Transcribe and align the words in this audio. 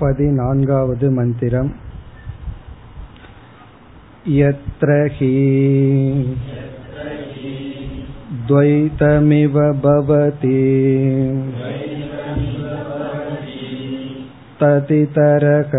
पदिनान्गावद् 0.00 1.04
मन्दिरम् 1.18 1.70
यत्र 4.38 4.96
हि 5.16 5.32
द्वैतमिव 8.48 9.58
भवति 9.84 10.62
ततितरक 14.60 15.72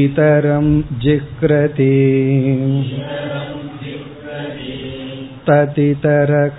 इतरं 0.00 0.66
जिह्रति 1.04 1.94
ततितरक 5.48 6.58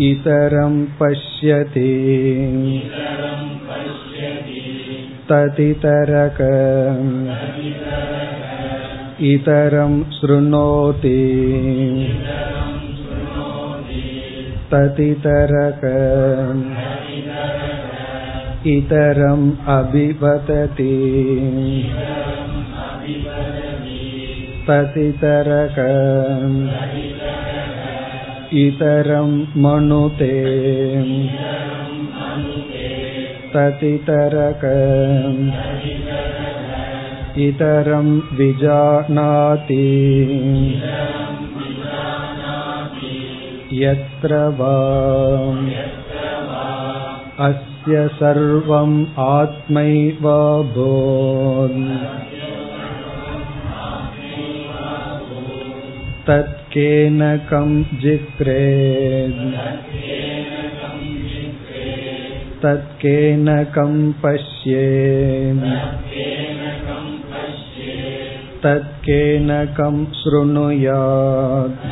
इतरं 0.00 0.84
पश्यति 1.00 1.90
ततितरक 5.30 6.38
इतरं 9.30 10.02
शृणोति 10.12 11.18
ततितरक 14.72 15.82
इतरम् 18.66 19.50
अभिवदति 19.76 20.94
ततितरक 24.68 25.78
इतरं 28.60 29.30
मनुते 29.64 30.32
ततितरक 33.54 34.64
इतरं 37.46 38.08
विजानाति 38.38 39.86
यत्र 43.82 44.40
वा 44.58 44.74
अस्य 47.48 48.06
सर्वम् 48.18 48.96
आत्मैवाभूत् 49.28 49.72
तत्केन 56.66 57.20
कं 57.50 57.68
जिह्रेत् 58.02 59.40
तत्केन 62.62 63.46
कं 63.74 63.94
पश्येत् 64.22 65.66
तत्केन 68.64 69.50
कं 69.78 70.04
शृणुयात् 70.20 71.86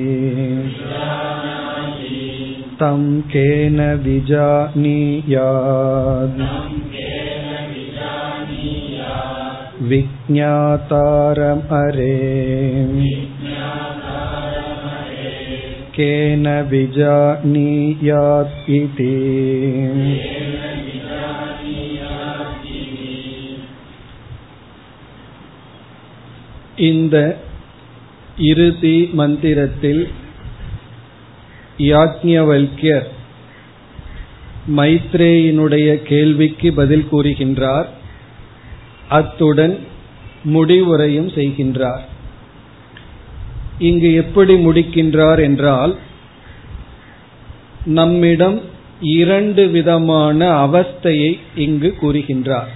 तं 2.80 3.02
केन 3.32 3.80
विजानीयात् 4.04 5.34
विज्ञातारमरे 9.90 10.90
केन 15.98 16.46
विजानीयात् 16.70 18.56
इति 18.72 19.12
இந்த 26.84 27.16
இறுதி 28.44 28.96
மந்திரத்தில் 29.12 30.02
யாக்ஞவல்யர் 31.82 33.08
மைத்ரேயினுடைய 34.76 35.88
கேள்விக்கு 36.02 36.68
பதில் 36.72 37.06
கூறுகின்றார் 37.12 37.88
அத்துடன் 39.08 39.74
முடிவுரையும் 40.44 41.30
செய்கின்றார் 41.34 42.04
இங்கு 43.79 44.13
எப்படி 44.13 44.65
முடிக்கின்றார் 44.65 45.41
என்றால் 45.41 45.95
நம்மிடம் 47.85 48.61
இரண்டு 49.01 49.67
விதமான 49.67 50.65
அவஸ்தையை 50.65 51.39
இங்கு 51.55 51.95
கூறுகின்றார். 52.01 52.71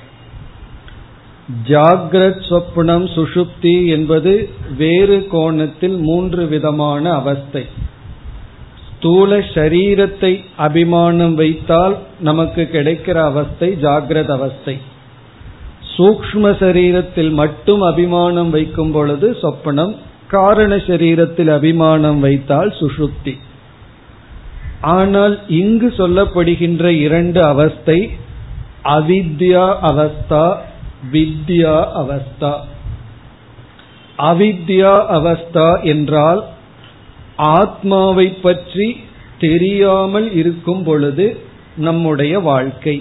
ஜாகிரத் 1.67 2.43
சொப்னம் 2.49 3.07
சுஷுப்தி 3.15 3.85
என்பது 3.85 4.49
வேறு 4.77 5.27
கோணத்தில் 5.31 5.97
மூன்று 5.97 6.45
விதமான 6.45 7.13
அவஸ்தை. 7.13 7.65
ஸ்தூல 8.97 9.37
சரீரத்தை 9.37 10.43
அபிமானம் 10.57 11.35
வைத்தால் 11.35 11.97
நமக்கு 12.19 12.69
கிடைக்கிற 12.73 13.13
அவஸ்தை 13.23 13.77
ஜாகிரத 13.81 14.29
அவஸ்தை. 14.29 14.77
சூக்ம 15.97 16.51
சரீரத்தில் 16.59 17.31
மட்டும் 17.31 17.81
அபிமானம் 17.81 18.49
வைக்கும் 18.49 18.91
பொழுது 18.91 19.37
சொப்பனம் 19.41 19.95
காரண 20.33 20.73
சரீரத்தில் 20.89 21.51
அபிமானம் 21.53 22.19
வைத்தால் 22.19 22.71
சுஷுப்தி 22.81 23.35
ஆனால் 24.95 25.35
இங்கு 25.61 25.89
சொல்லப்படுகின்ற 25.97 26.85
இரண்டு 27.07 27.41
அவஸ்தை 27.45 27.99
அவித்யா 28.97 29.65
அவஸ்தா 29.89 30.45
வித்யா 31.11 31.77
அவஸ்தா. 32.01 32.51
அவித்யா 34.17 34.91
அவஸ்தா 35.17 35.69
என்றால் 35.83 36.41
ஆத்மாவை 37.53 38.27
பற்றி 38.45 38.87
தெரியாமல் 39.39 40.27
இருக்கும் 40.33 40.83
பொழுது 40.83 41.25
நம்முடைய 41.77 42.33
வாழ்க்கை. 42.39 42.95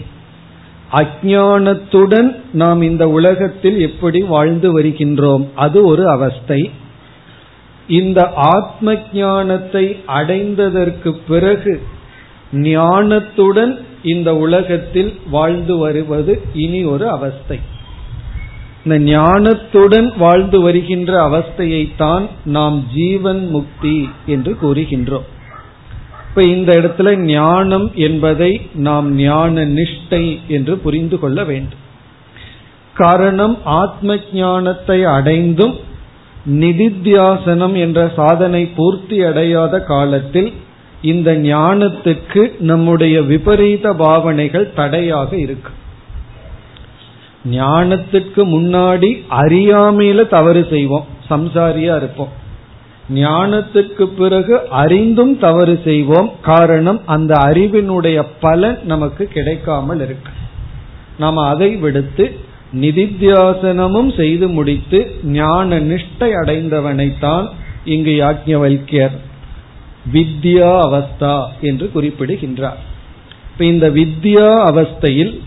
அஜானத்துடன் 0.93 2.31
நாம் 2.53 2.81
இந்த 2.83 3.05
உலகத்தில் 3.09 3.79
எப்படி 3.81 4.21
வாழ்ந்து 4.35 4.69
வருகின்றோம்? 4.79 5.45
அது 5.57 5.79
ஒரு 5.87 6.05
அவஸ்தை. 6.09 6.61
இந்த 7.93 8.21
ஆத்ம 8.53 8.95
ஞானத்தை 9.13 9.85
அடைந்ததற்கு 10.07 11.11
பிறகு 11.29 11.75
ஞானத்துடன் 12.53 13.75
இந்த 14.03 14.31
உலகத்தில் 14.37 15.13
வாழ்ந்து 15.31 15.75
வருவது 15.77 16.35
இனி 16.55 16.81
ஒரு 16.85 17.07
அவஸ்தை. 17.09 17.59
இந்த 18.85 18.97
ஞானத்துடன் 19.11 20.09
வாழ்ந்து 20.19 20.59
வருகின்ற 20.61 21.13
அவஸ்தையைத்தான் 21.29 22.25
நாம் 22.45 22.79
ஜீவன் 22.95 23.43
முக்தி 23.49 23.99
என்று 24.27 24.53
கூறுகின்றோம். 24.63 25.29
இப்ப 26.29 26.43
இந்த 26.55 26.71
இடத்துல 26.81 27.11
ஞானம் 27.31 27.87
என்பதை 28.07 28.53
நாம் 28.75 29.09
ஞான 29.15 29.65
நிஷ்டை 29.79 30.25
என்று 30.49 30.75
புரிந்து 30.79 31.19
கொள்ள 31.19 31.41
வேண்டும். 31.45 31.83
காரணம் 32.95 33.57
ஆத்ம 33.65 34.17
ஞானத்தை 34.33 34.99
அடைந்தும் 35.17 35.77
நிதித்தியாசனம் 36.51 37.75
என்ற 37.75 38.13
சாதனை 38.17 38.67
பூர்த்தி 38.67 39.23
அடையாத 39.23 39.81
காலத்தில் 39.81 40.53
இந்த 41.03 41.33
ஞானத்துக்கு 41.33 42.61
நம்முடைய 42.61 43.23
விபரீத 43.23 43.93
பாவனைகள் 43.93 44.73
தடையாக 44.73 45.37
இருக்கு. 45.37 45.71
ஞானத்துக்கு 47.51 48.37
முன்னாடி 48.37 49.25
அறியாமையில 49.31 50.29
தவறு 50.29 50.67
செய்வோம் 50.71 51.07
சம்சாரியா 51.31 51.97
இருப்போம். 51.97 52.41
ஞானத்துக்கு 53.15 54.03
பிறகு 54.03 54.69
அறிந்தும் 54.69 55.39
தவறு 55.39 55.81
செய்வோம் 55.85 56.31
காரணம் 56.43 57.01
அந்த 57.07 57.35
அறிவினுடைய 57.35 58.27
பலன் 58.41 58.79
நமக்கு 58.85 59.27
கிடைக்காமல் 59.27 60.01
இருக்கு. 60.01 60.31
நாம 61.19 61.49
அதை 61.49 61.77
விடுத்து 61.77 62.42
நிதித்தியாசனமும் 62.81 64.17
செய்து 64.17 64.49
முடித்து 64.49 65.15
ஞான 65.25 65.81
நிஷ்டை 65.81 66.03
அடைந்தவனைத்தான் 66.19 67.49
இங்கு 67.85 68.11
யாக்ஞவல்யர் 68.11 69.17
வித்யா 70.13 70.79
அவஸ்தா 70.81 71.45
என்று 71.61 71.91
குறிப்பிடுகின்றார். 71.91 72.79
இப்ப 73.53 73.65
இந்த 73.65 73.91
வித்யா 73.91 74.49
அவஸ்தையில் 74.73 75.39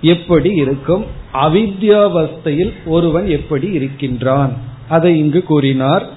எப்படி 0.00 0.50
இருக்கும்? 0.50 1.04
அவித்யாவஸ்தையில் 1.34 2.72
ஒருவன் 2.84 3.28
எப்படி 3.28 3.68
இருக்கின்றான்? 3.68 4.52
அதை 4.88 5.18
இங்கு 5.18 5.42
கூறினார். 5.42 6.08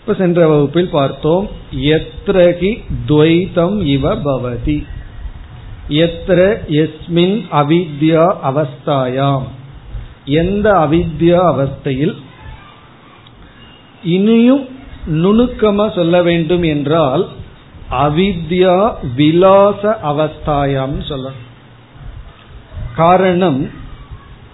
இப்ப 0.00 0.14
சென்ற 0.14 0.48
வகுப்பில் 0.48 0.88
பார்த்தோம். 0.88 1.48
எத்ரகி 1.80 2.82
துவைதம் 3.08 3.82
இவ 3.82 4.16
பவதி. 4.16 4.84
எத்ர 5.88 6.56
எஸ்மின் 6.68 7.44
அவித்யா 7.52 8.34
அவஸ்தாயாம். 8.44 9.46
எந்த 10.28 10.72
அவித்யா 10.72 11.40
அவஸ்தையில் 11.52 12.14
இனியும் 14.02 14.64
நுணுக்கமா 15.06 15.94
சொல்ல 15.94 16.22
வேண்டும் 16.22 16.62
என்றால் 16.62 17.28
அவித்யா 17.90 18.92
விலாச 19.16 19.98
அவஸ்தாயாம் 20.04 20.96
சொல்லணும். 21.08 21.44
காரணம் 22.96 23.70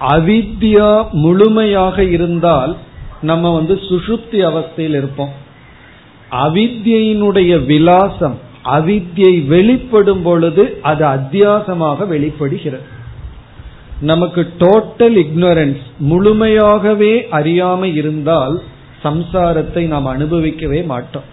அவித்யா 0.01 1.11
முழுமையாக 1.11 2.05
இருந்தால் 2.05 2.77
நம்ம 3.23 3.55
வந்து 3.55 3.75
சுஷுப்தி 3.75 4.41
அவஸ்தையில் 4.49 4.97
இருப்போம். 5.01 5.33
அவித்யினுடைய 6.31 7.67
விலாசம் 7.67 8.39
அவித்யை 8.65 9.47
வெளிப்படும் 9.47 10.23
பொழுது 10.23 10.79
அது 10.83 11.05
அத்தியாசமாக 11.07 12.07
வெளிப்படுகிறது. 12.07 12.94
நமக்கு 14.05 14.43
டோட்டல் 14.59 15.17
இக்னோரன்ஸ் 15.25 15.85
முழுமையாகவே 16.11 17.15
அறியாமை 17.39 17.91
இருந்தால் 17.95 18.57
சம்சாரத்தை 19.03 19.83
நாம் 19.87 20.07
அனுபவிக்கவே 20.07 20.81
மாட்டோம். 20.85 21.29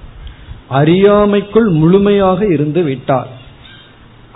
அறியாமைக்குள் 0.79 1.69
முழுமையாக 1.81 2.39
இருந்து 2.53 2.81
விட்டால் 2.83 3.31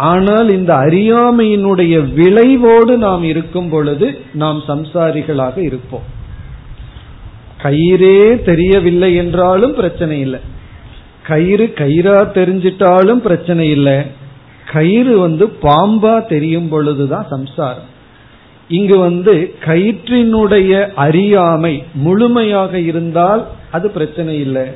ஆனால் 0.10 0.50
இந்த 0.50 0.72
அறியாமையினுடைய 0.86 1.96
விளைவோடு 2.14 2.94
நாம் 2.98 3.24
இருக்கும் 3.24 3.70
பொழுது 3.70 4.08
நாம் 4.34 4.60
சம்சாரிகளாக 4.68 5.58
இருப்போம். 5.58 6.08
கயிறே 7.64 8.20
தெரியவில்லை 8.44 9.12
என்றாலும் 9.16 9.74
பிரச்சனை 9.74 10.18
இல்லை. 10.20 10.42
கயிறு 11.24 11.66
கயிறா 11.78 12.18
தெரிஞ்சிட்டாலும் 12.40 13.22
பிரச்சனை 13.28 13.66
இல்லை. 13.70 13.98
கயிறு 14.74 15.14
வந்து 15.20 15.46
பாம்பா 15.62 16.16
தெரியும் 16.28 16.70
பொழுதுதான் 16.70 17.28
சம்சாரம். 17.30 17.90
இங்கு 18.68 18.98
வந்து 18.98 19.56
கயிற்றினுடைய 19.66 20.94
அறியாமை 20.94 21.84
முழுமையாக 21.94 22.80
இருந்தால் 22.80 23.48
அது 23.72 23.90
பிரச்சனை 23.90 24.40
இல்லை. 24.40 24.68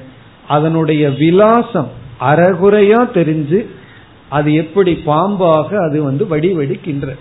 அதனுடைய 0.47 1.09
விலாசம் 1.09 1.87
அறகுறையா 2.19 3.09
தெரிஞ்சு 3.13 3.65
அது 4.29 4.53
எப்படி 4.53 5.01
பாம்பாக 5.05 5.89
அது 5.89 6.03
வந்து 6.03 6.25
வடிவெடுக்கின்ற. 6.25 7.15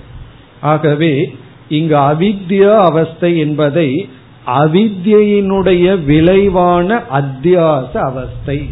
ஆகவே 0.61 1.37
இங்கு 1.69 1.97
அவித்யா 1.97 2.77
அவஸ்தை 2.77 3.39
என்பதை 3.39 4.09
அவித்யினுடைய 4.47 6.05
விளைவான 6.05 7.03
அத்தியாச 7.13 7.97
அவஸ்தை. 7.97 8.71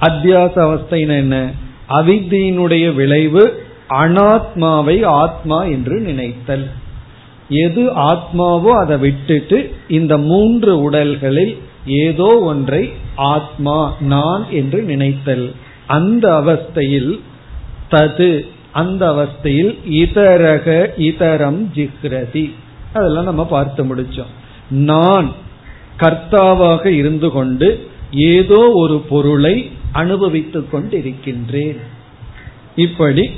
அத்தியாச 0.00 0.54
அவஸ்தைன்னு 0.54 1.16
என்ன? 1.16 1.50
அவித்தியினுடைய 1.88 2.94
விளைவு 2.94 3.62
அனாத்மாவை 3.90 5.04
ஆத்மா 5.04 5.64
என்று 5.64 6.00
நினைத்தல். 6.00 6.70
எது 7.48 7.82
ஆத்மாவோ 7.82 8.70
அதை 8.82 8.96
விட்டுட்டு 8.98 9.72
இந்த 9.88 10.18
மூன்று 10.18 10.82
உடல்களில் 10.82 11.58
ஏதோ 11.86 12.38
ஒன்றை 12.42 12.92
ஆத்மா 13.16 13.94
நான் 14.00 14.44
என்று 14.50 14.82
நினைத்தல். 14.82 15.52
அந்த 15.86 16.32
அவஸ்தையில் 16.32 17.20
தது 17.90 18.46
அந்த 18.72 19.02
அவஸ்தையில் 19.10 19.72
இதரக 19.90 20.66
இதரம் 20.96 21.60
ஜிக்ரதி 21.74 22.50
அதெல்லாம் 22.92 23.24
நம்ம 23.24 23.44
பார்த்து 23.46 23.84
முடிச்சோம். 23.84 24.32
நான் 24.70 25.30
கர்த்தாவாக 25.98 26.86
இருந்து 26.86 27.30
கொண்டு 27.30 27.88
ஏதோ 28.12 28.70
ஒரு 28.74 28.98
பொருளை 29.08 29.70
அனுபவித்துக் 29.92 30.74
கொண்டிருக்கின்றேன். 30.74 31.80
இப்படி 32.76 33.30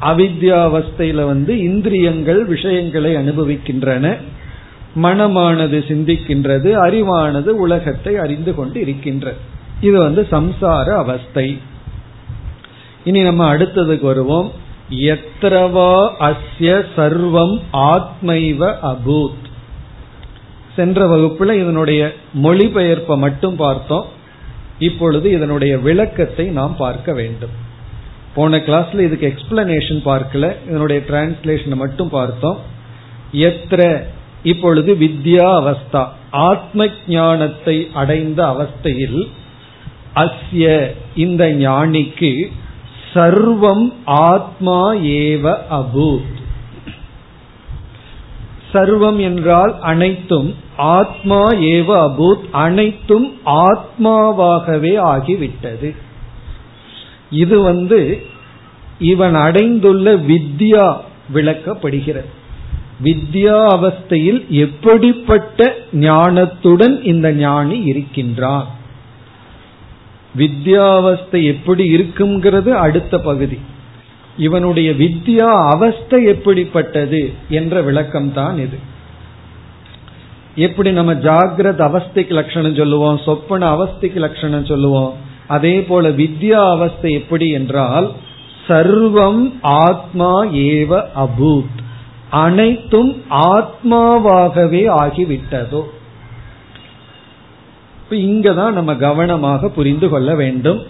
அவித்யாவஸ்தையில 0.00 1.24
வந்து 1.24 1.58
இந்திரியங்கள் 1.58 2.44
விஷயங்களை 2.44 3.16
அனுபவிக்கின்றன. 3.16 4.16
மனமானது 5.02 5.78
சிந்திக்கின்றது 5.78 6.72
அறிவானது 6.72 7.46
உலகத்தை 7.46 8.16
அறிந்து 8.16 8.54
கொண்டு 8.54 8.80
இருக்கின்றது. 8.80 9.36
இது 9.80 9.98
வந்து 9.98 10.26
சம்சார 10.30 10.96
அவஸ்தை. 10.96 11.58
இனி 13.04 13.22
நம்ம 13.22 13.56
அடுத்ததுக்கு 13.56 14.02
வருவோம். 14.02 14.52
எத்திரவா 14.90 16.10
அஸ்ய 16.20 16.84
சர்வம் 16.96 17.60
ஆத்மைவ 17.72 18.74
அபூத். 18.82 19.44
சென்ற 20.76 21.16
வகுப்புல 21.16 21.52
இதனுடைய 21.52 22.14
மொழிபெயர்ப்பை 22.42 23.18
மட்டும் 23.18 23.56
பார்த்தோம். 23.56 24.06
இப்பொழுது 24.78 25.30
இதனுடைய 25.30 25.78
விளக்கத்தை 25.78 26.46
நாம் 26.46 26.76
பார்க்க 26.76 27.12
வேண்டும். 27.12 27.64
போன 28.36 28.56
கிளாஸ்ல 28.56 29.00
இதுக்கு 29.00 29.34
எக்ஸ்பிளனேஷன் 29.34 30.02
பார்க்கல. 30.04 30.56
இதனுடைய 30.68 31.02
டிரான்ஸ்லேஷனை 31.08 31.76
மட்டும் 31.76 32.08
பார்த்தோம். 32.08 32.58
எத்திர 33.32 34.02
இப்பொழுது 34.42 34.94
வித்யா 35.00 35.48
அவஸ்தா. 35.60 36.06
ஆத்ம 36.30 36.86
ஞானத்தை 37.08 37.76
அடைந்த 37.94 38.40
அவஸ்தையில் 38.46 39.26
அஸ்ய 40.14 40.92
இந்த 41.16 41.44
ஞானிக்கு 41.46 42.32
சர்வம் 43.14 43.92
ஆத்மா 44.04 44.94
ஏவ 44.94 45.56
அபூத். 45.70 46.32
சர்வம் 48.72 49.20
என்றால் 49.20 49.74
அனைத்தும் 49.80 50.54
ஆத்மா 50.76 51.42
ஏவ 51.52 51.90
அபூத் 52.06 52.44
அனைத்தும் 52.52 53.28
ஆத்மாவாகவே 53.46 54.92
ஆகிவிட்டது. 55.12 55.90
இது 57.30 57.60
வந்து 57.60 58.26
இவன் 58.98 59.34
அடைந்துள்ள 59.34 60.16
வித்யா 60.16 60.96
விளக்கப்படுகிறது. 61.34 62.24
வித்யா 63.04 63.66
அவஸ்தையில் 63.76 64.46
எப்படிப்பட்ட 64.48 65.74
ஞானத்துடன் 65.92 67.04
இந்த 67.04 67.32
ஞானி 67.32 67.82
இருக்கின்றான்? 67.82 68.66
வித்யாவஸ்தை 70.36 71.44
எப்படி 71.44 71.96
இருக்குங்கிறது 71.96 72.68
அடுத்த 72.68 73.18
பகுதி. 73.18 73.58
இவனுடைய 74.38 74.90
வித்யா 74.90 75.70
அவஸ்தை 75.70 76.24
எப்படிப்பட்டது 76.24 77.32
என்ற 77.48 77.82
விளக்கம் 77.82 78.32
தான் 78.32 78.58
இது. 78.58 78.78
எப்படி 80.54 80.92
நம்ம 80.92 81.14
ஜாகிரத 81.14 81.80
அவஸ்தைக்கு 81.80 82.30
லட்சணம் 82.30 82.74
சொல்லுவோம் 82.74 83.20
சொப்பன 83.24 83.74
அவஸ்தைக்கு 83.74 84.14
லட்சணம் 84.14 84.64
சொல்லுவோம்? 84.64 85.25
அதே 85.48 85.82
போல 85.82 86.08
வித்யா 86.08 86.70
அவஸ்தை 86.70 87.12
எப்படி 87.12 87.50
என்றால் 87.50 88.12
சர்வம் 88.68 89.52
ஆத்மா 89.60 90.44
ஏவ 90.44 91.04
அபூத். 91.16 91.84
அனைத்தும் 92.30 93.22
ஆத்மாவாகவே 93.30 94.88
ஆகிவிட்டதோ. 94.88 95.82
இப்ப 98.02 98.16
இங்கதான் 98.16 98.72
நம்ம 98.72 98.94
கவனமாக 98.94 99.68
புரிந்து 99.68 100.08
கொள்ள 100.08 100.34
வேண்டும். 100.34 100.82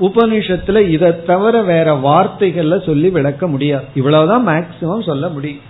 உபனிஷத்துல 0.00 0.88
இதை 0.88 1.24
தவிர 1.24 1.62
வேற 1.62 1.94
வார்த்தைகள்ல 1.94 2.86
சொல்லி 2.86 3.10
விளக்க 3.10 3.46
முடியாது. 3.46 3.84
இவ்வளவுதான் 3.94 4.46
மேக்சிமம் 4.46 5.04
சொல்ல 5.04 5.28
முடியும். 5.28 5.60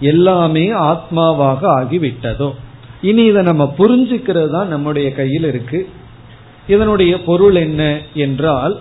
எல்லாமே 0.00 0.72
ஆத்மாவாக 0.72 1.58
ஆகிவிட்டதோ. 1.62 2.54
இனி 3.02 3.24
இதை 3.24 3.42
நம்ம 3.42 3.74
புரிஞ்சுக்கிறது 3.78 4.50
தான் 4.50 4.68
நம்முடைய 4.68 5.12
கையில் 5.12 5.44
இருக்கு. 5.44 5.88
இதனுடைய 6.68 7.22
பொருள் 7.22 7.54
என்ன 7.54 7.98
என்றால் 8.14 8.80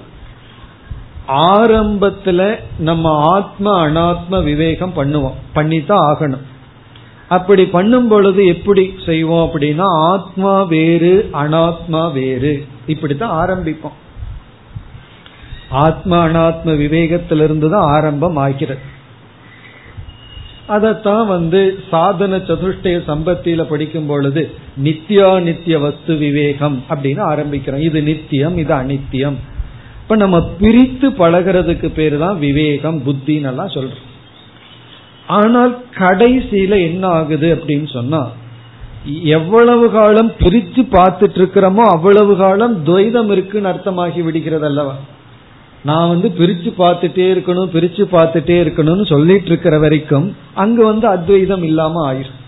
ஆரம்பத்துல 1.28 2.60
நம்ம 2.80 3.20
ஆத்ம 3.20 3.90
அனாத்ம 3.90 4.44
விவேகம் 4.44 4.94
பண்ணுவோம். 4.96 5.34
பண்ணித்தான் 5.54 6.16
ஆகணும். 6.16 6.46
அப்படி 7.30 7.66
பண்ணும் 7.66 8.08
பொழுது 8.08 8.46
எப்படி 8.46 8.94
செய்வோம் 9.06 9.50
அப்படின்னா 9.50 9.86
ஆத்மா 9.86 10.64
வேறு 10.64 11.30
அனாத்மா 11.34 12.14
வேறு. 12.14 12.66
இப்படித்தான் 12.88 13.48
ஆரம்பிப்போம். 13.48 13.98
ஆத்மா 15.70 16.26
அனாத்ம 16.26 16.66
விவேகத்திலிருந்து 16.66 17.70
தான் 17.70 17.82
ஆரம்பம் 17.82 18.36
ஆகிறது. 18.36 18.96
அதைத்தான் 20.68 21.28
வந்து 21.28 21.60
சாதன 21.90 22.38
சதுஷ்டய 22.38 22.98
சம்பத்தியில 23.08 23.64
படிக்கும் 23.64 24.06
பொழுது 24.06 24.42
நித்யா 24.84 25.42
நித்திய 25.42 25.80
வஸ்து 25.80 26.16
விவேகம் 26.16 26.84
அப்படின்னு 26.90 27.22
ஆரம்பிக்கிறோம். 27.34 27.84
இது 27.90 28.02
நித்தியம் 28.02 28.58
இது 28.58 28.74
அனித்தியம். 28.74 29.38
இப்ப 30.02 30.16
நம்ம 30.16 30.38
பிரித்து 30.60 31.08
பழகிறதுக்கு 31.10 31.90
பேர் 31.90 32.18
தான் 32.18 32.38
விவேகம் 32.40 33.00
புத்தின்னு 33.06 33.50
எல்லாம் 33.52 33.74
சொல்றோம். 33.78 34.06
ஆனால் 35.28 35.74
கடைசியில 36.00 36.74
என்ன 36.90 37.08
ஆகுது 37.08 37.48
அப்படின்னு 37.56 37.90
சொன்னா 37.94 38.22
எவ்வளவு 39.24 39.86
காலம் 39.92 40.32
பிரித்து 40.40 40.82
பார்த்துட்டு 40.82 41.38
இருக்கிறோமோ 41.42 41.84
அவ்வளவு 41.96 42.34
காலம் 42.38 42.74
துவைதம் 42.86 43.30
இருக்குன்னு 43.32 43.70
அர்த்தமாகி 43.72 44.24
விடுகிறது 44.24 44.66
அல்லவா 44.66 44.96
நான் 45.84 46.08
வந்து 46.08 46.28
பிரிச்சு 46.40 46.70
பார்த்துட்டே 46.78 47.26
இருக்கணும் 47.34 47.72
பிரிச்சு 47.74 48.04
பார்த்துட்டே 48.12 48.58
இருக்கணும்னு 48.64 49.06
சொல்லிட்டு 49.06 49.46
இருக்கிற 49.46 49.80
வரைக்கும் 49.80 50.36
அங்க 50.54 50.86
வந்து 50.86 51.08
அத்வைதம் 51.08 51.64
இல்லாம 51.64 52.14
ஆயிரும். 52.14 52.40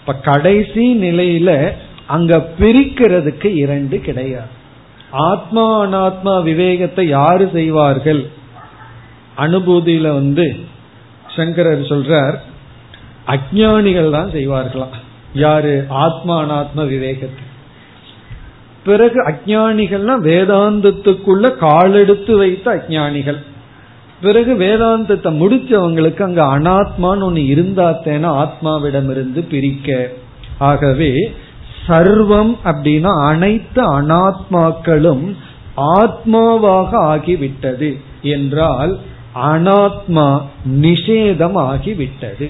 இப்ப 0.00 0.14
கடைசி 0.14 0.96
நிலையில 1.00 1.72
அங்க 2.06 2.48
பிரிக்கிறதுக்கு 2.58 3.46
இரண்டு 3.46 4.00
கிடையாது. 4.00 4.62
ஆத்மா 5.10 5.86
அனாத்மா 5.86 6.42
விவேகத்தை 6.42 7.08
யாரு 7.08 7.50
செய்வார்கள்? 7.52 8.30
அனுபூதியில 9.36 10.12
வந்து 10.12 10.56
சங்கரர் 11.28 11.80
சொல்றார் 11.80 12.36
அஜானிகள் 13.26 14.10
தான் 14.10 14.30
செய்வார்களாம். 14.30 14.96
யாரு? 15.34 15.84
ஆத்மா 15.88 16.42
அனாத்ம 16.42 16.86
விவேகத்தை. 16.86 17.43
பிறகு 18.84 19.18
அஜானிகள்னா 19.24 20.14
வேதாந்தத்துக்குள்ள 20.28 21.50
காலெடுத்து 21.56 22.36
வைத்த 22.36 22.66
அஜானிகள் 22.76 23.40
பிறகு 24.20 24.52
வேதாந்தத்தை 24.54 25.30
முடிச்சவங்களுக்கு 25.40 26.22
அங்க 26.22 26.42
அனாத்மான்னு 26.56 27.26
ஒண்ணு 27.28 27.42
இருந்தாத்தேனா 27.54 28.28
ஆத்மாவிடமிருந்து 28.42 29.40
பிரிக்க. 29.48 29.88
ஆகவே 30.58 31.10
சர்வம் 31.86 32.52
அப்படின்னா 32.64 33.12
அனைத்து 33.30 33.82
அனாத்மாக்களும் 34.00 35.24
ஆத்மாவாக 35.96 36.90
ஆகிவிட்டது 37.14 37.90
என்றால் 38.22 38.92
அனாத்மா 39.52 40.28
நிஷேதம் 40.80 41.58
ஆகிவிட்டது 41.70 42.46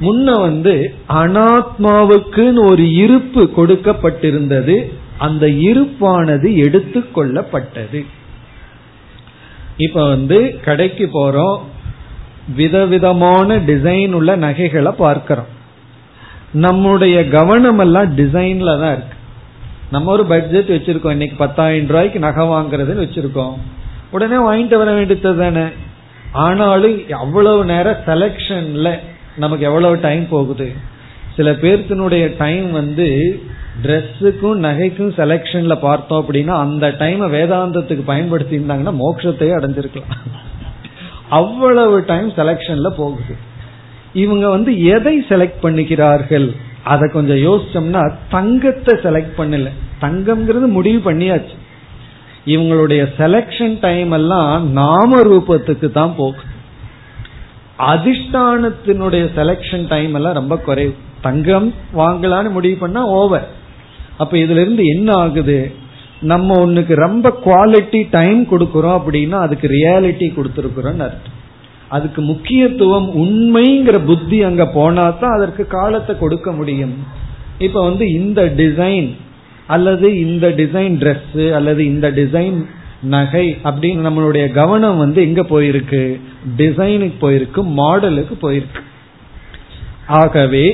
முன்ன 0.00 0.34
வந்து 0.40 0.74
அனாத்மாவுக்குன்னு 1.08 2.62
ஒரு 2.70 2.84
இருப்பு 2.94 3.42
கொடுக்கப்பட்டிருந்தது. 3.56 4.76
அந்த 5.18 5.46
இருப்பானது 5.46 6.56
எடுத்து 6.56 7.04
கொள்ளப்பட்டது. 7.16 8.06
இப்ப 9.76 10.08
வந்து 10.08 10.60
கடைக்கு 10.64 11.08
போறோம். 11.12 11.60
விதவிதமான 12.54 13.56
டிசைன் 13.56 14.12
உள்ள 14.12 14.36
நகைகளை 14.36 14.92
பார்க்கிறோம். 14.92 15.56
நம்முடைய 16.52 17.28
கவனம் 17.28 17.78
எல்லாம் 17.78 18.16
டிசைன்ல 18.16 18.80
தான் 18.80 18.92
இருக்கு. 18.92 19.16
நம்ம 19.90 20.12
ஒரு 20.12 20.24
பட்ஜெட் 20.26 20.68
வச்சிருக்கோம். 20.68 21.10
இன்னைக்கு 21.10 21.36
பத்தாயிரம் 21.36 21.86
ரூபாய்க்கு 21.86 22.18
நகை 22.18 22.46
வாங்குறதுன்னு 22.46 23.08
வச்சிருக்கோம். 23.08 23.54
உடனே 24.10 24.34
வாங்கிட்டு 24.34 24.76
வர 24.76 24.94
வேண்டியது 24.94 25.36
தானே? 25.36 25.64
ஆனாலும் 26.32 27.00
அவ்வளவு 27.10 27.64
நேரம் 27.64 27.96
செலக்ஷன்ல 28.06 28.98
நமக்கு 29.36 29.64
எவ்வளவு 29.64 30.00
டைம் 30.00 30.28
போகுது? 30.28 30.72
சில 31.36 31.50
பேர்த்தினுடைய 31.50 32.34
டைம் 32.38 32.70
வந்து 32.70 33.40
ட்ரெஸ்ஸுக்கும் 33.82 34.62
நகைக்கும் 34.64 35.12
செலக்ஷன்ல 35.16 35.80
பார்த்தோம் 35.80 36.24
அப்படின்னா 36.24 36.58
அந்த 36.58 36.90
டைம் 36.90 37.32
வேதாந்தத்துக்கு 37.32 38.02
பயன்படுத்தி 38.04 38.58
இருந்தாங்கன்னா 38.58 38.94
மோட்சத்தையே 38.98 39.52
அடைஞ்சிருக்கலாம். 39.58 40.16
அவ்வளவு 41.28 42.04
டைம் 42.04 42.30
செலக்ஷன்ல 42.30 42.88
போகுது. 42.88 43.36
இவங்க 44.12 44.48
வந்து 44.48 44.84
எதை 44.84 45.24
செலக்ட் 45.28 45.62
பண்ணிக்கிறார்கள்? 45.62 46.56
அதை 46.84 47.10
கொஞ்சம் 47.10 47.36
யோசிச்சோம்னா 47.36 48.12
தங்கத்தை 48.30 48.94
செலக்ட் 48.96 49.38
பண்ணல. 49.38 49.70
தங்கம்ங்கிறது 50.00 50.66
முடிவு 50.66 51.12
பண்ணியாச்சு. 51.12 51.56
இவங்களுடைய 52.46 53.06
செலக்ஷன் 53.18 53.76
டைம் 53.80 54.10
எல்லாம் 54.10 54.72
நாம 54.72 55.22
ரூபத்துக்கு 55.22 55.90
தான் 55.90 56.14
போகுது. 56.16 56.56
அதிஷ்டானத்தினுடைய 57.78 59.24
செலக்ஷன் 59.36 59.88
டைம் 59.88 60.14
எல்லாம் 60.14 60.32
ரொம்ப 60.32 60.56
குறைவு. 60.56 60.94
தங்கம் 61.20 61.74
வாங்கலான்னு 61.96 62.50
முடிவு 62.50 62.76
பண்ணா 62.76 63.04
ஓவர் 63.04 63.56
அப்ப 64.18 64.36
இதுல 64.36 64.62
இருந்து 64.64 64.84
என்ன 64.84 65.08
ஆகுது? 65.14 65.58
நம்ம 66.20 66.54
ஒண்ணுக்கு 66.66 66.94
ரொம்ப 66.94 67.26
குவாலிட்டி 67.44 68.00
டைம் 68.10 68.40
கொடுக்கறோம் 68.52 68.98
அப்படின்னா 69.00 69.38
அதுக்கு 69.46 69.66
ரியாலிட்டி 69.68 70.28
கொடுத்துருக்குறோம் 70.36 71.02
அர்த்தம். 71.06 71.36
அதுக்கு 71.88 72.20
முக்கியத்துவம் 72.22 73.06
உண்மைங்கிற 73.14 73.98
புத்தி 74.04 74.38
அங்க 74.42 74.66
போனா 74.66 75.04
தான் 75.10 75.36
அதற்கு 75.36 75.66
காலத்தை 75.66 76.18
கொடுக்க 76.18 76.52
முடியும். 76.52 76.96
இப்ப 77.58 77.84
வந்து 77.84 78.04
இந்த 78.12 78.40
டிசைன் 78.56 79.08
அல்லது 79.66 80.08
இந்த 80.18 80.46
டிசைன் 80.48 80.94
ட்ரெஸ் 81.02 81.52
அல்லது 81.52 81.84
இந்த 81.84 82.06
டிசைன் 82.10 82.58
நகை 83.02 83.46
அப்படின்னு 83.64 84.06
நம்மளுடைய 84.06 84.44
கவனம் 84.52 84.96
வந்து 84.96 85.20
எங்க 85.22 85.42
போயிருக்கு? 85.42 86.20
டிசைனுக்கு 86.56 87.16
போயிருக்கு 87.20 87.60
மாடலுக்கு 87.80 88.34
போயிருக்கு. 88.42 88.82
ஆகவே 90.06 90.66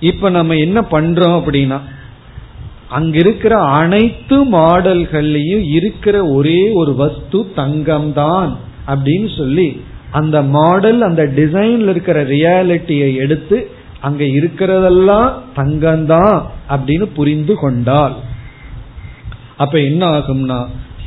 இப்ப 0.00 0.30
நம்ம 0.30 0.56
என்ன 0.56 0.80
பண்றோம் 0.80 1.36
அப்படின்னா 1.40 1.78
அங்க 2.90 3.18
இருக்கிற 3.18 3.54
அனைத்து 3.58 4.36
மாடல்கள்லயும் 4.52 5.64
இருக்கிற 5.72 6.16
ஒரே 6.26 6.70
ஒரு 6.72 6.94
வஸ்து 6.94 7.52
தங்கம் 7.54 8.12
தான் 8.12 8.56
அப்படின்னு 8.86 9.36
சொல்லி 9.36 9.68
அந்த 10.10 10.42
மாடல் 10.42 11.00
அந்த 11.00 11.22
டிசைன்ல 11.36 11.88
இருக்கிற 11.88 12.24
ரியாலிட்டியை 12.24 13.16
எடுத்து 13.16 13.58
அங்க 14.00 14.24
இருக்கிறதெல்லாம் 14.24 15.32
தங்கம்தான் 15.56 16.36
அப்படின்னு 16.68 17.06
புரிந்து 17.14 17.54
கொண்டால் 17.54 18.14
அப்ப 19.56 19.78
என்ன 19.80 20.02
ஆகும்னா 20.06 20.60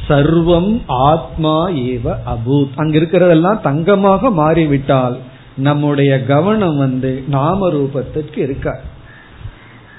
சர்வம் 0.07 0.71
ஆத்மா 0.87 1.69
ஏவ 1.69 2.15
அபூத். 2.33 2.73
அங்க 2.75 2.97
இருக்கிறதெல்லாம் 2.99 3.61
தங்கமாக 3.61 4.29
மாறிவிட்டால் 4.29 5.15
நம்முடைய 5.57 6.11
கவனம் 6.23 6.77
வந்து 6.77 7.23
நாம 7.27 7.69
ரூபத்திற்கு 7.69 8.37
இருக்காது. 8.37 8.83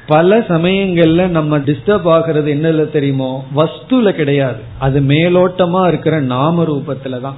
பல 0.07 0.39
சமயங்கள்ல 0.39 1.29
நம்ம 1.29 1.59
டிஸ்டர்ப் 1.59 2.03
ஆகிறது 2.03 2.55
என்னல 2.55 2.91
தெரியுமோ? 2.91 3.45
வஸ்துல 3.57 4.11
கிடையாது. 4.11 4.61
அது 4.79 5.01
மேலோட்டமா 5.01 5.89
இருக்கிற 5.89 6.21
நாம 6.21 6.65
ரூபத்துல 6.65 7.21
தான். 7.21 7.37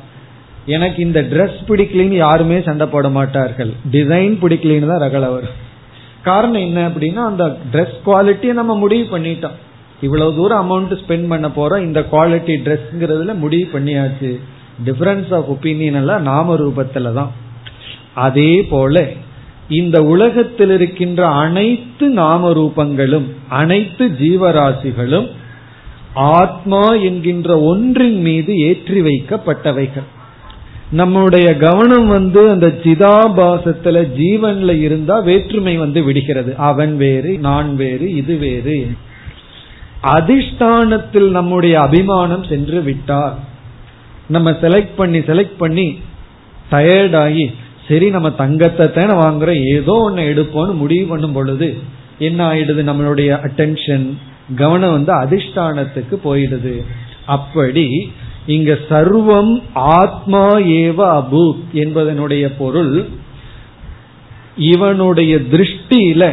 எனக்கு 0.66 1.02
இந்த 1.02 1.23
ட்ரெஸ் 1.23 1.58
பிடிக்கலன்னு 1.68 2.16
யாருமே 2.16 2.61
சண்டை 2.61 2.87
போட 2.87 3.08
மாட்டார்கள். 3.08 3.70
டிசைன் 3.90 4.38
பிடிக்கலன்னு 4.42 4.87
தான் 4.87 5.00
ரகல 5.00 5.20
வரும். 5.20 5.64
காரணம் 6.23 6.61
என்ன 6.61 6.88
அப்படின்னா 6.88 7.14
அந்த 7.14 7.56
ட்ரெஸ் 7.73 7.96
குவாலிட்டியை 8.06 8.52
நம்ம 8.52 8.76
முடிவு 8.76 9.18
பண்ணிட்டோம். 9.18 9.56
இவ்வளவு 10.00 10.35
தூரம் 10.35 10.70
அமௌண்ட் 10.70 10.94
ஸ்பெண்ட் 10.94 11.28
பண்ண 11.28 11.49
போறோம். 11.49 11.82
இந்த 11.82 12.00
குவாலிட்டி 12.00 12.56
ட்ரெஸ்ங்கிறதுல 12.64 13.35
முடிவு 13.35 13.78
பண்ணியாச்சு. 13.78 14.40
டிஃபரன்ஸ் 14.85 15.35
ஆஃப் 15.35 15.50
ஒப்பீனியன் 15.50 15.94
எல்லாம் 15.94 16.23
நாம 16.23 16.56
ரூபத்துல 16.56 17.12
தான். 17.12 17.32
அதே 18.14 18.62
போல 18.62 19.08
இந்த 19.68 20.02
உலகத்தில் 20.02 20.70
இருக்கின்ற 20.70 21.26
அனைத்து 21.26 22.08
நாம 22.08 22.52
ரூபங்களும் 22.52 23.25
அனைத்து 23.49 24.06
ஜீவராசிகளும் 24.06 25.30
ஆத்மா 26.14 26.94
என்கின்ற 26.94 27.61
ஒன்றின் 27.61 28.20
மீது 28.20 28.56
ஏற்றி 28.56 29.00
வைக்கப்பட்டவைகள். 29.00 30.04
நம்முடைய 30.90 31.56
கவனம் 31.56 32.06
வந்து 32.06 32.50
அந்த 32.50 32.66
சிதாபாசத்துல 32.66 34.08
ஜீவன்ல 34.18 34.80
இருந்தா 34.80 35.18
வேற்றுமை 35.18 35.76
வந்து 35.76 36.02
விடுகிறது. 36.02 36.56
அவன் 36.56 36.96
வேறு 36.96 37.38
நான் 37.38 37.76
வேறு 37.76 38.14
இது 38.14 38.37
வேறு. 38.37 38.88
அதிஷ்டானத்தில் 40.02 41.28
நம்முடைய 41.28 41.80
அபிமானம் 41.80 42.44
சென்று 42.44 42.80
விட்டார். 42.80 43.38
நம்ம 44.26 44.50
செலக்ட் 44.50 44.96
பண்ணி 44.96 45.18
செலக்ட் 45.18 45.56
பண்ணி 45.58 45.99
டயர்டாகி 46.70 47.52
சரி 47.88 48.11
நம்ம 48.11 48.31
தங்கத்தை 48.31 48.87
தானே 48.93 49.12
வாங்குறோம். 49.12 49.75
ஏதோ 49.75 49.93
ஒன்னு 49.93 50.23
எடுப்போம்னு 50.23 50.75
முடிவு 50.75 51.07
பண்ணும் 51.07 51.33
பொழுது 51.33 51.76
என்ன 52.19 52.52
ஆயிடுது? 52.52 52.83
நம்மளுடைய 52.90 53.31
அட்டென்ஷன் 53.47 54.07
கவனம் 54.57 55.05
வந்து 55.05 55.12
அதிஷ்டானத்துக்கு 55.14 56.16
போயிடுது. 56.25 56.85
அப்படி 57.26 58.12
இங்க 58.47 58.78
சர்வம் 58.88 59.62
ஆத்மா 59.75 60.45
ஏவ 60.57 60.99
அபூத் 61.21 61.62
என்பதனுடைய 61.75 62.52
பொருள் 62.59 63.09
இவனுடைய 64.57 65.37
திருஷ்டியில 65.37 66.25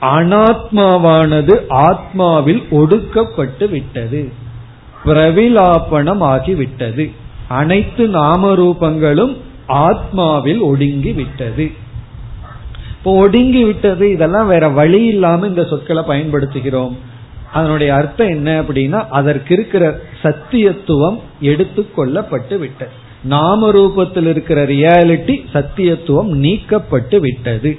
அனாத்மாவானது 0.00 1.54
ஆத்மாவில் 1.70 2.62
ஒடுக்கப்பட்டு 2.70 3.70
விட்டது. 3.70 4.32
பிரவிலாபனம் 5.04 6.22
ஆகிவிட்டது 6.24 7.10
அனைத்து 7.48 8.08
நாமரூபங்களும் 8.08 9.36
ஆத்மாவில் 9.68 10.60
ஒடுங்கி 10.60 11.12
விட்டது 11.12 11.70
இப்போ 12.98 13.14
ஒடுங்கி 13.14 13.64
விட்டது 13.64 14.10
இதெல்லாம் 14.10 14.46
வேற 14.46 14.68
வழி 14.68 15.04
இல்லாம 15.04 15.46
இந்த 15.46 15.64
சொற்களை 15.64 16.02
பயன்படுத்துகிறோம். 16.02 16.96
அதனுடைய 17.52 17.94
அர்த்தம் 17.94 18.28
என்ன 18.28 18.62
அப்படின்னா 18.62 19.06
அதற்கு 19.10 19.54
இருக்கிற 19.54 20.00
சத்தியத்துவம் 20.22 21.20
எடுத்துக்கொள்ளப்பட்டு 21.42 22.58
விட்டது. 22.58 22.90
நாம 23.24 23.70
ரூபத்தில் 23.70 24.26
இருக்கிற 24.26 24.66
ரியாலிட்டி 24.66 25.44
சத்தியத்துவம் 25.52 26.28
நீக்கப்பட்டு 26.28 27.18
விட்டது. 27.18 27.78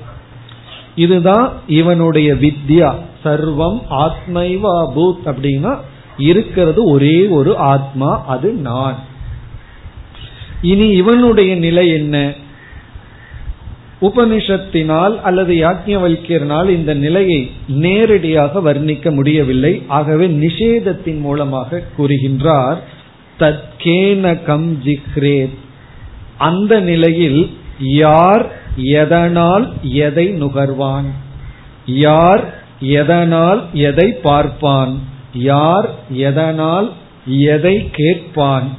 இதுதான் 0.95 1.53
இவனுடைய 1.67 2.33
வித்யா. 2.33 2.95
சர்வம் 3.23 3.81
ஆத்மைவா 3.89 4.85
பூத் 4.95 5.25
அப்படின்னா 5.25 5.77
இருக்கிறது 6.17 6.83
ஒரே 6.83 7.27
ஒரு 7.27 7.57
ஆத்மா 7.57 8.25
அது 8.25 8.51
நான். 8.51 8.95
இனி 10.63 10.87
இவனுடைய 10.87 11.55
நிலை 11.55 11.85
என்ன? 11.89 12.17
உபனிஷத்தினால் 14.01 15.15
அல்லது 15.21 15.53
யாக்ஞவல்யர்னால் 15.53 16.69
இந்த 16.69 16.93
நிலையை 16.93 17.51
நேரடியாக 17.67 18.61
வர்ணிக்க 18.67 19.11
முடியவில்லை. 19.11 19.73
ஆகவே 19.87 20.27
நிஷேதத்தின் 20.27 21.19
மூலமாக 21.19 21.81
கூறுகின்றார் 21.97 22.79
தற்கேன 23.39 24.43
கம் 24.43 24.69
ஜிஹ்ரேத். 24.85 25.55
அந்த 26.37 26.79
நிலையில் 26.79 27.49
யார் 27.79 28.45
எதனால் 28.75 29.65
எதை 29.81 30.25
நுகர்வான்? 30.43 31.09
யார் 31.85 32.43
எதனால் 32.79 33.61
எதை 33.73 34.07
பார்ப்பான்? 34.27 34.99
யார் 35.33 35.89
எதனால் 36.09 36.91
எதை 37.25 37.89
கேட்பான்? 37.91 38.69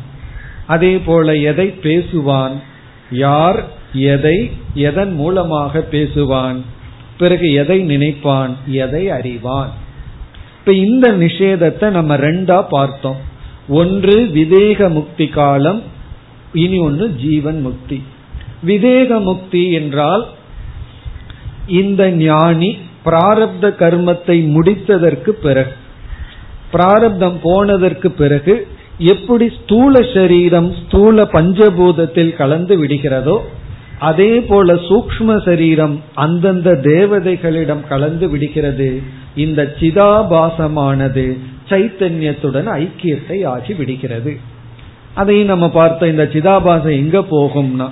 அதே 0.66 0.98
போல 0.98 1.36
எதை 1.36 1.74
பேசுவான்? 1.82 2.52
யார் 3.10 3.64
எதை 3.92 4.50
எதன் 4.74 5.14
மூலமாக 5.14 5.84
பேசுவான்? 5.90 6.60
பிறகு 7.18 7.52
எதை 7.52 7.82
நினைப்பான்? 7.82 8.56
எதை 8.66 9.10
அறிவான்? 9.10 9.70
இப்ப 10.58 10.72
இந்த 10.72 11.12
நிஷேதத்தை 11.12 11.90
நம்ம 11.90 12.16
ரெண்டா 12.16 12.64
பார்த்தோம். 12.68 13.16
ஒன்று 13.68 14.20
விதேக 14.34 14.88
முக்தி 14.90 15.26
காலம் 15.26 15.82
இனி 16.52 16.78
ஒன்று 16.78 17.14
ஜீவன் 17.14 17.60
முக்தி. 17.60 18.02
விதேக 18.66 19.20
முக்தி 19.20 19.72
என்றால் 19.72 20.28
இந்த 21.66 22.10
ஞானி 22.10 22.78
பிராரப்த 23.04 23.70
கர்மத்தை 23.78 24.36
முடித்ததற்கு 24.56 25.28
பிறகு 25.28 25.72
பிராரப்தம் 26.70 27.38
போனதற்கு 27.42 28.10
பிறகு 28.10 28.68
எப்படி 28.98 29.50
ஸ்தூல 29.62 30.00
சரீரம் 30.14 30.74
ஸ்தூல 30.86 31.22
பஞ்சபூதத்தில் 31.22 32.36
கலந்து 32.36 32.86
விடுகிறதோ 32.86 33.38
அதே 33.98 34.40
போல 34.40 34.74
சூக்ம 34.74 35.44
சரீரம் 35.44 36.00
அந்தந்த 36.14 36.70
தேவதைகளிடம் 36.70 37.88
கலந்து 37.88 38.30
விடுகிறது. 38.30 39.02
இந்த 39.34 39.74
சிதாபாசமானது 39.80 41.36
சைத்தன்யத்துடன் 41.68 42.68
ஐக்கியத்தை 42.78 43.46
ஆகி 43.46 43.74
விடுகிறது. 43.74 44.36
அதையும் 45.14 45.46
நம்ம 45.46 45.70
பார்த்த 45.70 46.08
இந்த 46.08 46.28
சிதாபாசம் 46.32 46.96
எங்க 46.96 47.18
போகும்னா 47.18 47.88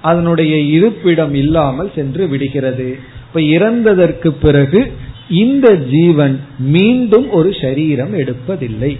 அதனுடைய 0.00 0.56
இருப்பிடம் 0.56 1.34
இல்லாமல் 1.34 1.90
சென்று 1.94 2.28
விடுகிறது. 2.28 2.98
இப்ப 3.26 3.40
இறந்ததற்கு 3.40 4.28
பிறகு 4.28 4.92
இந்த 5.28 5.74
ஜீவன் 5.74 6.40
மீண்டும் 6.58 7.30
ஒரு 7.30 7.54
சரீரம் 7.60 8.14
எடுப்பதில்லை. 8.14 8.96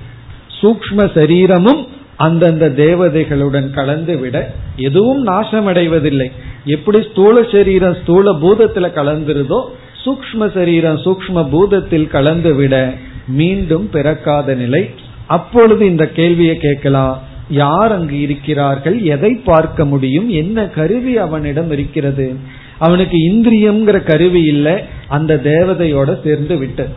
சூக்ம 0.67 1.11
சரீரமும் 1.15 1.87
அந்தந்த 2.17 2.69
தேவதைகளுடன் 2.69 3.71
கலந்து 3.71 4.19
விட 4.19 4.37
எதுவும் 4.77 5.27
நாசமடைவதில்லை. 5.27 6.29
எப்படி 6.65 6.99
ஸ்தூல 7.11 7.43
சரீரம் 7.53 7.97
ஸ்தூல 8.03 8.33
பூதத்துல 8.33 8.87
கலந்துருதோ 8.99 9.61
சூக்ம 10.05 10.55
சரீரம் 10.55 10.97
சூக்ம 10.97 11.45
பூதத்தில் 11.53 12.07
கலந்து 12.07 12.55
விட 12.55 12.95
மீண்டும் 13.29 13.91
பிறக்காத 13.93 14.55
நிலை. 14.55 14.91
அப்பொழுது 15.27 15.87
இந்த 15.87 16.09
கேள்வியை 16.09 16.57
கேட்கலாம். 16.57 17.23
யார் 17.49 17.93
அங்கு 17.93 18.21
இருக்கிறார்கள்? 18.21 19.03
எதை 19.03 19.35
பார்க்க 19.45 19.85
முடியும்? 19.85 20.29
என்ன 20.29 20.67
கருவி 20.69 21.17
அவனிடம் 21.17 21.71
இருக்கிறது? 21.71 22.35
அவனுக்கு 22.79 23.17
இந்திரியம்ங்கிற 23.33 24.03
கருவி 24.03 24.43
இல்லை. 24.43 24.75
அந்த 25.09 25.41
தேவதையோட 25.45 26.23
சேர்ந்து 26.23 26.57
விட்டது. 26.57 26.93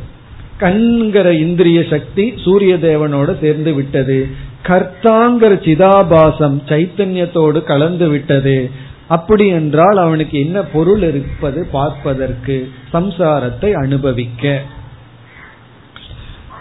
கண்கிற 0.60 1.34
இந்திரிய 1.34 1.86
சக்தி 1.90 2.34
சூரிய 2.44 2.76
தேவனோட 2.76 3.40
சேர்ந்து 3.42 3.74
விட்டது. 3.74 4.18
கர்த்தாங்கிற 4.64 5.52
சிதாபாசம் 5.66 6.58
சைத்தன்யத்தோடு 6.66 7.64
கலந்து 7.64 8.08
விட்டது. 8.08 8.88
அப்படி 9.08 9.48
என்றால் 9.48 9.98
அவனுக்கு 9.98 10.40
என்ன 10.40 10.62
பொருள் 10.62 11.04
இருப்பது 11.04 11.68
பார்ப்பதற்கு? 11.72 12.72
சம்சாரத்தை 12.94 13.72
அனுபவிக்க. 13.74 14.62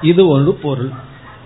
இது 0.02 0.28
ஒரு 0.28 0.52
பொருள். 0.62 0.90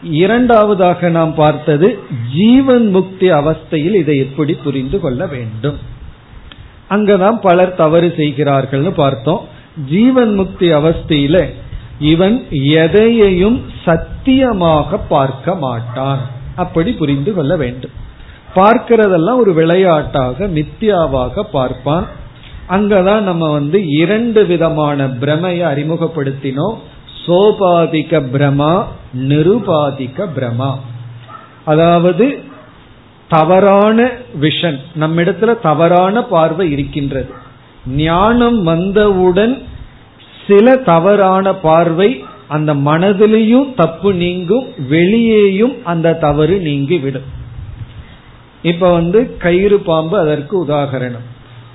இரண்டாவதாக 0.02 1.08
நாம் 1.08 1.34
பார்த்தது 1.34 1.98
ஜீவன் 2.34 2.86
முக்தி 2.88 3.30
அவஸ்தையில் 3.30 3.94
இதை 3.94 4.16
எப்படி 4.18 4.54
புரிந்து 4.54 5.00
கொள்ள 5.00 5.26
வேண்டும்? 5.26 5.78
அங்கதான் 6.90 7.38
பலர் 7.40 7.74
தவறு 7.74 8.14
செய்கிறார்கள்னு 8.16 8.90
பார்த்தோம். 8.90 9.42
ஜீவன் 9.90 10.34
முக்தி 10.34 10.68
அவஸ்தையில 10.72 11.38
இவன் 12.02 12.36
எதையையும் 12.50 13.58
சத்தியமாக 13.84 14.98
பார்க்க 14.98 15.54
மாட்டான். 15.54 16.22
அப்படி 16.56 16.92
புரிந்து 16.92 17.34
கொள்ள 17.34 17.56
வேண்டும். 17.56 17.94
பார்க்கிறதெல்லாம் 18.54 19.36
ஒரு 19.36 19.52
விளையாட்டாக 19.52 20.46
மித்தியாவாக 20.46 21.42
பார்ப்பான். 21.52 22.06
அங்கதான் 22.68 23.20
நம்ம 23.20 23.52
வந்து 23.52 23.78
இரண்டு 23.86 24.46
விதமான 24.46 25.06
பிரமையை 25.06 25.66
அறிமுகப்படுத்தினோம். 25.72 26.78
சோபாதிக 27.26 28.20
பிரமா 28.34 28.72
நிருபாதிக 29.28 30.26
பிரமா. 30.36 30.72
அதாவது 31.64 32.26
தவறான 33.28 34.10
விஷன் 34.40 34.78
நம்மிடத்துல 35.00 35.60
தவறான 35.60 36.24
பார்வை 36.24 36.70
இருக்கின்றது. 36.70 37.32
ஞானம் 37.86 38.62
வந்தவுடன் 38.62 39.54
சில 40.46 40.76
தவறான 40.76 41.54
பார்வை 41.54 42.24
அந்த 42.48 42.74
மனதிலையும் 42.74 43.74
தப்பு 43.74 44.14
நீங்கும் 44.14 44.66
வெளியேயும் 44.88 45.74
அந்த 45.84 46.14
தவறு 46.14 46.58
நீங்கி 46.58 46.98
விடும் 46.98 47.28
இப்ப 48.62 48.92
வந்து 48.92 49.36
கயிறு 49.38 49.78
பாம்பு 49.80 50.18
அதற்கு 50.18 50.66
உதாகரணம். 50.66 51.24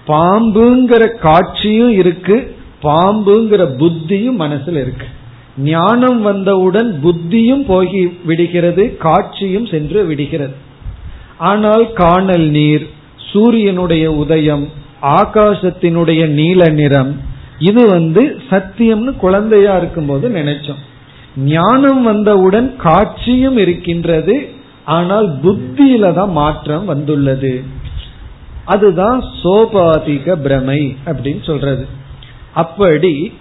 பாம்புங்கிற 0.08 1.03
காட்சியும் 1.17 1.91
இருக்கு 1.91 2.56
பாம்புங்கிற 2.84 3.62
புத்தியும் 3.80 4.39
மனசுல 4.39 4.82
இருக்கு. 4.82 5.08
ஞானம் 5.58 6.21
வந்தவுடன் 6.21 6.99
புத்தியும் 7.03 7.63
போகி 7.67 8.12
விடுகிறது 8.23 8.97
காட்சியும் 8.97 9.65
சென்று 9.65 10.06
விடுகிறது. 10.06 10.56
ஆனால் 11.38 11.93
காணல் 11.93 12.47
நீர் 12.49 12.86
சூரியனுடைய 13.32 14.12
உதயம் 14.12 14.67
ஆகாசத்தினுடைய 15.01 16.27
நீல 16.27 16.69
நிறம் 16.69 17.26
இது 17.59 17.87
வந்து 17.87 18.39
சத்தியம்னு 18.49 19.17
குழந்தையா 19.17 19.77
இருக்கும்போது 19.77 20.29
நினைச்சோம். 20.29 20.81
ஞானம் 21.35 22.03
வந்தவுடன் 22.03 22.75
காட்சியும் 22.77 23.57
இருக்கின்றது 23.57 24.49
ஆனால் 24.85 25.39
புத்தியில 25.43 26.13
தான் 26.13 26.31
மாற்றம் 26.31 26.85
வந்துள்ளது. 26.85 27.63
அதுதான் 28.65 29.23
சோபாதிக 29.43 30.33
பிரமை 30.33 30.97
அப்படின்னு 31.05 31.43
சொல்றது. 31.43 31.87
அப்படி 32.53 33.33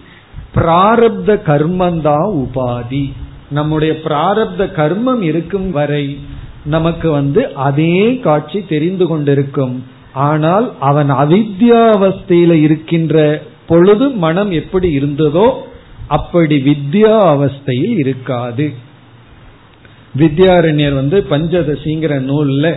பிராரப்த 0.55 1.41
கர்மந்தான் 1.47 2.29
உபாதி. 2.43 3.13
நம்முடைய 3.51 3.99
பிராரப்த 4.05 4.59
கர்மம் 4.59 5.21
இருக்கும் 5.21 5.71
வரை 5.71 6.19
நமக்கு 6.65 7.11
வந்து 7.11 7.55
அதே 7.55 8.19
காட்சி 8.19 8.65
தெரிந்து 8.69 9.07
கொண்டிருக்கும். 9.07 9.85
ஆனால் 10.13 10.73
அவன் 10.81 11.11
அவித்யாவஸ்தையில 11.11 12.53
இருக்கின்ற 12.53 13.43
பொழுது 13.67 14.09
மனம் 14.11 14.51
எப்படி 14.51 14.89
இருந்ததோ 14.99 15.47
அப்படி 16.07 16.57
வித்யா 16.63 17.15
அவஸ்தையில் 17.35 17.97
இருக்காது. 17.99 18.67
வித்யாரண்யர் 20.19 20.95
வந்து 20.95 21.27
பஞ்சதசிங்கிற 21.31 22.13
நூல்ல 22.29 22.75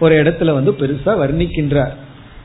ஒரு 0.00 0.22
இடத்துல 0.22 0.52
வந்து 0.52 0.72
பெருசா 0.80 1.12
வர்ணிக்கின்றார். 1.22 1.94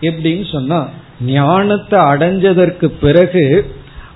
எப்படின்னு 0.02 0.52
சொன்னா 0.52 0.90
ஞானத்தை 1.26 2.00
அடைஞ்சதற்கு 2.00 2.88
பிறகு 3.02 3.74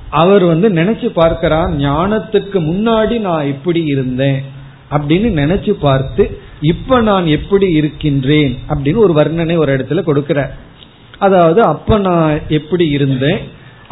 அவர் 0.09 0.43
வந்து 0.43 0.67
நினைச்சு 0.69 1.07
பார்க்கிறார் 1.13 1.71
ஞானத்துக்கு 1.77 2.59
முன்னாடி 2.69 3.19
நான் 3.19 3.45
எப்படி 3.45 3.81
இருந்தேன் 3.85 4.39
அப்படின்னு 4.91 5.29
நினைச்சு 5.43 5.71
பார்த்து 5.71 6.23
இப்ப 6.61 7.01
நான் 7.01 7.25
எப்படி 7.27 7.67
இருக்கின்றேன் 7.71 8.53
அப்படின்னு 8.69 8.95
ஒரு 8.95 9.13
வர்ணனை 9.13 9.57
ஒரு 9.57 9.71
இடத்துல 9.77 10.03
கொடுக்கிறார். 10.05 10.53
அதாவது 11.19 11.59
அப்ப 11.73 11.97
நான் 12.07 12.33
எப்படி 12.57 12.85
இருந்தேன்? 12.97 13.39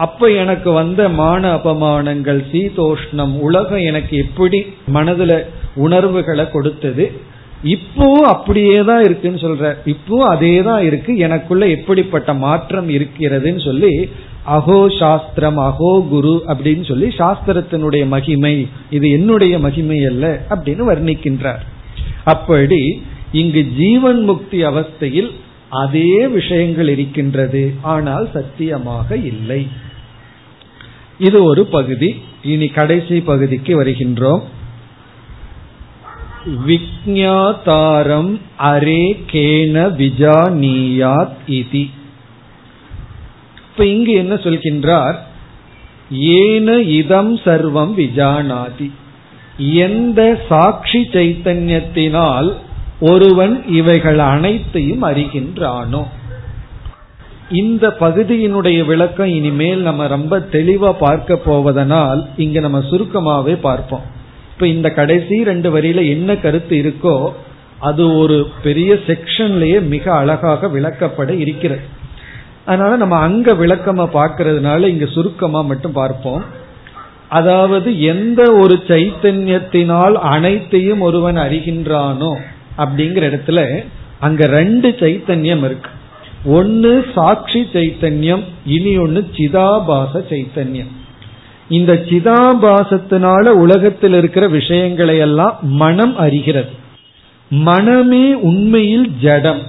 அப்ப 0.05 0.29
எனக்கு 0.41 0.69
வந்த 0.71 1.01
மான 1.19 1.43
அபமானங்கள் 1.57 2.41
சீதோஷ்ணம் 2.51 3.33
உலகம் 3.47 3.83
எனக்கு 3.89 4.15
எப்படி 4.25 4.59
மனதுல 4.95 5.33
உணர்வுகளை 5.85 6.45
கொடுத்தது 6.49 7.05
இப்பவும் 7.73 8.27
அப்படியே 8.33 8.79
தான் 8.83 9.03
இருக்குன்னு 9.03 9.39
சொல்ற. 9.43 9.65
இப்பவும் 9.93 10.31
அதே 10.33 10.55
தான் 10.63 10.81
இருக்கு. 10.83 11.11
எனக்குள்ள 11.17 11.65
எப்படிப்பட்ட 11.67 12.33
மாற்றம் 12.43 12.89
இருக்கிறதுன்னு 12.89 13.61
சொல்லி 13.69 13.93
அகோ 14.55 14.79
சாஸ்திரம் 14.99 15.59
அகோ 15.67 15.93
குரு 16.11 16.33
அப்படின்னு 16.51 16.85
சொல்லி 16.91 17.07
சாஸ்திரத்தினுடைய 17.21 18.03
மகிமை 18.07 18.55
இது 18.89 19.07
என்னுடைய 19.11 19.59
மகிமை 19.65 19.99
அல்ல 20.11 20.25
அப்படின்னு 20.53 20.83
வர்ணிக்கின்றார். 20.91 21.63
அப்படி 22.33 22.81
இங்கு 23.41 23.61
ஜீவன் 23.79 24.21
முக்தி 24.23 24.59
அவஸ்தையில் 24.63 25.31
அதே 25.69 26.27
விஷயங்கள் 26.27 26.87
இருக்கின்றது. 26.87 27.73
ஆனால் 27.81 28.29
சத்தியமாக 28.33 29.15
இல்லை. 29.15 29.67
இது 31.19 31.43
ஒரு 31.43 31.65
பகுதி. 31.65 32.21
இனி 32.43 32.67
கடைசி 32.67 33.21
பகுதிக்கு 33.21 33.83
வருகின்றோம். 33.83 34.41
விக்ஞாதாரம் 36.67 38.39
அரே 38.59 39.23
கேன 39.31 39.89
விஜானியாத் 39.97 41.35
இதி. 41.47 41.89
இப்ப 43.71 43.85
இங்கு 43.85 44.11
என்ன 44.11 44.33
சொல்கின்றார்? 44.33 45.15
ஏன 46.11 46.81
இதம் 46.81 47.37
சர்வம் 47.37 47.93
விஜானாதி. 47.97 48.91
எந்த 49.57 50.45
சாட்சி 50.49 50.99
சைத்தன்யத்தினால் 51.01 52.53
ஒருவன் 52.99 53.63
இவைகள் 53.67 54.19
அனைத்தையும் 54.19 55.03
அறிகின்றானோ? 55.03 56.03
இந்த 57.49 57.95
பகுதியினுடைய 57.99 58.85
விளக்கம் 58.85 59.27
இனிமேல் 59.27 59.81
நம்ம 59.81 60.07
ரொம்ப 60.07 60.39
தெளிவா 60.39 60.93
பார்க்க 60.99 61.39
போவதனால் 61.45 62.27
இங்க 62.37 62.59
நம்ம 62.59 62.79
சுருக்கமாவே 62.79 63.57
பார்ப்போம். 63.61 64.01
இப்ப 64.53 64.67
இந்த 64.67 64.89
கடைசி 64.89 65.43
ரெண்டு 65.43 65.77
வரியில 65.77 66.07
என்ன 66.09 66.35
கருத்து 66.35 66.75
இருக்கோ 66.77 67.33
அது 67.79 68.17
ஒரு 68.17 68.49
பெரிய 68.63 68.93
செக்ஷன்லயே 68.93 69.87
மிக 69.87 70.13
அழகாக 70.13 70.67
விளக்கப்பட 70.67 71.39
இருக்கிறது. 71.39 71.81
அதனால 72.65 72.95
நம்ம 72.95 73.15
அங்க 73.15 73.53
விளக்கமா 73.53 74.07
பார்க்கறதுனால 74.13 74.87
இங்க 74.87 75.05
சுருக்கமா 75.05 75.61
மட்டும் 75.61 75.91
பார்ப்போம். 75.91 76.43
அதாவது 77.29 77.99
எந்த 77.99 78.51
ஒரு 78.51 78.83
சைத்தன்யத்தினால் 78.87 80.13
அனைத்தையும் 80.13 81.01
ஒருவன் 81.01 81.35
அறிகின்றானோ 81.35 82.37
அப்படிங்கிற 82.77 83.23
இடத்துல 83.31 83.85
அங்க 84.19 84.45
ரெண்டு 84.45 84.89
சைத்தன்யம் 84.89 85.63
இருக்கு. 85.63 85.89
ஒன்னு 86.45 87.05
சாட்சி 87.15 87.67
சைத்தன்யம் 87.73 88.43
இனி 88.65 88.97
ஒன்னு 88.97 89.29
சிதாபாச 89.35 90.23
சைத்தன்யம். 90.29 90.91
இந்த 91.69 91.93
சிதாபாசத்தினால 91.93 93.45
உலகத்தில் 93.45 94.13
இருக்கிற 94.13 94.47
விஷயங்களை 94.47 95.17
எல்லாம் 95.17 95.57
மனம் 95.61 96.17
அறிகிறது. 96.17 96.69
மனமே 97.49 98.33
உண்மையில் 98.33 99.11
ஜடம். 99.21 99.63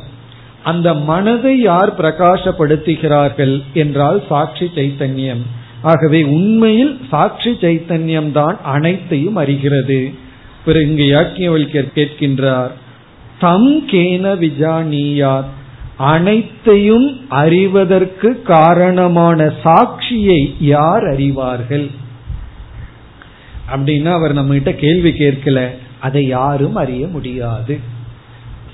அந்த 0.63 0.95
மனதை 0.95 1.61
யார் 1.61 2.01
பிரகாசப்படுத்துகிறார்கள் 2.01 3.63
என்றால் 3.75 4.23
சாட்சி 4.29 4.71
சைத்தன்யம். 4.75 5.43
ஆகவே 5.83 6.23
உண்மையில் 6.23 7.01
சாட்சி 7.11 7.51
சைத்தன்யம் 7.51 8.33
தான் 8.33 8.59
அனைத்தையும் 8.65 9.37
அறிகிறது. 9.37 10.13
பிறகு 10.65 10.89
இங்கு 10.89 11.05
யாக்கியவல்யர் 11.05 11.95
கேட்கின்றார் 11.95 12.71
தம் 13.39 13.89
கேன 13.89 14.35
விஜானியாத். 14.39 15.53
அனைத்தையும் 15.97 17.21
அறிவதற்கு 17.29 18.43
காரணமான 18.43 19.53
சாட்சியை 19.65 20.55
யார் 20.61 21.03
அறிவார்கள்? 21.03 21.91
அப்படின்னா 23.75 24.13
அவர் 24.13 24.33
நம்ம 24.33 24.53
கிட்ட 24.53 24.73
கேள்வி 24.73 25.11
கேட்கல. 25.11 25.71
அதை 26.01 26.27
யாரும் 26.27 26.75
அறிய 26.75 27.07
முடியாது. 27.07 27.79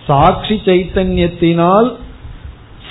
சாட்சி 0.06 0.60
சைத்தன்யத்தினால் 0.64 1.92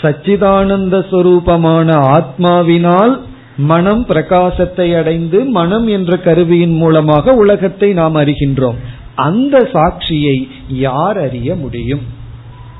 சச்சிதானந்த 0.01 1.05
சுரூபமான 1.12 1.89
ஆத்மாவினால் 2.15 3.19
மனம் 3.57 4.05
பிரகாசத்தை 4.07 4.97
அடைந்து 4.97 5.43
மனம் 5.45 5.88
என்ற 5.88 6.17
கருவியின் 6.17 6.75
மூலமாக 6.75 7.34
உலகத்தை 7.34 7.93
நாம் 7.93 8.15
அறிகின்றோம். 8.15 8.75
அந்த 9.21 9.55
சாட்சியை 9.73 10.38
யார் 10.67 11.19
அறிய 11.19 11.55
முடியும்? 11.55 12.05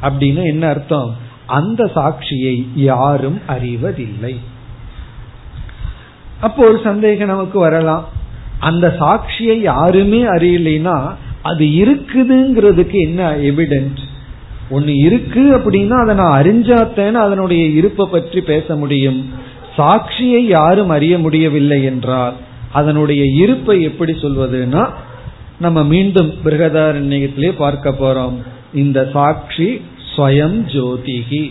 அப்படின்னு 0.02 0.44
என்ன 0.44 0.64
அர்த்தம்? 0.68 1.12
அந்த 1.46 1.82
சாட்சியை 1.96 2.56
யாரும் 2.76 3.40
அறிவதில்லை. 3.48 4.34
அப்போ 6.42 6.62
ஒரு 6.70 6.80
சந்தேகம் 6.84 7.28
நமக்கு 7.28 7.58
வரலாம். 7.60 8.06
அந்த 8.60 8.86
சாட்சியை 9.00 9.58
யாருமே 9.62 10.22
அறியலைன்னா 10.36 10.98
அது 11.42 11.66
இருக்குதுங்கிறதுக்கு 11.84 12.98
என்ன 13.00 13.22
எவிடென்ட் 13.50 14.02
ஒன்னு 14.70 14.94
இருக்கு 15.08 15.44
அப்படின்னா 15.58 15.96
அதை 16.04 16.14
நான் 16.16 16.38
அறிஞ்சாத்தேன்னு 16.42 17.22
அதனுடைய 17.26 17.64
இருப்பை 17.80 18.06
பற்றி 18.12 18.42
பேச 18.42 18.76
முடியும். 18.76 19.20
சாட்சியை 19.78 20.42
யாரும் 20.56 20.90
அறிய 20.90 21.14
முடியவில்லை 21.18 21.80
என்றால் 21.84 22.36
அதனுடைய 22.72 23.24
இருப்பை 23.44 23.76
எப்படி 23.82 24.14
சொல்வதுன்னா 24.22 24.84
நம்ம 25.64 25.80
மீண்டும் 25.84 26.30
பிருகதாரண்யத்திலே 26.46 27.50
பார்க்க 27.56 27.90
போறோம். 28.02 28.38
இந்த 28.74 29.00
சாட்சி 29.14 29.70
ஸ்வயம் 30.12 30.60
ஜோதிகி 30.76 31.44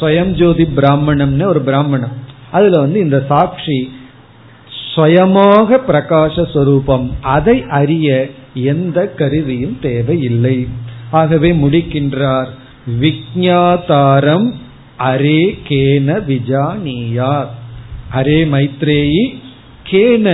ஸ்வயம் 0.00 0.32
ஜோதி 0.40 0.64
பிராமணம்னு 0.76 1.46
ஒரு 1.52 1.60
பிராமணம். 1.60 2.14
அதுல 2.50 2.80
வந்து 2.84 2.98
இந்த 3.00 3.18
சாட்சி 3.28 3.78
ஸ்வயமாக 4.94 5.78
பிரகாசஸ்வரூபம் 5.88 7.06
அதை 7.36 7.56
அறிய 7.80 8.08
எந்த 8.54 8.98
கருவியும் 9.20 9.76
தேவையில்லை. 9.80 10.56
ஆகவே 11.10 11.50
முடிக்கின்றார் 11.52 12.50
விக்ஞாதாரம் 13.02 14.48
அரே 15.10 15.42
கேன 15.68 16.18
விஜானியார் 16.30 17.50
அரே 18.14 18.40
மைத்ரேயி 18.54 19.24
கேன 19.90 20.26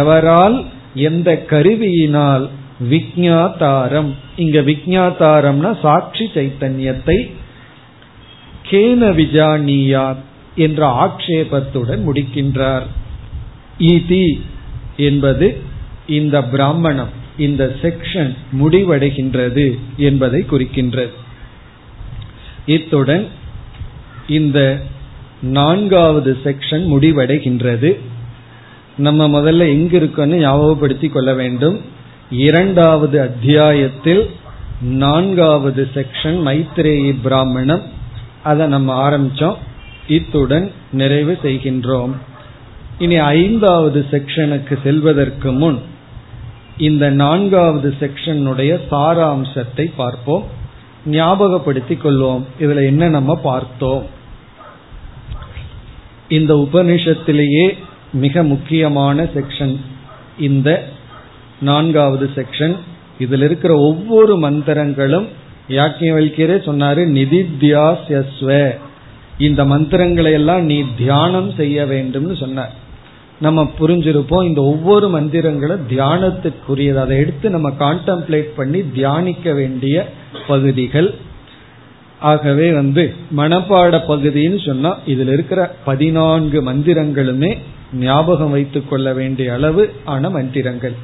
எவரால் 0.00 0.58
எந்த 0.98 1.44
கருவியினால் 1.50 2.48
விக்ஞாதாரம் 2.90 4.10
இங்க 4.36 4.60
விக்ஞாதாரம்னா 4.60 5.70
சாட்சி 5.80 6.24
சைத்தன்யத்தை 6.34 7.18
கேன 8.70 9.10
விஜானியார் 9.20 10.20
என்ற 10.56 10.80
ஆக்ஷேபத்துடன் 11.04 12.02
முடிக்கின்றார். 12.08 12.86
ஈதி 13.78 14.26
என்பது 14.96 15.46
இந்த 16.06 16.36
பிராமணம் 16.42 17.14
இந்த 17.38 17.64
செக்ஷன் 17.82 18.32
முடிவடைகின்றது 18.60 19.66
என்பதை 19.96 20.44
குறிக்கின்றது. 20.50 21.14
இத்துடன் 22.66 23.26
இந்த 24.28 24.58
நான்காவது 25.42 26.32
செக்ஷன் 26.44 26.84
முடிவடைகின்றது. 26.94 27.90
நம்ம 28.98 29.28
முதல்ல 29.28 29.58
எங்க 29.58 29.98
இருக்கோம்னு 29.98 30.38
ஞாபகப்படுத்திக் 30.38 31.12
கொள்ள 31.12 31.34
வேண்டும். 31.34 31.80
இரண்டாவது 32.30 33.20
அத்தியாயத்தில் 33.20 34.30
நான்காவது 34.80 35.88
செக்ஷன் 35.94 36.42
மைத்ரேயி 36.46 37.16
பிராமணம். 37.22 37.82
அதை 38.42 38.66
நம்ம 38.66 39.10
ஆரம்பிச்சோம். 39.10 39.56
இத்துடன் 40.08 40.72
நிறைவு 40.92 41.38
செய்கின்றோம். 41.42 42.12
இனி 42.98 43.16
ஐந்தாவது 43.16 44.06
செக்ஷனுக்கு 44.10 44.78
செல்வதற்கு 44.82 45.52
முன் 45.52 45.78
இந்த 46.78 47.10
நான்காவது 47.10 47.94
செக்ஷனுடைய 48.00 48.80
சாராம்சத்தை 48.90 49.92
பார்ப்போம். 49.96 50.44
ஞாபகப்படுத்திக் 51.06 52.06
கொள்வோம். 52.06 52.44
இதுல 52.60 52.84
என்ன 52.84 53.08
நம்ம 53.08 53.36
பார்த்தோம். 53.36 54.06
இந்த 56.28 56.68
உபனிஷத்திலேயே 56.68 57.76
மிக 58.12 58.42
முக்கியமான 58.42 59.22
செக்ஷன் 59.22 59.76
இந்த 60.38 60.88
நான்காவது 61.60 62.30
செக்ஷன் 62.34 62.76
இதில் 63.18 63.42
இருக்கிற 63.42 63.78
ஒவ்வொரு 63.78 64.36
மந்திரங்களும் 64.36 65.26
யாக்கியவல்கியரே 65.68 66.56
சொன்னாரு 66.68 67.02
நிதித்தியாஸ்யஸ்வ 67.18 68.74
இந்த 69.38 69.64
மந்திரங்களை 69.64 70.32
எல்லாம் 70.32 70.64
நீ 70.64 70.84
தியானம் 70.96 71.54
செய்ய 71.56 71.84
வேண்டும்னு 71.84 72.36
சொன்னார். 72.36 72.72
நம்ம 73.40 73.70
புரிஞ்சிருப்போம் 73.80 74.44
இந்த 74.44 74.62
ஒவ்வொரு 74.62 75.20
மந்திரங்களும் 75.20 75.80
தியானத்துக்குரியது. 75.88 76.94
அதை 76.94 77.18
எடுத்து 77.18 77.50
நம்ம 77.50 77.70
கான்டம்ப்ளேட் 77.70 78.50
பண்ணி 78.56 78.92
தியானிக்க 78.92 79.52
வேண்டிய 79.52 80.08
பகுதிகள் 80.46 81.14
ஆகவே 82.20 82.72
வந்து 82.72 83.14
மனப்பாட 83.36 84.00
பகுதின்னு 84.08 84.66
சொன்னா 84.66 84.98
இதுல 85.06 85.32
இருக்கிற 85.32 85.76
பதினான்கு 85.84 86.72
மந்திரங்களுமே 86.72 87.58
ஞாபகம் 87.92 88.50
வைத்துக் 88.50 88.90
கொள்ள 88.90 89.12
வேண்டிய 89.12 89.52
அளவு 89.52 89.92
ஆன 90.04 90.30
மந்திரங்கள். 90.30 90.94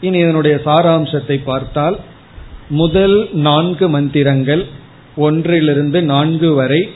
இனி 0.00 0.18
இதனுடைய 0.18 0.60
சாராம்சத்தை 0.64 1.40
பார்த்தால் 1.44 1.98
முதல் 2.68 3.28
நான்கு 3.32 3.88
மந்திரங்கள் 3.88 4.66
ஒன்றிலிருந்து 5.16 6.02
நான்கு 6.02 6.54
வரை 6.54 6.88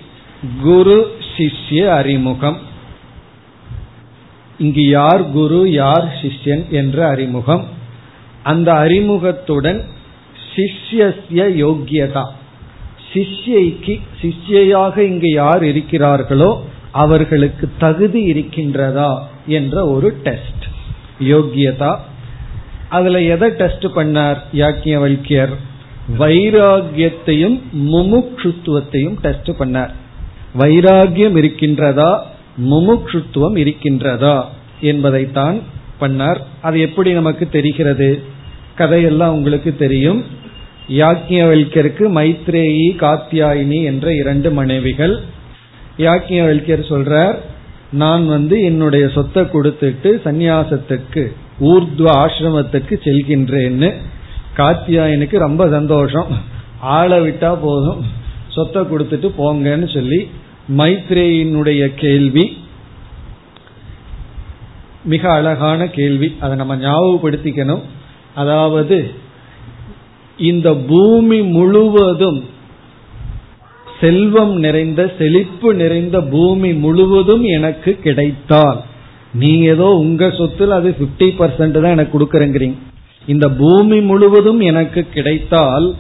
குரு 0.63 1.11
சிஷ்ய 1.37 1.87
அறிமுகம். 1.87 2.59
இங்கு 4.59 4.89
யார் 4.89 5.31
குரு 5.31 5.71
யார் 5.71 6.13
சிஷ்யன் 6.23 6.69
என்ற 6.69 7.09
அறிமுகம். 7.09 7.65
அந்த 8.43 8.73
அறிமுகத்துடன் 8.73 9.83
சிஷ்யஸ்ய 10.55 11.43
யோக்கியதா. 11.65 12.25
சிஷ்யைக்கு 13.15 14.01
சிஷ்யையாக 14.23 14.99
இங்கு 14.99 15.31
யார் 15.31 15.63
இருக்கிறார்களோ 15.63 16.61
அவர்களுக்கு 16.91 17.71
தகுதி 17.79 18.33
இருக்கின்றதா 18.33 19.19
என்ற 19.47 19.87
ஒரு 19.87 20.21
டெஸ்ட். 20.23 20.65
யோக்கியதா? 21.21 21.97
அதுல 22.89 23.23
எதை 23.23 23.51
டெஸ்ட் 23.51 23.85
பண்ணார் 23.85 24.37
யாக்கியவல்யர் 24.53 25.53
வைராகியத்தையும் 26.19 27.61
முமுட்சுத்துவத்தையும் 27.79 29.21
டெஸ்ட் 29.21 29.49
பண்ணார். 29.49 29.91
வைராகியம் 30.59 31.37
இருக்கின்றதா? 31.37 32.19
முமுட்சுத்துவம் 32.71 33.57
இருக்கின்றதா 33.57 34.45
என்பதைத்தான் 34.81 35.59
பண்ணார். 36.01 36.39
அது 36.63 36.81
எப்படி 36.81 37.13
நமக்கு 37.13 37.49
தெரிகிறது? 37.49 38.23
கதையெல்லாம் 38.75 39.35
உங்களுக்கு 39.35 39.77
தெரியும். 39.77 40.25
யாக்கியவல்கருக்கு 40.89 42.05
மைத்ரேயி 42.15 42.97
காத்தியாயினி 42.97 43.85
என்ற 43.85 44.15
இரண்டு 44.15 44.51
மனைவிகள். 44.51 45.21
யாக்கியவல்யர் 45.99 46.85
சொல்றார் 46.89 47.39
நான் 47.93 48.27
வந்து 48.27 48.63
என்னுடைய 48.63 49.09
சொத்தை 49.09 49.43
கொடுத்துட்டு 49.43 50.21
சந்நியாசத்துக்கு 50.25 51.33
ஊர்துவ 51.61 52.09
ஆசிரமத்துக்கு 52.15 52.97
செல்கின்றேன்னு. 53.05 53.95
காத்தியாயனுக்கு 54.57 55.39
ரொம்ப 55.39 55.69
சந்தோஷம். 55.69 56.27
ஆளை 56.81 57.29
விட்டா 57.29 57.57
போதும். 57.61 58.07
சொத்தை 58.49 58.83
கொடுத்துட்டு 58.83 59.31
போங்கன்னு 59.39 59.95
சொல்லி 59.95 60.31
மைத்ரேயினுடைய 60.77 61.95
கேள்வி. 61.95 62.57
மிக 65.05 65.33
அழகான 65.33 65.87
கேள்வி. 65.87 66.37
அதை 66.41 66.57
நம்ம 66.57 66.77
ஞாபகப்படுத்திக்கணும். 66.77 67.83
அதாவது 68.35 69.15
இந்த 70.37 70.75
பூமி 70.75 71.41
முழுவதும் 71.43 72.45
செல்வம் 74.01 74.59
நிறைந்த 74.59 75.15
செழிப்பு 75.19 75.75
நிறைந்த 75.75 76.21
பூமி 76.21 76.73
முழுவதும் 76.73 77.43
எனக்கு 77.43 77.99
கிடைத்தால் 77.99 78.83
நீ 79.35 79.61
ஏதோ 79.61 79.85
உங்க 79.85 80.27
சொத்துல 80.27 80.69
அது 80.69 80.95
பிப்டி 81.01 81.29
பர்சன்ட் 81.39 81.73
தான் 81.73 81.91
எனக்கு 81.91 82.19
கொடுக்கறங்கிறீங்க. 82.19 82.75
இந்த 83.27 83.49
பூமி 83.49 84.01
முழுவதும் 84.01 84.61
எனக்கு 84.61 85.09
கிடைத்தால் 85.09 85.95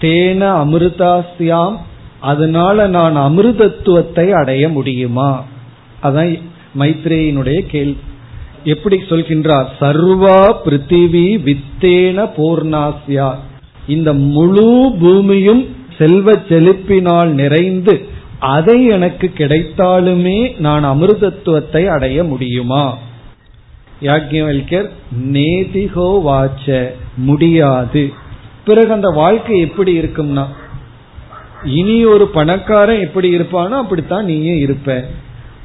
தேன 0.00 0.40
அமிர்தாசியாம் 0.64 1.76
அதனால 2.20 2.86
நான் 2.86 3.16
அமிர்தத்துவத்தை 3.16 4.30
அடைய 4.30 4.68
முடியுமா? 4.68 5.44
அதான் 6.02 6.38
மைத்ரேயினுடைய 6.78 7.60
கேள்வி. 7.60 7.96
எப்படி 8.64 8.96
சொல்கின்றார்? 9.08 9.68
சர்வா 9.80 10.38
பிருத்திவி 10.64 11.26
வித்தேன 11.46 12.26
பூர்ணாசியா 12.36 13.30
இந்த 13.86 14.12
முழு 14.12 14.92
பூமியும் 15.00 15.62
செல்வ 15.98 16.32
செழிப்பினால் 16.32 17.28
நிறைந்து 17.28 17.94
அதை 18.38 18.86
எனக்கு 18.86 19.26
கிடைத்தாலுமே 19.36 20.38
நான் 20.58 20.84
அமிர்தத்துவத்தை 20.84 21.82
அடைய 21.86 22.24
முடியுமா? 22.24 22.98
யாக்கியவல்கர் 24.02 24.88
நேதிகோ 25.32 26.08
வாச்ச 26.28 26.90
முடியாது. 27.16 28.12
பிறகு 28.64 28.92
அந்த 28.92 29.08
வாழ்க்கை 29.08 29.60
எப்படி 29.60 29.98
இருக்கும்னா 29.98 30.46
இனி 31.64 32.04
ஒரு 32.04 32.28
பணக்காரன் 32.28 33.00
எப்படி 33.00 33.28
இருப்பானோ 33.36 33.76
அப்படித்தான் 33.82 34.24
நீயும் 34.24 34.58
இருப்ப. 34.58 35.04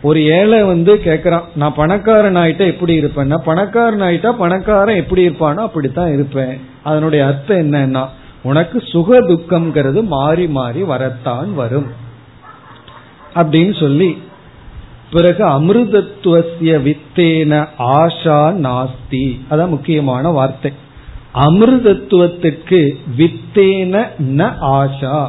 ஒரு 0.01 0.25
ஏழை 0.25 0.63
வந்து 0.63 1.01
கேக்குறான் 1.05 1.43
நான் 1.55 1.73
பணக்காரன் 1.73 2.35
ஆயிட்டா 2.35 2.57
எப்படி 2.57 2.99
இருப்பேன்னா 2.99 3.37
பணக்காரன் 3.37 4.01
ஆயிட்டா 4.01 4.31
பணக்காரன் 4.31 4.95
எப்படி 4.95 5.27
இருப்பானோ 5.27 5.55
அப்படித்தான் 5.55 6.13
இருப்பேன். 6.13 6.61
அதனுடைய 6.83 7.25
அர்த்தம் 7.25 7.57
என்னன்னா 7.57 8.07
உனக்கு 8.43 8.83
சுக 8.87 9.21
துக்கம்ங்கிறது 9.21 10.03
மாறி 10.03 10.47
மாறி 10.47 10.83
வரத்தான் 10.83 11.55
வரும். 11.55 11.87
அப்படின்னு 13.35 13.79
சொல்லி 13.79 14.21
பிறகு 15.11 15.45
அமிர்தத்துவசிய 15.45 16.81
வித்தேன 16.87 17.67
ஆஷா 17.79 18.55
நாஸ்தி. 18.65 19.39
அதான் 19.51 19.69
முக்கியமான 19.69 20.29
வார்த்தை. 20.29 20.73
அமிர்தத்துவத்துக்கு 21.33 22.95
வித்தேன 23.17 24.07
ந 24.37 24.53
ஆஷா. 24.61 25.27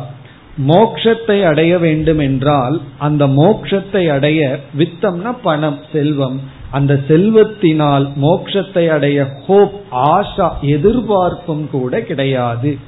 மோக்ஷத்தை 0.59 1.45
அடைய 1.45 1.79
வேண்டும் 1.79 2.19
என்றால் 2.19 2.81
அந்த 2.99 3.27
மோக்ஷத்தை 3.27 4.11
அடைய 4.11 4.61
வித்தம்னா 4.79 5.37
பணம் 5.43 5.79
செல்வம். 5.93 6.41
அந்த 6.71 7.01
செல்வத்தினால் 7.09 8.09
மோக்ஷத்தை 8.23 8.89
அடைய 8.89 9.27
ஹோப் 9.47 9.73
ஆஷா 9.93 10.51
எதிர்பார்ப்பும் 10.61 11.71
கூட 11.71 12.01
கிடையாது. 12.01 12.79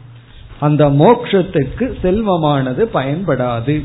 அந்த 0.60 0.88
மோக்ஷத்துக்கு 0.88 1.96
செல்வமானது 2.02 2.88
பயன்படாது. 2.94 3.82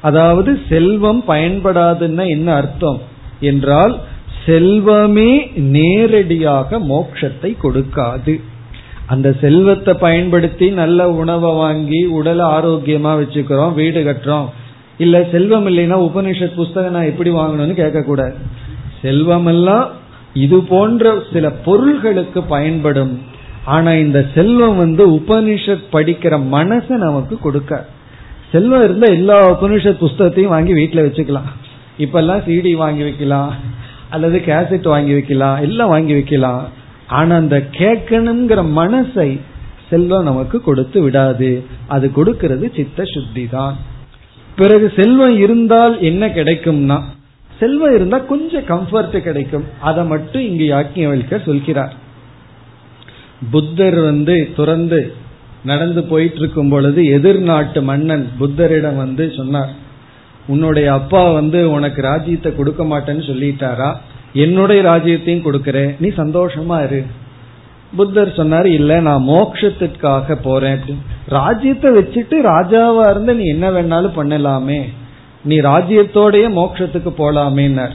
அதாவது 0.00 0.60
செல்வம் 0.68 1.24
பயன்படாதுன்னா 1.28 2.28
என்ன 2.28 2.54
அர்த்தம்? 2.54 3.00
என்றால் 3.40 4.00
செல்வமே 4.46 5.56
நேரடியாக 5.56 6.78
மோக்ஷத்தை 6.78 7.56
கொடுக்காது. 7.62 8.40
அந்த 9.10 9.34
செல்வத்தை 9.40 9.94
பயன்படுத்தி 9.94 10.70
நல்ல 10.70 11.10
உணவை 11.10 11.52
வாங்கி 11.52 12.04
உடலை 12.04 12.46
ஆரோக்கியமா 12.46 13.12
வச்சுக்கிறோம் 13.20 13.74
வீடு 13.74 14.00
கட்டுறோம். 14.00 14.48
இல்ல 14.98 15.26
செல்வம் 15.32 15.66
இல்லைன்னா 15.66 16.10
உபனிஷத் 16.10 16.54
புஸ்தகம் 16.54 16.92
நான் 16.92 17.04
எப்படி 17.04 17.30
வாங்கணும்னு 17.30 17.78
கேட்கக்கூடாது. 17.80 18.34
செல்வம் 19.02 19.46
எல்லாம் 19.46 19.88
இது 20.34 20.62
போன்ற 20.62 21.22
சில 21.32 21.50
பொருள்களுக்கு 21.50 22.42
பயன்படும். 22.42 23.22
ஆனா 23.64 23.92
இந்த 23.92 24.26
செல்வம் 24.34 24.76
வந்து 24.76 25.08
உபனிஷத் 25.10 25.88
படிக்கிற 25.92 26.40
மனசை 26.52 26.88
நமக்கு 26.88 27.38
கொடுக்க. 27.38 27.86
செல்வம் 28.52 28.84
இருந்தா 28.84 29.06
எல்லா 29.06 29.62
உபனிஷத் 29.62 30.00
புஸ்தகத்தையும் 30.00 30.54
வாங்கி 30.56 30.72
வீட்டுல 30.72 31.00
வச்சுக்கலாம். 31.08 31.50
இப்பெல்லாம் 31.98 32.44
சிடி 32.48 32.76
வாங்கி 32.76 33.02
வைக்கலாம் 33.02 33.54
அல்லது 34.10 34.42
கேசட் 34.46 34.88
வாங்கி 34.88 35.12
வைக்கலாம் 35.12 35.60
எல்லாம் 35.60 35.88
வாங்கி 35.88 36.12
வைக்கலாம். 36.12 36.78
ஆனா 37.18 37.32
அந்த 37.42 37.58
கேட்கணுங்கிற 37.78 38.60
மனசை 38.80 39.30
செல்வம் 39.90 40.28
நமக்கு 40.28 40.56
கொடுத்து 40.66 40.98
விடாது. 41.02 41.50
அது 41.94 42.06
கொடுக்கிறது 42.18 42.66
சித்த 42.76 43.04
சுத்தி 43.14 43.44
தான் 43.54 43.76
பிறகு 44.58 44.86
செல்வம் 44.98 45.36
இருந்தால் 45.44 45.94
என்ன 46.08 46.22
கிடைக்கும்னா 46.36 46.98
செல்வம் 47.60 47.94
இருந்தா 47.94 48.18
கொஞ்சம் 48.32 48.68
கம்ஃபர்ட் 48.70 49.16
கிடைக்கும். 49.26 49.66
அதை 49.88 50.02
மட்டும் 50.12 50.44
இங்கு 50.48 50.66
யாக்கியவல்கர் 50.74 51.46
சொல்கிறார். 51.48 51.94
புத்தர் 53.52 53.98
வந்து 54.10 54.36
துறந்து 54.56 55.00
நடந்து 55.70 56.02
போயிட்டு 56.10 56.38
இருக்கும் 56.42 56.70
பொழுது 56.72 57.00
எதிர்நாட்டு 57.16 57.80
மன்னன் 57.90 58.24
புத்தரிடம் 58.40 58.98
வந்து 59.04 59.24
சொன்னார் 59.38 59.72
உன்னுடைய 60.52 60.86
அப்பா 60.98 61.22
வந்து 61.38 61.58
உனக்கு 61.70 62.00
ராஜ்யத்தை 62.02 62.50
கொடுக்க 62.56 62.82
மாட்டேன்னு 62.84 63.24
சொல்லிட்டாரா? 63.30 63.90
என்னுடைய 64.32 64.82
ராஜ்யத்தையும் 64.82 65.44
கொடுக்கறேன். 65.44 65.94
நீ 66.00 66.08
சந்தோஷமா 66.08 66.84
இரு. 66.84 67.04
புத்தர் 67.96 68.34
சொன்னார் 68.34 68.66
இல்ல 68.66 69.00
நான் 69.00 69.28
மோக்ஷத்திற்காக 69.28 70.34
போறேன். 70.42 70.78
ராஜ்யத்தை 71.26 71.90
வச்சுட்டு 71.90 72.34
ராஜாவா 72.44 73.10
இருந்து 73.10 73.34
நீ 73.34 73.44
என்ன 73.44 73.70
வேணாலும் 73.70 74.16
பண்ணலாமே. 74.16 74.88
நீ 75.44 75.60
ராஜ்யத்தோடைய 75.60 76.50
மோக்ஷத்துக்கு 76.50 77.12
போலாமேன்னார். 77.18 77.92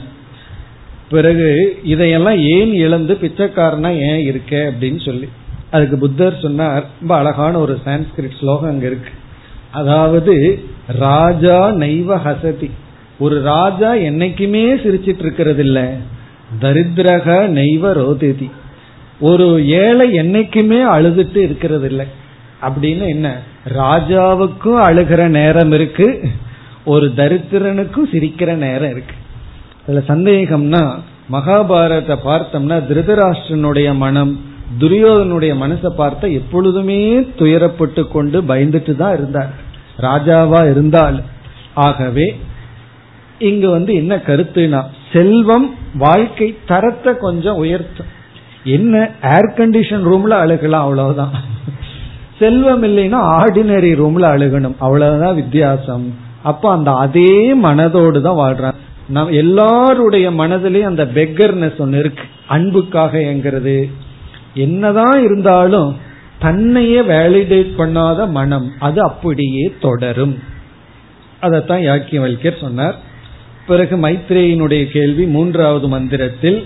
பிறகு 1.10 1.78
இதையெல்லாம் 1.84 2.38
ஏன் 2.38 2.72
இழந்து 2.72 3.14
பிச்சைக்காரனா 3.14 3.98
ஏன் 3.98 4.20
இருக்க 4.20 4.72
அப்படின்னு 4.72 5.04
சொல்லி. 5.04 5.28
அதுக்கு 5.70 5.98
புத்தர் 5.98 6.38
சொன்னார் 6.42 6.86
ரொம்ப 6.98 7.16
அழகான 7.16 7.58
ஒரு 7.58 7.78
சான்ஸ்கிரிட் 7.84 8.38
ஸ்லோகம் 8.40 8.70
அங்க 8.70 8.86
இருக்கு. 8.86 9.10
அதாவது 9.70 10.64
ராஜா 10.86 11.70
நைவ 11.70 12.16
ஹசதி. 12.24 12.70
ஒரு 13.18 13.42
ராஜா 13.42 13.94
என்னைக்குமே 13.94 14.64
சிரிச்சிட்டு 14.84 15.18
இருக்கிறது 15.18 15.64
இல்லை 15.64 16.14
தரித்திரக 16.60 17.46
நெய்வ 17.46 17.92
ரோதிதி. 17.92 18.50
ஒரு 19.20 19.68
ஏழை 19.68 20.18
என்னைக்குமே 20.18 20.80
அழுதுட்டு 20.86 21.36
இருக்கிறது 21.36 21.88
இல்லை 21.88 22.06
அப்படின்னு 22.62 23.08
என்ன? 23.08 23.38
ராஜாவுக்கும் 23.68 24.80
அழுகிற 24.86 25.28
நேரம் 25.28 25.72
இருக்கு. 25.72 26.22
ஒரு 26.84 27.12
தரித்திரனுக்கும் 27.16 28.08
சிரிக்கிற 28.12 28.54
நேரம் 28.54 28.90
இருக்கு. 28.90 29.14
அதுல 29.86 30.02
சந்தேகம்னா 30.08 30.98
மகாபாரத 31.32 32.16
பார்த்தோம்னா 32.24 32.76
திருதராஷ்டிரனுடைய 32.88 33.94
மனம் 33.94 34.40
துரியோதனுடைய 34.78 35.52
மனசை 35.54 35.88
பார்த்த 35.88 36.28
எப்பொழுதுமே 36.28 37.20
துயரப்பட்டு 37.20 38.08
கொண்டு 38.08 38.42
பயந்துட்டு 38.42 38.96
தான் 38.96 39.14
இருந்தார். 39.14 39.50
ராஜாவா 40.00 40.70
இருந்தால். 40.70 41.22
ஆகவே 41.74 42.36
இங்க 43.38 43.68
வந்து 43.68 43.94
என்ன 43.94 44.16
கருத்துனா 44.16 44.84
செல்வம் 45.16 45.74
வாழ்க்கை 45.94 46.56
தரத்தை 46.66 47.12
கொஞ்சம் 47.16 47.56
உயர்த்தும். 47.56 48.06
என்ன? 48.64 49.10
ஏர் 49.22 49.52
கண்டிஷன் 49.56 50.04
ரூம்ல 50.08 50.34
அழுகலாம் 50.44 50.86
அவ்வளவுதான். 50.86 51.30
செல்வம் 52.38 52.82
இல்லைன்னா 52.82 53.20
ஆர்டினரி 53.36 53.92
ரூம்ல 54.00 54.24
அழுகணும். 54.34 54.74
அவ்வளவுதான் 54.78 55.34
வித்தியாசம். 55.34 56.18
அப்ப 56.42 56.70
அந்த 56.70 56.90
அதே 56.92 57.56
மனதோடு 57.62 58.20
தான் 58.20 58.36
வாழ்றான் 58.36 58.74
நம் 59.08 59.32
எல்லாருடைய 59.32 60.30
மனதிலையும் 60.30 60.92
அந்த 60.92 61.04
பெக்கர்னஸ் 61.04 61.78
ஒன்று 61.78 61.98
இருக்கு. 61.98 62.22
அன்புக்காக 62.46 63.20
என்கிறது 63.20 63.88
என்னதான் 64.54 65.24
இருந்தாலும் 65.24 65.96
தன்னையே 66.38 67.00
வேலிடேட் 67.00 67.72
பண்ணாத 67.78 68.28
மனம் 68.28 68.70
அது 68.78 69.02
அப்படியே 69.02 69.74
தொடரும். 69.80 70.38
அதத்தான் 71.42 71.82
யாக்கியவல்யர் 71.90 72.60
சொன்னார். 72.60 73.14
பிறகு 73.66 73.96
மைத்ரேயினுடைய 73.96 74.84
கேள்வி 74.90 75.24
மூன்றாவது 75.26 75.88
மந்திரத்தில் 75.88 76.58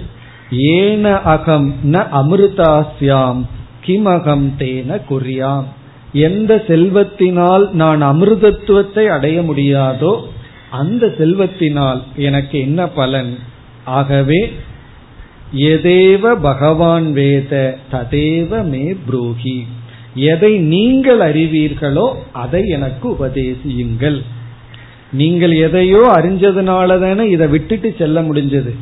ஏன 0.50 1.12
அகம் 1.34 1.68
ந 1.92 1.96
அமிர்தாஸ்யாம் 2.20 3.42
கிமகம் 3.84 4.48
தேன 4.58 4.98
குறியாம் 5.10 5.68
எந்த 6.12 6.52
செல்வத்தினால் 6.68 7.64
நான் 7.70 8.02
அமிர்தத்துவத்தை 8.02 9.04
அடைய 9.06 9.40
முடியாதோ 9.40 10.12
அந்த 10.70 11.06
செல்வத்தினால் 11.18 12.00
எனக்கு 12.16 12.56
என்ன 12.60 12.80
பலன்? 12.86 13.38
ஆகவே 13.84 14.40
எதேவ 15.54 16.34
பகவான் 16.40 17.06
வேத 17.12 17.78
ததேவ 17.92 18.62
மே 18.64 18.84
புரோகி 19.06 19.58
எதை 20.14 20.52
நீங்கள் 20.74 21.20
அறிவீர்களோ 21.20 22.06
அதை 22.32 22.62
எனக்கு 22.68 23.06
உபதேசியுங்கள். 23.10 24.18
நீங்கள் 25.12 25.52
எதையோ 25.52 26.00
அறிஞ்சதுனால 26.16 26.98
தானே 27.00 27.28
இதை 27.28 27.48
விட்டுட்டு 27.48 27.94
செல்ல 27.98 28.20
முடிஞ்சது. 28.20 28.72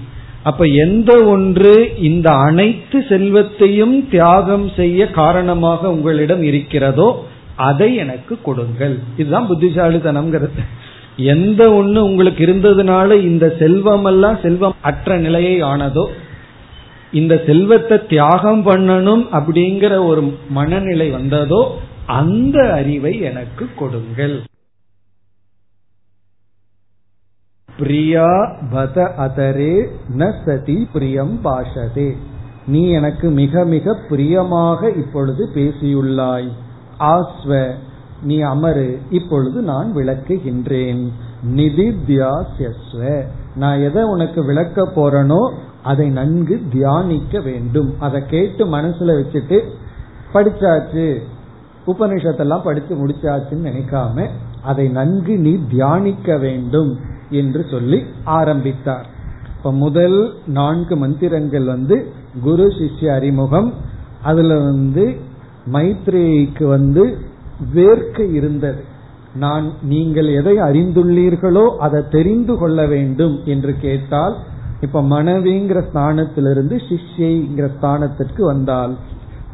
அப்ப 0.42 0.64
எந்த 0.64 1.24
ஒன்று 1.24 1.72
இந்த 1.98 2.30
அனைத்து 2.30 3.04
செல்வத்தையும் 3.08 4.08
தியாகம் 4.08 4.68
செய்ய 4.76 5.10
காரணமாக 5.10 5.90
உங்களிடம் 5.90 6.42
இருக்கிறதோ 6.42 7.08
அதை 7.56 7.94
எனக்கு 7.96 8.34
கொடுங்கள். 8.42 8.98
இதுதான் 9.16 9.48
புத்திசாலித்தனம்ங்கிறது. 9.50 10.62
எந்த 11.16 11.62
ஒண்ணு 11.70 11.98
உங்களுக்கு 11.98 12.42
இருந்ததுனால 12.46 13.08
இந்த 13.22 13.54
செல்வம் 13.58 14.04
எல்லாம் 14.04 14.38
செல்வம் 14.42 14.74
அற்ற 14.80 15.16
நிலையை 15.16 15.62
ஆனதோ 15.62 16.04
இந்த 17.12 17.42
செல்வத்தை 17.46 17.98
தியாகம் 18.06 18.62
பண்ணணும் 18.66 19.24
அப்படிங்கிற 19.32 20.06
ஒரு 20.06 20.22
மனநிலை 20.50 21.10
வந்ததோ 21.10 21.60
அந்த 22.06 22.58
அறிவை 22.72 23.20
எனக்கு 23.20 23.66
கொடுங்கள். 23.76 24.36
பிரியா 27.78 28.28
பத 28.72 28.96
அதரே 29.24 29.74
ந 30.18 30.30
சதி 30.44 30.88
பிரியம் 30.92 31.34
பாஷதே. 31.44 32.06
நீ 32.66 32.80
எனக்கு 32.90 33.30
மிக 33.30 33.64
மிக 33.64 33.94
பிரியமாக 34.08 34.90
இப்பொழுது 34.90 35.48
பேசியுள்ளாய். 35.54 36.48
ஆஸ்வ 36.98 37.70
நீ 38.22 38.38
அமரு 38.42 38.88
இப்பொழுது 39.10 39.60
நான் 39.62 39.92
விளக்குகின்றேன். 39.94 41.02
நிதித்தியாசியஸ்வ 41.56 43.22
நான் 43.54 43.78
எதை 43.78 44.02
உனக்கு 44.02 44.44
விளக்க 44.44 44.86
போறனோ 44.96 45.52
அதை 45.82 46.08
நன்கு 46.08 46.62
தியானிக்க 46.72 47.40
வேண்டும். 47.40 47.92
அதை 48.00 48.22
கேட்டு 48.26 48.66
மனசுல 48.66 49.14
வச்சுட்டு 49.20 49.60
படிச்சாச்சு. 50.34 51.06
உபனிஷத்தெல்லாம் 51.86 52.64
படிச்சு 52.64 52.94
முடிச்சாச்சுன்னு 52.94 53.68
நினைக்காம 53.68 54.26
அதை 54.62 54.88
நன்கு 54.88 55.36
நீ 55.38 55.54
தியானிக்க 55.70 56.36
வேண்டும். 56.36 57.16
என்று 57.30 57.66
சொல்லி 57.70 58.02
ஆரம்பித்தார். 58.24 59.06
இப்ப 59.56 59.72
முதல் 59.72 60.34
நான்கு 60.46 60.96
மந்திரங்கள் 60.96 61.64
வந்து 61.64 62.12
குரு 62.42 62.66
சிஷ்ய 62.66 63.12
அறிமுகம் 63.12 63.74
அதுல 64.22 64.58
வந்து 64.58 65.16
மைத்ரேயிக்கு 65.72 66.64
வந்து 66.64 67.18
வேர்க்க 67.74 68.32
இருந்தது. 68.32 68.84
நான் 69.34 69.72
நீங்கள் 69.82 70.26
எதை 70.26 70.56
அறிந்துள்ளீர்களோ 70.56 71.76
அதை 71.76 72.02
தெரிந்து 72.10 72.56
கொள்ள 72.56 72.86
வேண்டும் 72.86 73.40
என்று 73.44 73.76
கேட்டால் 73.80 74.36
இப்ப 74.80 75.02
மனைவிங்கிற 75.02 75.78
ஸ்தானத்திலிருந்து 75.92 76.80
சிஷ்யைங்கிற 76.88 77.70
ஸ்தானத்திற்கு 77.80 78.42
வந்தால் 78.42 78.96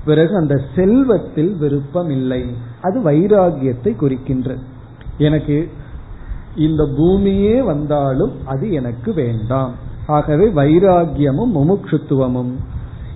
பிறகு 0.04 0.36
அந்த 0.36 0.60
செல்வத்தில் 0.74 1.56
விருப்பம் 1.56 2.10
இல்லை 2.10 2.46
அது 2.80 3.00
வைராகியத்தை 3.00 3.92
குறிக்கின்றது. 4.00 4.62
எனக்கு 5.18 5.68
இந்த 6.56 6.88
பூமியே 6.96 7.62
வந்தாலும் 7.62 8.32
அது 8.44 8.72
எனக்கு 8.72 9.12
வேண்டாம். 9.12 9.72
ஆகவே 10.06 10.46
வைராகியமும் 10.46 11.52
முமுட்சுத்துவமும். 11.54 12.52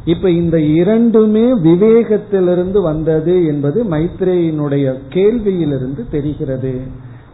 இப்ப 0.04 0.30
இந்த 0.30 0.60
இரண்டுமே 0.60 1.52
விவேகத்திலிருந்து 1.52 2.82
வந்தது 2.82 3.46
என்பது 3.46 3.84
மைத்ரேயினுடைய 3.84 4.94
கேள்வியிலிருந்து 5.12 6.10
தெரிகிறது. 6.10 6.80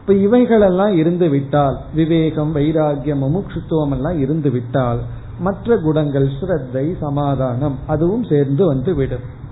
இப்ப 0.01 0.15
இவைகளெல்லாம் 0.15 0.97
இருந்து 0.97 1.29
விட்டால் 1.29 1.79
விவேகம் 1.95 2.55
வைராகியம் 2.55 3.23
முமுட்சுத்துவம் 3.25 3.91
எல்லாம் 3.91 4.21
இருந்து 4.21 4.51
விட்டால் 4.51 4.99
மற்ற 5.39 5.77
குணங்கள் 5.77 6.29
ஸ்ரத்தை 6.41 6.95
சமாதானம் 7.01 7.79
அதுவும் 7.87 8.25
சேர்ந்து 8.25 8.67
வந்து 8.67 8.95
விடும். 8.95 9.43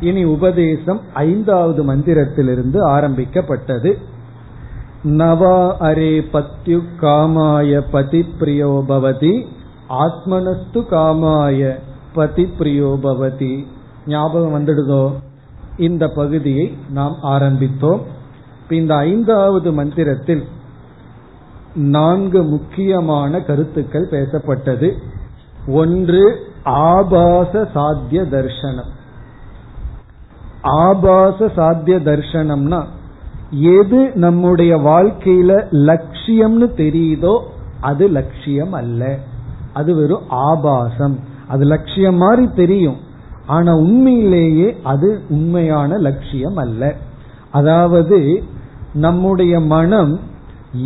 இனி 0.00 0.24
உபதேசம் 0.24 1.00
ஐந்தாவது 1.14 1.94
மந்திரத்திலிருந்து 1.94 2.80
ஆரம்பிக்கப்பட்டது. 2.80 3.98
நவா 5.04 5.76
அரே 5.80 6.24
பத்யு 6.32 6.82
காமாய 7.00 7.82
பதி 7.90 8.26
பிரியோபவதி 8.40 9.46
ஆத்மனஸ்து 9.88 10.80
காமாய 10.90 11.78
பதி 12.12 12.44
பிரியோபவதி 12.58 13.66
ஞாபகம் 14.06 14.54
வந்துடுதோ? 14.54 15.12
இந்த 15.76 16.08
பகுதியை 16.08 16.76
நாம் 16.90 17.16
ஆரம்பித்தோம் 17.22 18.00
இந்த 18.68 18.94
ஐந்தாவது 18.94 19.72
மந்திரத்தில் 19.72 20.44
நான்கு 21.74 22.42
முக்கியமான 22.42 23.40
கருத்துக்கள் 23.40 24.08
பேசப்பட்டது. 24.10 24.92
ஒன்று 25.66 26.46
ஆபாச 26.64 27.68
சாத்திய 27.74 28.22
தர்சனம் 28.22 28.90
ஆபாச 30.62 31.48
சாத்திய 31.56 31.98
தர்சனம்னா 31.98 32.86
எது 33.50 34.10
நம்முடைய 34.14 34.76
வாழ்க்கையில 34.76 35.64
லட்சியம்னு 35.70 36.68
தெரியுதோ 36.76 37.40
அது 37.80 38.08
லட்சியம் 38.08 38.72
அல்ல. 38.72 39.18
அது 39.72 39.94
வெறும் 39.94 40.22
ஆபாசம். 40.28 41.18
அது 41.48 41.64
லட்சியம் 41.64 42.16
மாதிரி 42.16 42.50
தெரியும். 42.54 42.96
ஆனா 43.46 43.76
உண்மையிலேயே 43.76 44.76
அது 44.82 45.20
உண்மையான 45.28 45.98
லட்சியம் 45.98 46.56
அல்ல. 46.56 46.94
அதாவது 47.50 48.42
நம்முடைய 48.94 49.60
மனம் 49.60 50.20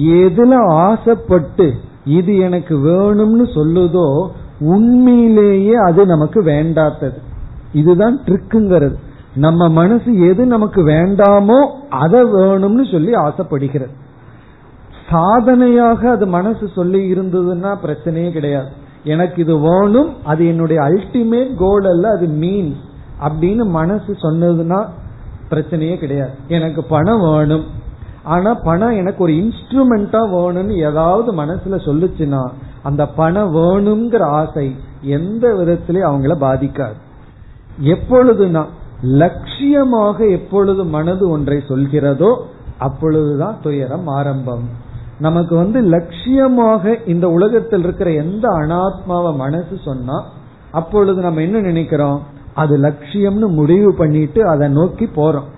எதுல 0.00 0.66
ஆசைப்பட்டு 0.68 1.74
இது 2.04 2.36
எனக்கு 2.36 2.76
வேணும்னு 2.76 3.42
சொல்லுதோ 3.42 4.28
உண்மையிலேயே 4.60 5.74
அது 5.74 6.06
நமக்கு 6.06 6.42
வேண்டாத்தது. 6.42 7.18
இதுதான் 7.72 8.20
ட்ரிக்குங்கிறது. 8.24 8.94
நம்ம 9.34 9.68
மனசு 9.68 10.28
எது 10.28 10.46
நமக்கு 10.46 10.86
வேண்டாமோ 10.86 11.58
அதை 11.88 12.24
வேணும்னு 12.24 12.90
சொல்லி 12.92 13.14
ஆசைப்படுகிறது. 13.14 13.90
சாதனையாக 15.10 16.10
அது 16.10 16.26
மனசு 16.26 16.68
சொல்லி 16.74 17.14
இருந்ததுன்னா 17.14 17.76
பிரச்சனையே 17.84 18.30
கிடையாது. 18.30 18.68
எனக்கு 19.04 19.42
இது 19.42 19.58
வேணும் 19.58 20.24
அது 20.24 20.46
என்னுடைய 20.46 20.82
அல்டிமேட் 20.82 21.54
கோல் 21.56 21.84
அல்ல 21.84 22.10
அது 22.16 22.26
மீன்ஸ் 22.26 22.82
அப்படின்னு 23.22 23.64
மனசு 23.66 24.16
சொன்னதுன்னா 24.22 24.86
பிரச்சனையே 25.50 25.96
கிடையாது. 25.96 26.30
எனக்கு 26.48 26.84
பணம் 26.84 27.20
வேணும். 27.20 27.64
ஆனா 28.22 28.54
பணம் 28.54 28.96
எனக்கு 28.96 29.22
ஒரு 29.22 29.32
இன்ஸ்ட்ருமெண்டா 29.32 30.20
வேணும்னு 30.34 30.76
ஏதாவது 30.76 31.34
மனசுல 31.34 31.78
சொல்லுச்சுன்னா 31.86 32.46
அந்த 32.82 33.06
பணம் 33.06 33.54
வேணுங்கிற 33.54 34.22
ஆசை 34.22 34.76
எந்த 35.00 35.48
விதத்திலையும் 35.48 36.10
அவங்கள 36.10 36.34
பாதிக்காது. 36.40 36.98
எப்பொழுதுனா 37.82 38.64
லட்சியமாக 39.02 40.30
எப்பொழுது 40.30 40.84
மனது 40.84 41.28
ஒன்றை 41.28 41.62
சொல்கிறதோ 41.68 42.36
அப்பொழுதுதான் 42.78 43.56
துயரம் 43.62 44.06
ஆரம்பம். 44.06 44.64
நமக்கு 45.18 45.56
வந்து 45.56 45.80
லட்சியமாக 45.82 47.08
இந்த 47.08 47.30
உலகத்தில் 47.30 47.80
இருக்கிற 47.80 48.10
எந்த 48.10 48.48
அனாத்மாவை 48.48 49.36
மனசு 49.36 49.78
சொன்னா 49.84 50.24
அப்பொழுது 50.70 51.20
நம்ம 51.20 51.40
என்ன 51.40 51.60
நினைக்கிறோம்? 51.60 52.22
அது 52.54 52.78
லட்சியம்னு 52.78 53.46
முடிவு 53.46 53.94
பண்ணிட்டு 53.94 54.48
அதை 54.48 54.68
நோக்கி 54.68 55.08
போறோம். 55.16 55.48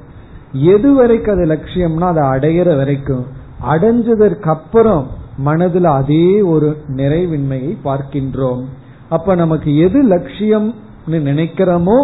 எது 0.53 0.95
வரைக்கும் 0.95 1.35
அது 1.37 1.47
லட்சியம்னா 1.55 2.09
அதை 2.15 2.25
அடையிற 2.35 2.77
வரைக்கும் 2.77 3.25
அடைஞ்சதற்கு 3.73 4.49
அப்புறம் 4.49 5.07
மனதுல 5.45 5.83
அதே 5.83 6.41
ஒரு 6.41 6.77
நிறைவின்மையை 6.97 7.73
பார்க்கின்றோம். 7.85 8.63
அப்ப 9.09 9.35
நமக்கு 9.35 9.77
எது 9.77 9.99
லட்சியம்னு 10.09 10.73
நினைக்கிறோமோ 11.07 11.99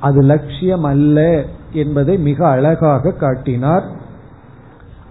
அது 0.00 0.22
லட்சியம் 0.22 0.84
அல்ல 0.84 1.44
என்பதை 1.72 2.18
மிக 2.18 2.48
அழகாக 2.48 3.10
காட்டினார். 3.10 3.84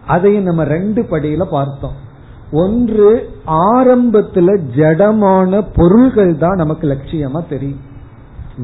அதை 0.08 0.40
நம்ம 0.40 0.64
ரெண்டு 0.64 1.02
படியில 1.02 1.44
பார்த்தோம். 1.44 2.08
ஒன்று 2.52 3.30
ஆரம்பத்துல 3.48 4.62
ஜடமான 4.76 5.68
பொருள்கள் 5.76 6.38
தான் 6.38 6.56
நமக்கு 6.56 6.88
லட்சியமா 6.88 7.48
தெரியும். 7.50 7.80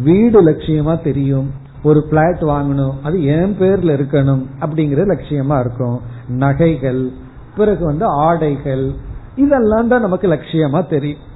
வீடு 0.04 0.44
லட்சியமா 0.44 1.04
தெரியும். 1.04 1.52
ஒரு 1.84 2.04
பிளாட் 2.10 2.42
வாங்கணும். 2.42 2.94
அது 3.04 3.26
என் 3.26 3.56
பேர்ல 3.60 3.98
இருக்கணும் 3.98 4.46
அப்படிங்கறது 4.60 5.16
லட்சியமா 5.16 5.60
இருக்கும். 5.60 6.02
நகைகள் 6.28 7.12
பிறகு 7.58 7.86
வந்து 7.86 8.06
ஆடைகள் 8.06 8.92
இதெல்லாம் 9.36 9.88
தான் 9.88 10.02
நமக்கு 10.02 10.28
லட்சியமா 10.28 10.88
தெரியும். 10.88 11.34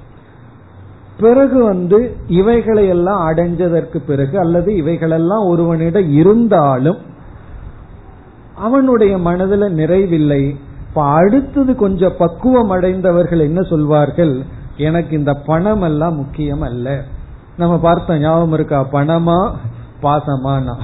பிறகு 1.20 1.64
வந்து 1.64 2.16
இவைகளை 2.26 2.88
எல்லாம் 2.88 3.28
அடைஞ்சதற்கு 3.28 3.98
பிறகு 4.06 4.38
அல்லது 4.38 4.76
இவைகளெல்லாம் 4.76 5.46
ஒருவனிடம் 5.46 6.10
இருந்தாலும் 6.10 6.96
அவனுடைய 8.56 9.18
மனதில் 9.18 9.76
நிறைவில்லை. 9.76 10.56
இப்ப 10.88 11.02
அடுத்தது 11.02 11.74
கொஞ்சம் 11.74 12.12
பக்குவம் 12.18 12.70
அடைந்தவர்கள் 12.70 13.38
என்ன 13.38 13.62
சொல்வார்கள்? 13.62 14.42
எனக்கு 14.76 15.18
இந்த 15.18 15.34
பணம் 15.34 15.82
எல்லாம் 15.82 16.16
முக்கியம் 16.16 16.60
அல்ல 16.60 17.02
நம்ம 17.56 17.78
பார்த்தோம் 17.78 18.18
ஞாபகம் 18.18 18.52
இருக்கா? 18.52 18.86
பணமா 18.92 19.52
பாசமானா? 20.02 20.74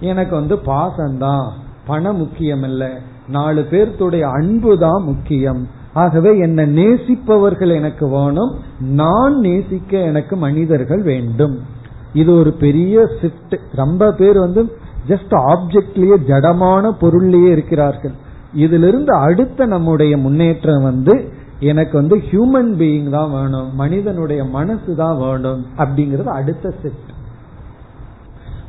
எனக்கு 0.00 0.34
வந்து 0.36 0.56
பாசம்தான். 0.56 1.48
பணம் 1.86 2.16
முக்கியம் 2.16 2.62
இல்லை 2.62 2.88
நாலு 3.28 3.66
பேர்த்துடைய 3.70 4.20
அன்பு 4.20 4.78
தான் 4.78 5.02
முக்கியம். 5.02 5.68
ஆகவே 5.94 6.38
என்னை 6.38 6.64
நேசிப்பவர்கள் 6.64 7.72
எனக்கு 7.74 8.08
வேணும் 8.08 8.52
நான் 8.78 9.36
நேசிக்க 9.38 9.98
எனக்கு 9.98 10.36
மனிதர்கள் 10.36 11.02
வேண்டும். 11.02 11.58
இது 12.12 12.30
ஒரு 12.36 12.52
பெரிய 12.52 13.02
ஷிஃப்ட் 13.20 13.56
ரொம்ப 13.72 14.12
பேர் 14.12 14.38
வந்து 14.38 14.62
ஜஸ்ட் 15.08 15.34
ஆப்ஜெக்ட்லயே 15.52 16.16
ஜடமான 16.30 16.92
பொருள்லயே 17.00 17.50
இருக்கிறார்கள். 17.50 18.14
இதிலிருந்து 18.54 19.12
அடுத்த 19.14 19.66
நம்முடைய 19.66 20.16
முன்னேற்றம் 20.16 20.82
வந்து 20.82 21.14
எனக்கு 21.60 21.94
வந்து 21.98 22.16
ஹியூமன் 22.16 22.72
பீயிங் 22.80 23.10
தான் 23.10 23.30
வேணும் 23.30 23.74
மனிதனுடைய 23.74 24.44
மனசு 24.44 24.94
தான் 24.94 25.18
வேணும் 25.18 25.66
அப்படிங்கறது 25.78 26.30
அடுத்த 26.38 26.72
செட் 26.82 27.10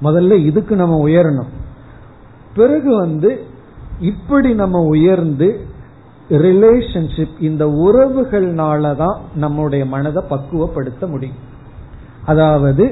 முதல்ல 0.01 0.37
இதுக்கு 0.45 0.75
நம்ம 0.75 1.07
உயரணும். 1.07 1.51
பிறகு 2.53 2.95
வந்து 2.95 3.43
இப்படி 3.99 4.53
நம்ம 4.53 4.79
உயர்ந்து 4.79 5.47
ரிலேஷன்ஷிப் 6.37 7.35
இந்த 7.39 7.65
உறவுகள்னால 7.85 8.95
தான் 8.95 9.17
நம்முடைய 9.35 9.85
மனதை 9.85 10.23
பக்குவப்படுத்த 10.29 11.07
முடியும். 11.07 11.39
அதாவது 12.25 12.85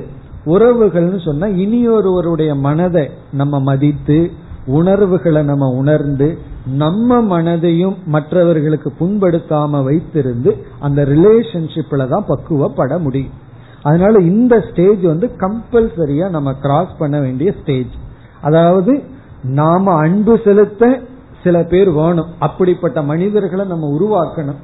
உறவுகள்னு 0.45 1.25
சொன்னா 1.25 1.47
இனியொருவருடைய 1.47 2.51
மனதை 2.59 3.09
நம்ம 3.31 3.59
மதித்து 3.59 4.31
உணர்வுகளை 4.65 5.43
நம்ம 5.43 5.67
உணர்ந்து 5.69 6.37
நம்ம 6.65 7.19
மனதையும் 7.21 7.95
மற்றவர்களுக்கு 8.05 8.93
புண்படுத்தாம 8.99 9.81
வைத்திருந்து 9.83 10.51
அந்த 10.79 11.01
ரிலேஷன்ஷிப்ல 11.05 12.07
தான் 12.07 12.27
பக்குவப்பட 12.27 12.99
முடியும். 12.99 13.35
அதனால 13.83 14.19
இந்த 14.19 14.65
ஸ்டேஜ் 14.69 15.01
வந்து 15.01 15.27
கம்பல்சரியா 15.37 16.29
நம்ம 16.29 16.53
கிராஸ் 16.53 16.97
பண்ண 16.97 17.19
வேண்டிய 17.19 17.51
ஸ்டேஜ் 17.61 17.93
அதாவது 18.41 19.03
நாம 19.43 19.93
அன்பு 19.95 20.39
செலுத்த 20.43 21.01
சில 21.43 21.63
பேர் 21.63 21.89
வேணும். 21.89 22.31
அப்படிப்பட்ட 22.39 23.01
மனிதர்களை 23.01 23.65
நம்ம 23.65 23.87
உருவாக்கணும். 23.97 24.59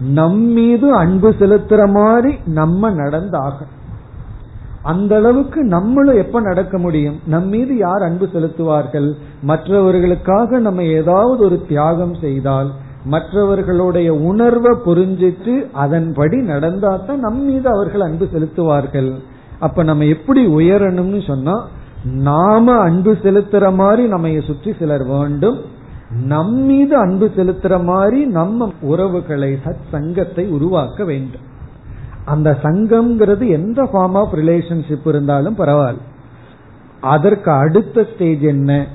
நம் 0.00 0.40
மீது 0.40 0.94
அன்பு 0.94 1.34
செலுத்துற 1.38 1.90
மாதிரி 1.90 2.34
நம்ம 2.44 2.90
நடந்தாகணும். 2.90 3.74
அந்த 4.82 5.16
அளவுக்கு 5.16 5.64
நம்மளும் 5.64 6.16
எப்ப 6.16 6.40
நடக்க 6.40 6.78
முடியும்? 6.78 7.20
நம் 7.26 7.48
மீது 7.48 7.76
யார் 7.76 8.02
அன்பு 8.02 8.28
செலுத்துவார்கள்? 8.32 9.08
மற்றவர்களுக்காக 9.42 10.58
நம்ம 10.58 10.82
ஏதாவது 10.82 11.44
ஒரு 11.44 11.64
தியாகம் 11.68 12.14
செய்தால் 12.14 12.70
மற்றவர்களுடைய 13.04 14.14
உணர்வை 14.14 14.76
புரிஞ்சிட்டு 14.86 15.72
அதன்படி 15.72 16.36
நடந்தா 16.36 16.96
தான் 16.96 17.18
நம் 17.18 17.44
மீது 17.44 17.68
அவர்கள் 17.70 18.00
அன்பு 18.00 18.28
செலுத்துவார்கள். 18.32 19.12
அப்ப 19.58 19.82
நம்ம 19.82 20.04
எப்படி 20.04 20.46
உயரணும்னு 20.46 21.26
சொன்னா 21.26 21.66
நாம 22.04 22.78
அன்பு 22.78 23.12
செலுத்துற 23.22 23.74
மாதிரி 23.74 24.08
நம்ம 24.08 24.28
சுற்றி 24.46 24.74
சிலர் 24.78 25.04
வேண்டும். 25.04 25.78
நம் 26.14 26.54
மீது 26.54 26.96
அன்பு 26.96 27.30
செலுத்துற 27.36 27.84
மாதிரி 27.84 28.24
நம்ம 28.24 28.72
உறவுகளை 28.80 29.58
சத் 29.64 29.88
சங்கத்தை 29.90 30.48
உருவாக்க 30.48 31.04
வேண்டும். 31.04 31.48
அந்த 32.24 32.58
சங்கம்ங்கிறது 32.62 33.48
எந்த 33.48 33.82
ஃபார்ம் 33.82 34.12
ஆஃப் 34.12 34.34
ரிலேஷன்ஷிப் 34.34 35.06
இருந்தாலும் 35.06 35.58
பரவாயில்ல. 35.58 35.98
அதற்கு 37.00 37.50
அடுத்த 37.50 38.06
ஸ்டேஜ் 38.14 38.40
என்ன? 38.40 38.86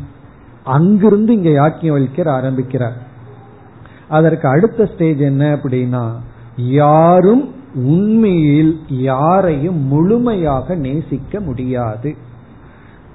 அங்கிருந்து 0.64 1.34
இங்க 1.34 1.50
யாக்கியம் 1.50 1.96
வலிக்கிற 1.98 2.30
ஆரம்பிக்கிறார். 2.30 2.96
அதற்கு 4.10 4.48
அடுத்த 4.48 4.86
ஸ்டேஜ் 4.86 5.20
என்ன 5.20 5.56
அப்படின்னா 5.56 6.12
யாரும் 6.56 7.54
உண்மையில் 7.76 8.80
யாரையும் 8.88 9.78
முழுமையாக 9.78 10.76
நேசிக்க 10.76 11.40
முடியாது. 11.40 12.16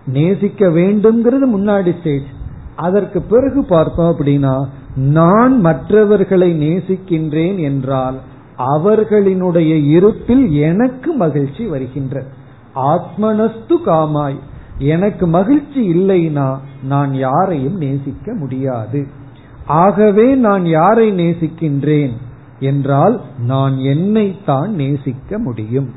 நேசிக்க 0.06 0.68
வேண்டும்ங்கிறது 0.68 1.44
முன்னாடி 1.56 2.00
ஸ்டேஜ் 2.00 2.38
அதற்கு 2.80 3.22
பிறகு 3.22 3.64
பார்த்தோம் 3.64 4.10
அப்படின்னா 4.12 4.54
நான் 4.96 5.60
மற்றவர்களை 5.60 6.48
நேசிக்கின்றேன் 6.60 7.58
என்றால் 7.58 8.18
அவர்களினுடைய 8.58 9.72
இருப்பில் 9.86 10.52
எனக்கு 10.52 11.12
மகிழ்ச்சி 11.12 11.66
வருகின்ற 11.66 12.24
ஆத்மனஸ்து 12.74 13.76
காமாய். 13.86 14.38
எனக்கு 14.78 15.26
மகிழ்ச்சி 15.26 15.80
இல்லைனா 15.92 16.48
நான் 16.82 17.14
யாரையும் 17.14 17.76
நேசிக்க 17.76 18.34
முடியாது. 18.34 19.06
ஆகவே 19.66 20.34
நான் 20.34 20.66
யாரை 20.66 21.12
நேசிக்கின்றேன் 21.12 22.14
என்றால் 22.60 23.20
நான் 23.38 23.76
என்னைத்தான் 23.76 24.70
நேசிக்க 24.74 25.38
முடியும். 25.38 25.88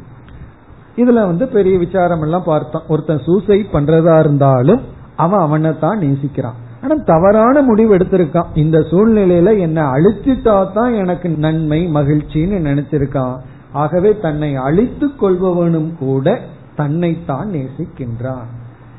இதுல 0.96 1.22
வந்து 1.30 1.48
பெரிய 1.48 1.78
விசாரம் 1.78 2.22
எல்லாம் 2.22 2.44
பார்த்தோம். 2.46 2.88
ஒருத்தன் 2.88 3.26
சூசைட் 3.26 3.74
பண்றதா 3.74 4.20
இருந்தாலும் 4.20 4.82
அவன் 5.16 5.40
அவனை 5.40 5.72
தான் 5.80 6.00
நேசிக்கிறான். 6.00 6.60
ஆனா 6.84 6.96
தவறான 7.06 7.62
முடிவு 7.62 7.98
எடுத்திருக்கான். 7.98 8.52
இந்த 8.54 8.80
சூழ்நிலையில 8.80 9.60
என்னை 9.60 9.84
அழிச்சிட்டா 9.84 10.72
தான் 10.72 10.94
எனக்கு 10.94 11.30
நன்மை 11.30 11.88
மகிழ்ச்சின்னு 11.94 12.60
நினைச்சிருக்கான். 12.70 13.36
ஆகவே 13.72 14.20
தன்னை 14.22 14.56
அழித்து 14.56 15.08
கொள்பவனும் 15.08 15.98
கூட 15.98 16.40
தன்னைத்தான் 16.76 17.50
நேசிக்கின்றான். 17.52 18.50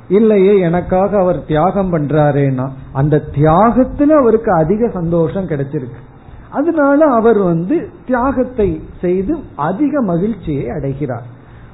இல்லையே 0.08 0.58
எனக்காக 0.58 1.18
அவர் 1.18 1.44
தியாகம் 1.46 1.92
பண்றாரேனா? 1.92 2.68
அந்த 2.92 3.22
தியாகத்துல 3.34 4.08
அவருக்கு 4.08 4.52
அதிக 4.52 4.88
சந்தோஷம் 4.88 5.48
கிடைச்சிருக்கு. 5.48 6.00
அதனால 6.50 7.04
அவர் 7.06 7.38
வந்து 7.38 7.88
தியாகத்தை 8.06 8.82
செய்து 9.00 9.38
அதிக 9.56 10.02
மகிழ்ச்சியை 10.02 10.68
அடைகிறார். 10.68 11.24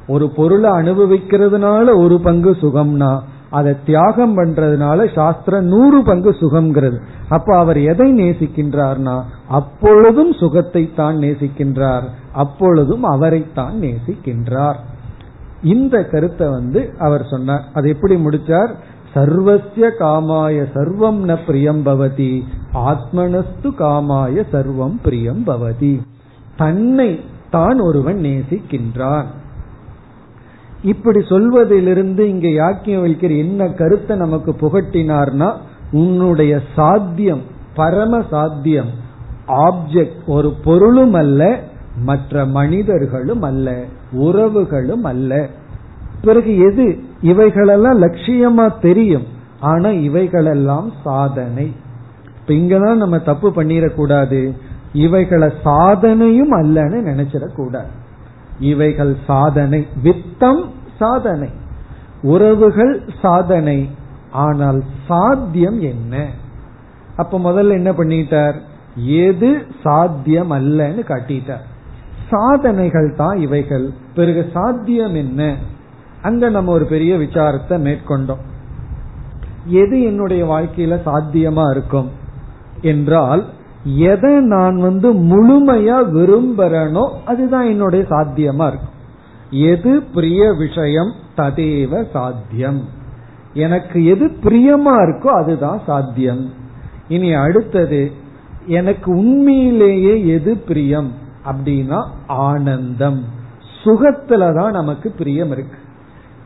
ஒரு 0.09 0.31
பொருளை 0.37 0.71
அனுபவிக்கிறதுனால 0.71 1.97
ஒரு 1.97 2.21
பங்கு 2.21 2.51
சுகம்னா 2.51 3.21
அதை 3.51 3.77
தியாகம் 3.85 4.37
பண்றதுனால 4.37 5.15
சாஸ்திரம் 5.15 5.65
நூறு 5.65 6.03
பங்கு 6.03 6.31
சுகம்ங்கிறது. 6.31 6.99
அப்ப 7.29 7.57
அவர் 7.57 7.79
எதை 7.79 8.13
நேசிக்கின்றார்னா 8.13 9.23
அப்பொழுதும் 9.49 10.33
சுகத்தை 10.33 10.91
தான் 10.95 11.17
நேசிக்கின்றார். 11.17 12.07
அப்பொழுதும் 12.33 13.03
அவரைத்தான் 13.03 13.81
நேசிக்கின்றார். 13.81 14.77
இந்த 15.63 16.05
கருத்தை 16.05 16.49
வந்து 16.49 16.95
அவர் 16.99 17.27
சொன்னார். 17.31 17.65
அது 17.75 17.89
எப்படி 17.89 18.15
முடிச்சார்? 18.15 18.71
சர்வசிய 19.15 19.91
காமாய 20.01 20.67
சர்வம் 20.75 21.21
ந 21.25 21.39
பிரியம் 21.47 21.87
பவதி. 21.87 22.43
ஆத்மனஸ்து 22.75 23.71
காமாய 23.79 24.45
சர்வம் 24.53 24.97
பிரியம் 25.03 25.47
பவதி. 25.47 26.01
தன்னை 26.57 27.21
தான் 27.51 27.81
ஒருவன் 27.81 28.17
நேசிக்கின்றான். 28.17 29.25
இப்படி 30.83 31.21
சொல்வதிலிருந்து 31.29 32.19
இங்க 32.19 32.49
யாக்கியம் 32.49 33.05
வைக்கிற 33.05 33.39
என்ன 33.39 33.69
கருத்தை 33.69 34.17
நமக்கு 34.17 34.55
புகட்டினார்னா 34.61 35.53
உன்னுடைய 35.93 36.61
சாத்தியம் 36.77 37.43
பரம 37.75 38.23
சாத்தியம் 38.31 39.09
ஆப்ஜெக்ட் 39.49 40.27
ஒரு 40.27 40.55
பொருளும் 40.65 41.13
அல்ல 41.13 41.61
மற்ற 41.97 42.45
மனிதர்களும் 42.45 43.43
அல்ல 43.43 43.85
உறவுகளும் 44.13 45.05
அல்ல. 45.05 45.49
பிறகு 46.23 46.59
எது? 46.59 46.99
இவைகளெல்லாம் 47.21 48.03
லட்சியமா 48.03 48.81
தெரியும். 48.81 49.27
ஆனா 49.61 49.89
இவைகளெல்லாம் 49.89 50.93
சாதனை. 51.05 51.73
இப்ப 52.41 52.55
இங்கதான் 52.55 52.95
நம்ம 52.95 53.19
தப்பு 53.19 53.51
பண்ணிடக்கூடாது. 53.51 54.55
இவைகளை 54.93 55.49
சாதனையும் 55.65 56.53
அல்லன்னு 56.53 57.05
நினைச்சிடக்கூடாது. 57.13 57.99
இவைகள் 58.61 59.17
சாதனை. 59.27 59.87
வித்தம் 60.05 60.71
சாதனை. 60.99 61.49
உறவுகள் 62.23 63.09
சாதனை. 63.23 63.91
ஆனால் 64.31 64.83
சாத்தியம் 65.07 65.81
என்ன? 65.81 66.27
அப்ப 67.17 67.39
முதல்ல 67.39 67.71
என்ன 67.71 67.93
பண்ணிட்டார்? 67.93 68.55
எது 68.95 69.67
சாத்தியம் 69.83 70.53
அல்லன்னு 70.53 71.05
காட்டிட்டார். 71.09 71.65
சாதனைகள் 72.29 73.15
தான் 73.17 73.41
இவைகள். 73.41 73.91
பிறகு 74.15 74.51
சாத்தியம் 74.53 75.15
என்ன? 75.15 75.57
அங்க 76.23 76.49
நம்ம 76.49 76.73
ஒரு 76.73 76.85
பெரிய 76.85 77.17
விசாரத்தை 77.17 77.81
மேற்கொண்டோம். 77.81 78.49
எது 79.65 80.03
என்னுடைய 80.03 80.47
வாழ்க்கையில 80.47 81.01
சாத்தியமா 81.07 81.71
இருக்கும்? 81.71 82.11
என்றால் 82.81 83.47
எதை 83.85 84.41
நான் 84.41 84.77
வந்து 84.77 85.15
முழுமையா 85.15 85.97
விரும்புறேனோ 86.15 87.09
அதுதான் 87.27 87.65
என்னுடைய 87.65 88.05
சாத்தியமா 88.11 88.67
இருக்கும். 88.67 88.99
எது 89.51 90.03
பிரிய 90.03 90.53
விஷயம் 90.53 91.13
ததேவ 91.37 92.11
சாத்தியம். 92.13 92.85
எனக்கு 93.55 94.05
எது 94.05 94.27
பிரியமா 94.27 94.93
இருக்கோ 94.93 95.27
அதுதான் 95.27 95.81
சாத்தியம். 95.87 96.51
இனி 97.09 97.33
அடுத்தது 97.33 98.13
எனக்கு 98.67 99.17
உண்மையிலேயே 99.17 100.27
எது 100.27 100.57
பிரியம் 100.57 101.13
அப்படின்னா 101.45 102.05
ஆனந்தம். 102.27 103.25
சுகத்துல 103.85 104.55
தான் 104.55 104.73
நமக்கு 104.73 105.11
பிரியம் 105.11 105.51
இருக்கு. 105.51 105.79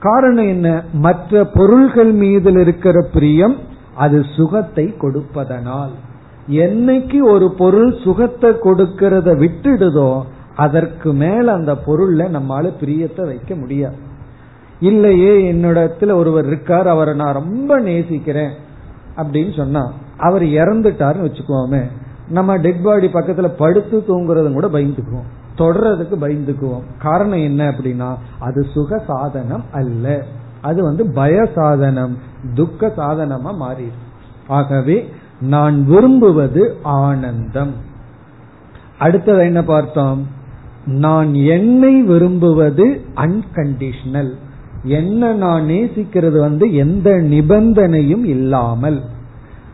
காரணம் 0.00 0.48
என்ன? 0.48 0.82
மற்ற 0.92 1.44
பொருள்கள் 1.44 2.12
மீதில் 2.12 2.58
இருக்கிற 2.58 3.08
பிரியம் 3.12 3.56
அது 3.94 4.24
சுகத்தை 4.36 4.96
கொடுப்பதனால். 4.96 5.90
என்னைக்கு 6.48 7.22
ஒரு 7.30 7.54
பொருள் 7.54 7.98
சுகத்தை 8.04 8.50
கொடுக்கறத 8.50 9.28
விட்டுடுதோ 9.36 10.22
அதற்கு 10.56 11.12
மேல 11.12 11.52
அந்த 11.52 11.72
பொருள்ல 11.72 12.36
நம்மால 12.36 12.72
பிரியத்தை 12.80 13.20
வைக்க 13.20 13.54
முடியாது. 13.54 13.96
இல்லையே 14.80 15.52
என்னிடத்துல 15.52 16.14
ஒருவர் 16.14 16.46
இருக்கார் 16.46 16.86
அவரை 16.86 17.14
நான் 17.14 17.32
ரொம்ப 17.32 17.80
நேசிக்கிறேன் 17.80 18.50
அப்படின்னு 19.16 19.56
சொன்னா 19.56 19.92
அவர் 20.16 20.42
இறந்துட்டாருன்னு 20.42 21.28
வச்சுக்கோமே 21.28 21.82
நம்ம 22.28 22.56
டெட் 22.56 22.82
பாடி 22.82 23.06
பக்கத்துல 23.06 23.52
படுத்து 23.56 24.04
தூங்குறதும் 24.08 24.52
கூட 24.52 24.68
பயந்துக்குவோம். 24.68 25.28
தொடர்றதுக்கு 25.58 26.16
பயந்துக்குவோம். 26.20 26.82
காரணம் 27.02 27.38
என்ன 27.38 27.70
அப்படின்னா 27.70 28.14
அது 28.38 28.66
சுக 28.74 29.02
சாதனம் 29.06 29.64
அல்ல. 29.72 30.24
அது 30.60 30.82
வந்து 30.82 31.12
பய 31.12 31.48
சாதனம் 31.54 32.18
துக்க 32.54 32.92
சாதனமா 32.96 33.54
மாறிடும். 33.60 34.02
ஆகவே 34.48 35.08
நான் 35.40 35.86
விரும்புவது 35.86 36.76
ஆனந்தம். 36.82 37.72
அடுத்தது 38.98 39.38
என்ன 39.38 39.62
பார்த்தோம்? 39.62 40.26
நான் 40.86 41.34
என்னை 41.34 42.02
விரும்புவது 42.02 43.00
அன்கண்டிஷனல் 43.14 44.30
என்ன 44.82 45.32
நான் 45.32 45.66
நேசிக்கிறது 45.66 46.38
வந்து 46.38 46.74
எந்த 46.74 47.10
நிபந்தனையும் 47.10 48.24
இல்லாமல். 48.24 49.02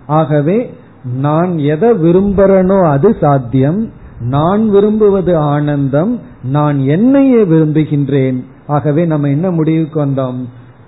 ஆகவே 0.07 0.75
நான் 1.17 1.59
எதை 1.59 1.91
விரும்புறனோ 1.91 2.83
அது 2.83 3.17
சாத்தியம். 3.21 3.91
நான் 4.21 4.69
விரும்புவது 4.69 5.37
ஆனந்தம். 5.37 6.21
நான் 6.43 6.79
என்னையே 6.79 7.45
விரும்புகின்றேன். 7.45 8.45
ஆகவே 8.67 9.05
நம்ம 9.05 9.29
என்ன 9.29 9.51
முடிவுக்கு 9.51 10.07
வந்தோம்? 10.07 10.45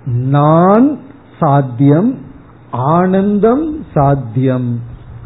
நான் 0.06 0.98
சாத்தியம் 1.40 2.18
ஆனந்தம் 2.70 3.82
சாத்தியம். 3.95 4.80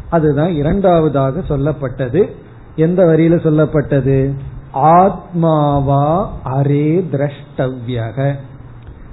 அதுதான் 0.09 0.51
இரண்டாவதாக 0.51 1.39
சொல்லப்பட்டது. 1.39 2.29
எந்த 2.75 3.05
வரியில 3.05 3.35
சொல்லப்பட்டது? 3.43 4.33
ஆத்மாவா 4.73 6.27
அரே 6.45 7.03
திரஷ்டவ்யக. 7.11 8.33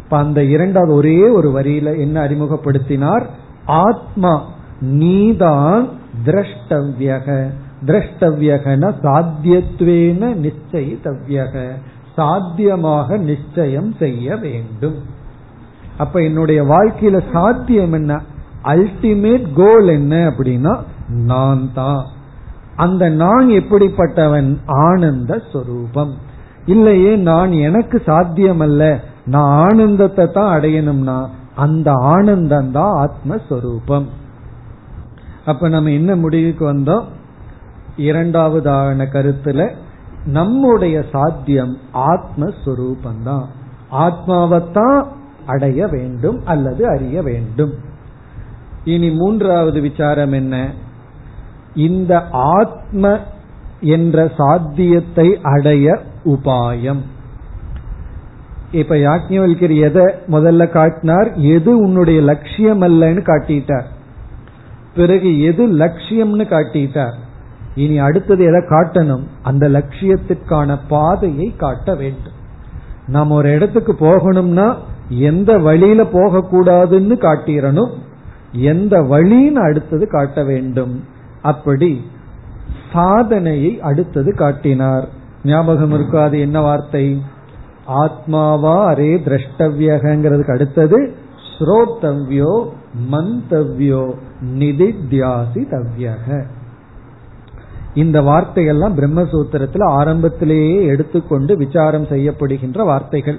அந்த 0.08 0.44
இரண்டாவது 0.44 0.94
ஒரே 0.94 1.28
ஒரு 1.28 1.50
வரியில 1.50 1.98
என்ன 1.98 2.24
அறிமுகப்படுத்தினார்? 2.24 3.24
ஆத்மா 3.66 4.44
நீதான் 4.80 5.88
திரஷ்டவ்யக. 6.24 7.50
திரஷ்டவ்யகன 7.84 8.92
சாத்தியத்வேன 9.02 10.52
நிச்சயித்தவ்யக. 10.52 11.68
சாத்தியமாக 12.16 13.16
நிச்சயம் 13.16 13.94
செய்ய 13.98 14.36
வேண்டும். 14.36 15.02
அப்ப 15.98 16.22
என்னுடைய 16.22 16.64
வாழ்க்கையில 16.64 17.22
சாத்தியம் 17.32 17.92
என்ன? 17.92 18.20
அல்டிமேட் 18.64 19.46
கோல் 19.54 19.88
என்ன 19.88 20.14
அப்படின்னா 20.30 20.74
நான் 21.08 21.70
தான் 21.74 22.02
அந்த 22.76 23.08
நான் 23.08 23.48
எப்படிப்பட்டவன்? 23.48 24.58
ஆனந்த 24.66 25.32
சொரூபம். 25.52 26.12
இல்லையே 26.66 27.16
நான் 27.16 27.52
எனக்கு 27.52 28.02
சாத்தியம் 28.06 28.60
அல்ல 28.60 28.82
நான் 29.24 29.50
ஆனந்தத்தை 29.66 30.30
தான் 30.30 30.60
அடையணும்னா 30.60 31.18
அந்த 31.54 31.88
ஆனந்தம் 31.92 32.70
தான் 32.70 32.92
ஆத்மஸ்வரூபம். 33.04 34.06
அப்ப 35.44 35.68
நம்ம 35.68 35.90
என்ன 35.90 36.16
முடிவுக்கு 36.16 36.64
வந்தோம்? 36.72 37.04
இரண்டாவதான 37.96 39.06
கருத்துல 39.12 39.68
நம்முடைய 40.26 41.04
சாத்தியம் 41.12 41.74
ஆத்மஸ்வரூபம் 42.12 43.22
தான் 43.24 43.46
ஆத்மாவைத்தான் 43.92 44.98
அடைய 45.46 45.86
வேண்டும் 45.86 46.38
அல்லது 46.44 46.88
அறிய 46.88 47.22
வேண்டும். 47.22 47.74
இனி 48.84 49.10
மூன்றாவது 49.10 49.80
விசாரம் 49.80 50.32
என்ன? 50.32 50.70
இந்த 51.74 52.28
ஆத்ம 52.30 53.18
என்ற 53.80 54.32
சாத்தியத்தை 54.36 55.38
அடைய 55.42 55.98
உபாயம். 56.24 57.00
இப்ப 58.72 58.94
யாக்ஞவல்கர் 58.94 59.76
எதை 59.80 60.04
முதல்ல 60.04 60.68
காட்டினார்? 60.68 61.32
எது 61.32 61.76
உன்னுடைய 61.76 62.20
லட்சியம் 62.20 62.82
அல்லன்னு 62.82 63.20
காட்டிட்டார். 63.24 63.84
பிறகு 64.94 65.42
எது 65.42 65.66
லட்சியம்னு 65.66 66.44
காட்டிட்டார். 66.44 67.14
இனி 67.74 67.98
அடுத்தது 67.98 68.44
எதை 68.44 68.60
காட்டணும்? 68.60 69.22
அந்த 69.42 69.68
லட்சியத்துக்கான 69.68 70.78
பாதையை 70.88 71.56
காட்ட 71.56 71.94
வேண்டும். 71.94 72.42
நாம் 73.06 73.30
ஒரு 73.30 73.50
இடத்துக்கு 73.50 73.92
போகணும்னா 73.92 74.74
எந்த 75.08 75.58
வழியில 75.58 76.02
போகக்கூடாதுன்னு 76.02 77.16
காட்டிடணும் 77.16 77.90
எந்த 78.62 79.02
வழின்னு 79.02 79.60
அடுத்தது 79.60 80.06
காட்ட 80.06 80.44
வேண்டும். 80.44 80.94
அப்படி 81.42 81.90
சாதனையை 82.92 83.80
அடுத்தது 83.80 84.34
காட்டினார். 84.34 85.06
ஞாபகம் 85.44 85.92
இருக்காது 85.92 86.38
என்ன 86.38 86.60
வார்த்தை? 86.60 87.06
ஆத்மாவா 88.02 88.76
அரே 88.90 89.12
திரஷ்டவியகிறதுக்கு 89.24 90.50
அடுத்தது 90.50 90.98
ஸ்ரோத்தவ்யோ 91.50 92.52
மந்தவ்யோ 93.10 94.04
நிதித்தியாசி 94.58 95.62
தவ்யக. 95.70 96.28
இந்த 97.94 98.22
வார்த்தைகள்லாம் 98.22 98.96
பிரம்மசூத்திரத்தில் 98.96 99.84
ஆரம்பத்திலேயே 99.88 100.82
எடுத்துக்கொண்டு 100.84 101.56
விசாரம் 101.56 102.06
செய்யப்படுகின்ற 102.06 102.84
வார்த்தைகள். 102.84 103.38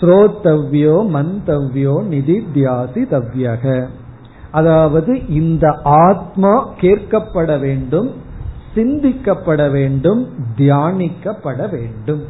ஸ்ரோத்தவ்யோ 0.00 0.96
மந்தவ்யோ 1.12 1.94
நிதித்தியாசி 2.10 3.02
தவ்யக. 3.10 3.88
அதாவது 4.50 5.26
இந்த 5.28 5.78
ஆத்மா 5.82 6.52
கேட்கப்பட 6.80 7.60
வேண்டும் 7.60 8.10
சிந்திக்கப்பட 8.74 9.70
வேண்டும் 9.70 10.28
தியானிக்கப்பட 10.56 11.70
வேண்டும். 11.70 12.22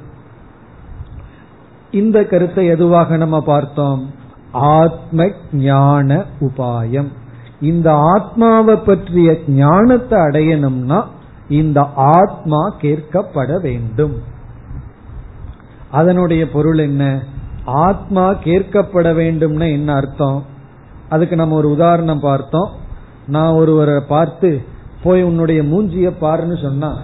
இந்த 1.91 2.25
கருத்தை 2.25 2.67
எதுவாக 2.67 3.17
நம்ம 3.17 3.41
பார்த்தோம்? 3.41 4.11
ஆத்ம 4.53 5.29
ஞான 5.53 6.25
உபாயம். 6.41 7.09
இந்த 7.61 7.93
ஆத்மாவை 7.93 8.77
பற்றிய 8.77 9.39
ஞானத்தை 9.47 10.19
அடையணும்னா 10.19 11.05
இந்த 11.49 11.81
ஆத்மா 11.97 12.75
கேட்கப்பட 12.81 13.61
வேண்டும். 13.61 14.17
அதனுடைய 15.91 16.51
பொருள் 16.51 16.79
என்ன? 16.79 17.23
ஆத்மா 17.73 18.31
கேட்கப்பட 18.31 19.09
வேண்டும்னா 19.15 19.71
என்ன 19.73 19.95
அர்த்தம்? 19.95 20.45
அதுக்கு 21.09 21.37
நம்ம 21.37 21.55
ஒரு 21.55 21.71
உதாரணம் 21.71 22.21
பார்த்தோம். 22.21 22.71
நான் 23.27 23.55
ஒருவரை 23.55 24.01
பார்த்து 24.01 24.63
போய் 25.03 25.23
உன்னுடைய 25.23 25.63
மூஞ்சிய 25.63 26.13
பாருன்னு 26.21 26.63
சொன்னா 26.63 26.97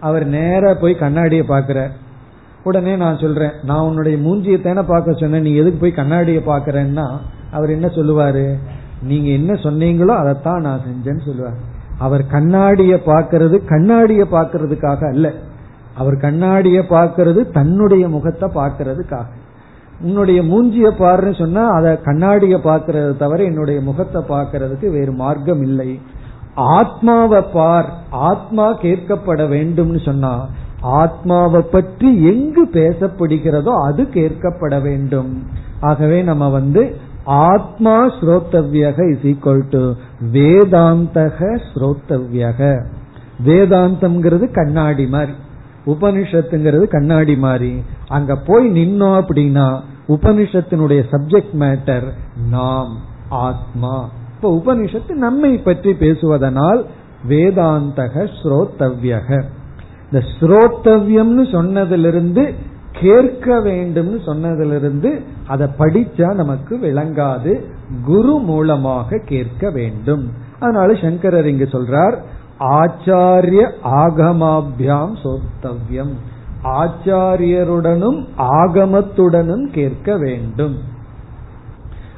அவர் 0.00 0.26
நேர 0.26 0.74
போய் 0.74 0.94
கண்ணாடியை 0.94 1.46
பாக்குற 1.48 1.90
உடனே 2.64 2.96
நான் 2.96 3.18
சொல்றேன் 3.18 3.52
நான் 3.62 3.80
உன்னுடைய 3.80 4.18
மூஞ்சியை 4.18 4.62
தானே 4.62 4.80
பார்க்க 4.80 5.12
சொன்னேன் 5.12 5.42
நீ 5.42 5.54
எதுக்கு 5.54 5.78
போய் 5.80 5.92
கண்ணாடியை 5.92 6.42
பாக்குறேன்னா 6.42 7.06
அவர் 7.52 7.70
என்ன 7.70 7.86
சொல்லுவாரு? 7.86 8.54
நீங்க 9.02 9.28
என்ன 9.28 9.52
சொன்னீங்களோ 9.52 10.16
அதைத்தான் 10.16 10.60
நான் 10.60 10.80
செஞ்சேன்னு 10.80 11.24
சொல்லுவார். 11.24 11.54
அவர் 11.98 12.24
கண்ணாடிய 12.32 12.94
பாக்கிறது 13.06 13.64
கண்ணாடிய 13.68 14.24
பாக்கிறதுக்காக 14.32 15.08
அல்ல. 15.08 15.32
அவர் 15.94 16.14
கண்ணாடிய 16.14 16.82
பார்க்கறது 16.90 17.50
தன்னுடைய 17.50 18.08
முகத்தை 18.08 18.48
பார்க்கறதுக்காக. 18.54 19.26
உன்னுடைய 20.02 20.42
மூஞ்சிய 20.42 20.88
பாருன்னு 20.98 21.38
சொன்னா 21.38 21.68
அதை 21.68 21.92
கண்ணாடிய 21.92 22.56
பாக்குறது 22.64 23.16
தவிர 23.16 23.44
என்னுடைய 23.44 23.80
முகத்தை 23.80 24.22
பாக்குறதுக்கு 24.28 24.90
வேறு 24.90 25.12
மார்க்கம் 25.12 25.62
இல்லை. 25.62 26.00
ஆத்மாவை 26.54 27.40
பார் 27.52 27.88
ஆத்மா 28.10 28.66
கேட்கப்பட 28.80 29.42
வேண்டும்னு 29.48 30.04
சொன்னா 30.04 30.46
ஆத்மாவை 30.80 31.60
பற்றி 31.60 32.24
எங்கு 32.24 32.64
பேசப்படுகிறதோ 32.72 33.72
அது 33.82 34.02
கேட்கப்பட 34.02 34.82
வேண்டும். 34.82 35.42
ஆகவே 35.80 36.22
நம்ம 36.22 36.48
வந்து 36.48 36.96
ஆத்மா 37.24 38.06
ஸ்ரோத்தவ்யக 38.06 38.98
இஸ் 39.10 39.26
ஈக்வல் 39.26 39.64
டு 39.70 39.82
வேதாந்தக 40.32 41.60
ஸ்ரோத்தவ்யக. 41.68 42.60
வேதாந்தம்ங்கிறது 43.44 44.52
கண்ணாடி 44.52 45.06
மாதிரி. 45.06 45.32
உபனிஷத்துங்கிறது 45.86 46.86
கண்ணாடி 46.86 47.36
மாதிரி. 47.36 47.82
அங்க 48.08 48.36
போய் 48.36 48.70
நின்னோம் 48.70 49.24
அப்படின்னா 49.24 49.80
உபனிஷத்தினுடைய 50.08 51.02
சப்ஜெக்ட் 51.10 51.54
மேட்டர் 51.58 52.12
நாம் 52.50 52.96
ஆத்மா. 53.28 54.08
இப்ப 54.34 54.62
உபனிஷத்து 54.64 55.10
நம்மை 55.10 55.58
பற்றி 55.58 55.92
பேசுவதனால் 55.92 56.84
வேதாந்தக 57.28 58.28
ஸ்ரோத்தவ்யக. 58.42 59.44
இந்த 60.10 60.26
ஸ்ரோத்தவ்யம்னு 60.40 61.44
சொன்னதிலிருந்து 61.52 62.54
கேட்க 62.92 63.58
வேண்டும்னு 63.58 64.18
சொன்னதிலிருந்து 64.26 65.20
அதை 65.46 65.68
படிச்சா 65.78 66.34
நமக்கு 66.34 66.76
விளங்காது. 66.76 67.60
குரு 68.04 68.38
மூலமாக 68.38 69.18
கேட்க 69.24 69.70
வேண்டும். 69.70 70.32
அதனால 70.60 70.94
சங்கரர் 70.94 71.46
இங்கு 71.46 71.64
சொல்றார் 71.64 72.18
ஆச்சாரிய 72.60 73.70
ஆகமாபியாம் 73.84 75.12
சோத்தவ்யம். 75.22 76.14
ஆச்சாரியருடனும் 76.62 78.26
ஆகமத்துடனும் 78.38 79.70
கேட்க 79.70 80.16
வேண்டும். 80.16 80.76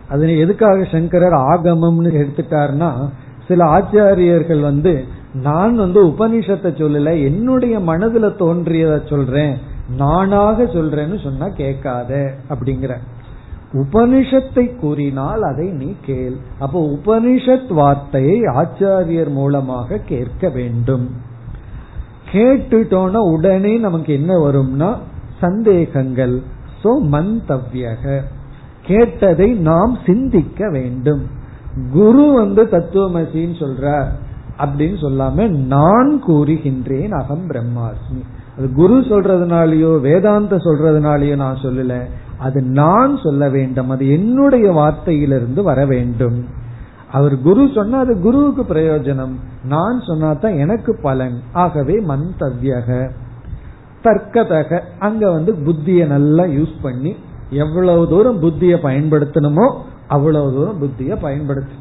அதனை 0.08 0.38
எதுக்காக 0.38 0.84
சங்கரர் 0.84 1.32
ஆகமம்னு 1.32 2.10
எடுத்துட்டார்னா 2.12 3.08
சில 3.48 3.64
ஆச்சாரியர்கள் 3.64 4.60
வந்து 4.60 5.04
நான் 5.32 5.76
வந்து 5.76 6.06
உபனிஷத்தை 6.06 6.70
சொல்லல 6.72 7.24
என்னுடைய 7.24 7.78
மனதுல 7.78 8.28
தோன்றியத 8.36 9.08
சொல்றேன் 9.08 9.58
நானாக 9.96 10.62
சொல்றேன்னு 10.62 11.22
சொன்னா 11.22 11.48
கேட்காத 11.48 12.34
அப்படிங்கிற. 12.48 12.96
உபனிஷத்தை 13.72 14.78
கூறினால் 14.78 15.42
அதை 15.42 15.66
நீ 15.66 15.94
கேள். 16.04 16.36
அப்போ 16.58 16.98
உபனிஷத் 16.98 17.72
வார்த்தையை 17.72 18.40
ஆச்சாரியர் 18.40 19.30
மூலமாக 19.30 19.98
கேட்க 19.98 20.48
வேண்டும். 20.48 21.10
கேட்டுட்டோம்னா 22.32 23.16
உடனே 23.16 23.78
நமக்கு 23.78 24.12
என்ன 24.12 24.38
வரும்னா 24.38 24.94
சந்தேகங்கள். 25.40 26.42
சோ 26.84 26.86
மந்தவ்யக. 26.86 28.20
கேட்டதை 28.86 29.52
நாம் 29.52 29.98
சிந்திக்க 30.06 30.70
வேண்டும். 30.70 31.22
குரு 31.92 32.32
வந்து 32.32 32.64
தத்துவமசின்னு 32.64 33.54
சொல்ற 33.58 34.04
அப்படின்னு 34.58 34.96
சொல்லாம 35.02 35.48
நான் 35.48 36.22
கூறுகின்றேன் 36.26 37.10
அகம் 37.10 37.50
பிரம்மாஸ்மி. 37.50 38.22
அது 38.58 38.72
குரு 38.72 39.00
சொல்றதுனாலயோ 39.00 40.00
வேதாந்த 40.00 40.56
சொல்றதுனாலயோ 40.56 41.36
நான் 41.36 41.56
சொல்லல. 41.56 42.04
அது 42.40 42.62
நான் 42.62 43.18
சொல்ல 43.22 43.48
வேண்டும் 43.48 43.90
அது 43.90 44.10
என்னுடைய 44.10 44.72
வார்த்தையிலிருந்து 44.72 45.62
வர 45.62 45.86
வேண்டும். 45.86 46.44
அவர் 47.12 47.42
குரு 47.42 47.70
சொன்னா 47.74 47.98
அது 47.98 48.20
குருவுக்கு 48.20 48.74
பிரயோஜனம். 48.74 49.34
நான் 49.64 50.00
சொன்னா 50.00 50.32
தான் 50.32 50.56
எனக்கு 50.56 50.98
பலன். 51.02 51.40
ஆகவே 51.52 52.00
மந்தவ்யக. 52.00 53.10
தர்க்கதக. 54.04 54.80
அங்க 54.98 55.30
வந்து 55.30 55.54
புத்திய 55.54 56.06
நல்லா 56.06 56.44
யூஸ் 56.44 56.74
பண்ணி 56.82 57.16
எவ்வளவு 57.50 58.08
தூரம் 58.08 58.40
புத்திய 58.40 58.76
பயன்படுத்தணுமோ 58.76 59.72
அவ்வளவு 60.08 60.52
தூரம் 60.52 60.78
புத்திய 60.78 61.14
பயன்படுத்து. 61.14 61.76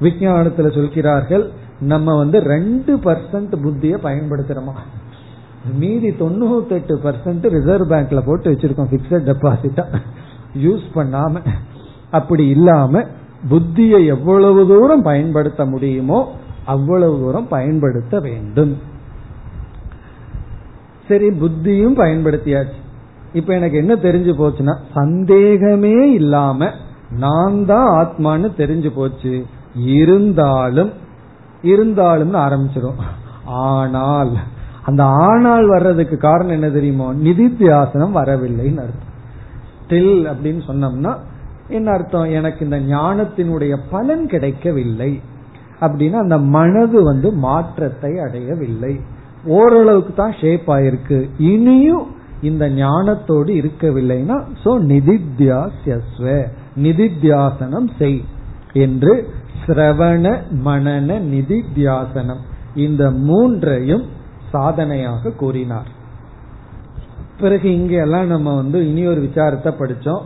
விஞ்ஞானத்துல 0.00 0.74
சொல்கிறார்கள் 0.74 1.50
நம்ம 1.80 2.16
வந்து 2.16 2.40
ரெண்டு 2.40 2.96
பர்சன்ட் 2.96 3.56
புத்திய 3.62 3.98
பயன்படுத்துறோமா? 4.02 4.74
மீதி 5.74 6.08
தொண்ணூத்தி 6.08 6.70
எட்டு 6.70 7.00
பர்சன்ட் 7.04 7.46
ரிசர்வ் 7.48 7.92
பேங்க்ல 7.92 8.22
போட்டு 8.24 8.50
வச்சிருக்கோம் 8.50 8.90
பிக்சட் 8.90 9.28
டெபாசிட்டா 9.30 9.84
யூஸ் 10.54 10.86
பண்ணாம 10.94 11.44
அப்படி 12.10 12.48
இல்லாம 12.48 13.04
புத்தியை 13.50 14.06
எவ்வளவு 14.06 14.66
தூரம் 14.66 15.02
பயன்படுத்த 15.02 15.64
முடியுமோ 15.64 16.28
அவ்வளவு 16.64 17.18
தூரம் 17.18 17.48
பயன்படுத்த 17.48 18.20
வேண்டும். 18.20 18.76
சரி 21.08 21.28
புத்தியும் 21.28 21.96
பயன்படுத்தியாச்சு. 21.96 22.80
இப்ப 23.32 23.54
எனக்கு 23.54 23.76
என்ன 23.76 23.94
தெரிஞ்சு 23.94 24.32
போச்சுன்னா 24.38 24.76
சந்தேகமே 24.94 26.12
இல்லாம 26.12 26.70
நான் 27.10 27.64
தான் 27.64 27.88
ஆத்மான்னு 27.96 28.50
தெரிஞ்சு 28.56 28.90
போச்சு. 28.94 29.46
இருந்தாலும் 29.74 30.92
இருந்தாலும் 31.62 32.34
ஆரம்பிச்சிடும் 32.34 33.00
ஆனால் 33.44 34.32
அந்த 34.86 35.02
ஆனால் 35.04 35.66
வர்றதுக்கு 35.66 36.16
காரணம் 36.16 36.56
என்ன 36.58 36.68
தெரியுமோ? 36.70 37.14
நிதித்தியாசனம் 37.14 38.16
வரவில்லைன்னு 38.18 38.82
அர்த்தம். 38.84 39.14
டில் 39.88 40.18
அப்படின்னு 40.30 40.60
சொன்னோம்னா 40.66 41.12
என்ன 41.68 41.92
அர்த்தம்? 41.92 42.28
எனக்கு 42.30 42.64
இந்த 42.64 42.78
ஞானத்தினுடைய 42.80 43.76
பலன் 43.90 44.26
கிடைக்கவில்லை. 44.26 45.20
அப்படின்னா 45.80 46.12
அந்த 46.12 46.38
மனது 46.38 47.02
வந்து 47.02 47.32
மாற்றத்தை 47.32 48.18
அடையவில்லை. 48.18 49.00
ஓரளவுக்கு 49.44 50.12
தான் 50.14 50.36
ஷேப் 50.40 50.68
ஆயிருக்கு. 50.70 51.18
இனியும் 51.38 52.06
இந்த 52.42 52.64
ஞானத்தோடு 52.68 53.50
இருக்கவில்லைன்னா 53.60 54.36
சோ 54.64 54.72
நிதித்தியாசியஸ்வ 54.92 56.44
நிதித்தியாசனம் 56.76 57.88
செய் 57.98 58.24
என்று 58.72 59.28
சிரவண 59.66 60.24
மனன 60.64 61.18
நிதித்தியாசனம். 61.34 62.42
இந்த 62.74 63.10
மூன்றையும் 63.10 64.04
சாதனையாக 64.52 65.30
கூறினார். 65.30 65.86
பிறகு 67.40 67.74
இங்கெல்லாம் 67.74 68.26
நம்ம 68.26 68.56
வந்து 68.56 68.88
இனி 68.88 69.06
ஒரு 69.06 69.20
விசாரத்தை 69.20 69.72
படிச்சோம். 69.78 70.22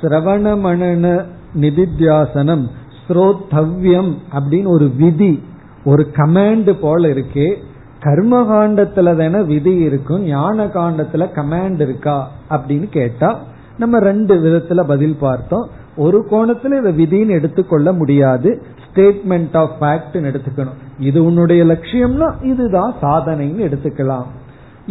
சிரவண 0.00 0.52
மனன 0.66 1.24
நிதித்தியாசனம் 1.60 2.64
ஸ்ரோத்தவ்யம் 3.08 4.14
அப்படின்னு 4.32 4.66
ஒரு 4.66 4.90
விதி 4.96 5.42
ஒரு 5.84 6.10
கமாண்ட் 6.12 6.72
போல 6.80 7.08
இருக்கே. 7.08 7.54
கர்ம 8.00 8.42
காண்டத்துல 8.42 9.16
தானே 9.16 9.44
விதி 9.44 9.74
இருக்கும் 9.74 10.22
ஞான 10.22 10.66
காண்டத்துல 10.66 11.26
கமாண்ட் 11.34 11.80
இருக்கா 11.80 12.30
அப்படின்னு 12.50 12.88
கேட்டா 12.88 13.40
நம்ம 13.78 13.98
ரெண்டு 13.98 14.34
விதத்துல 14.34 14.84
பதில் 14.86 15.16
பார்த்தோம். 15.20 15.68
ஒரு 15.96 16.26
கோணத்துல 16.30 16.90
இதை 16.90 16.92
விதின்னு 17.04 17.28
எடுத்துக்கொள்ள 17.28 17.92
முடியாது 17.92 18.62
ஸ்டேட்மெண்ட் 18.84 19.56
ஆஃப் 19.56 19.76
ஃபேக்ட்னு 19.80 20.30
எடுத்துக்கணும். 20.30 20.78
இது 21.00 21.18
உன்னுடைய 21.24 21.62
லட்சியம்னா 21.64 22.28
இதுதான் 22.42 22.92
சாதனைன்னு 23.02 23.66
எடுத்துக்கலாம். 23.68 24.28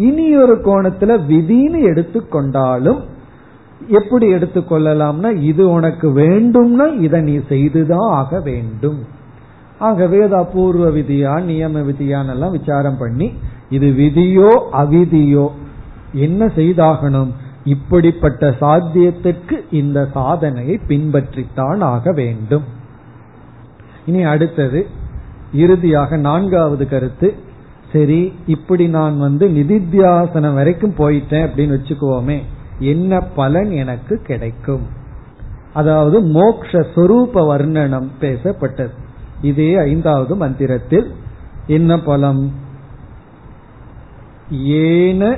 இனி 0.07 0.25
ஒரு 0.37 0.55
கோணத்துல 0.67 1.11
விதின்னு 1.31 1.79
எடுத்துக்கொண்டாலும் 1.91 3.01
எப்படி 3.97 4.25
எடுத்துக்கொள்ளலாம்னா 4.33 5.29
இது 5.49 5.63
உனக்கு 5.69 6.07
வேண்டும்னா 6.21 6.85
இதை 6.99 7.19
நீ 7.21 7.35
செய்துதான் 7.47 8.07
ஆக 8.11 8.39
வேண்டும். 8.39 8.99
ஆகவே 9.79 10.17
அது 10.21 10.35
அபூர்வ 10.35 10.85
விதியா 10.89 11.33
நியம 11.49 11.83
விதியானெல்லாம் 11.89 12.55
விசாரம் 12.57 12.97
பண்ணி 12.97 13.27
இது 13.69 13.87
விதியோ 14.01 14.51
அவிதியோ 14.81 15.47
என்ன 16.25 16.41
செய்தாகணும்? 16.55 17.31
இப்படிப்பட்ட 17.73 18.49
சாத்தியத்திற்கு 18.61 19.55
இந்த 19.71 19.99
சாதனையை 20.13 20.75
பின்பற்றித்தான் 20.87 21.81
ஆக 21.93 22.11
வேண்டும். 22.11 22.65
இனி 24.05 24.23
அடுத்தது 24.33 24.81
இறுதியாக 25.53 26.17
நான்காவது 26.17 26.87
கருத்து 26.87 27.35
சரி 27.91 28.33
இப்படி 28.47 28.87
நான் 28.87 29.19
வந்து 29.19 29.47
நிதித்தியாசனம் 29.47 30.53
வரைக்கும் 30.53 30.93
போயிட்டேன் 30.97 31.49
அப்படின்னு 31.49 31.79
வச்சுக்குவோமே 31.79 32.41
என்ன 32.79 33.19
பலன் 33.19 33.71
எனக்கு 33.71 34.17
கிடைக்கும்? 34.17 34.81
அதாவது 35.73 36.21
மோக்ஷ 36.21 36.79
சொரூப 36.95 37.33
வர்ணனம் 37.33 38.07
பேசப்பட்டது. 38.21 38.91
இதே 39.41 39.75
ஐந்தாவது 39.75 40.35
மந்திரத்தில் 40.35 41.11
என்ன 41.67 41.99
பலம்? 41.99 42.51
ஏன 44.51 45.37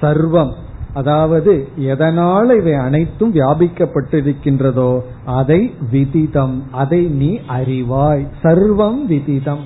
சர்வம். 0.00 0.52
அதாவது 0.96 1.68
எதனால 1.80 2.58
இவை 2.60 2.74
அனைத்தும் 2.74 3.32
வியாபிக்கப்பட்டிருக்கின்றதோ 3.34 4.90
அதை 5.24 5.74
விதிதம் 5.90 6.56
அதை 6.72 7.00
நீ 7.04 7.40
அறிவாய். 7.48 8.26
சர்வம் 8.42 9.04
விதிதம். 9.04 9.64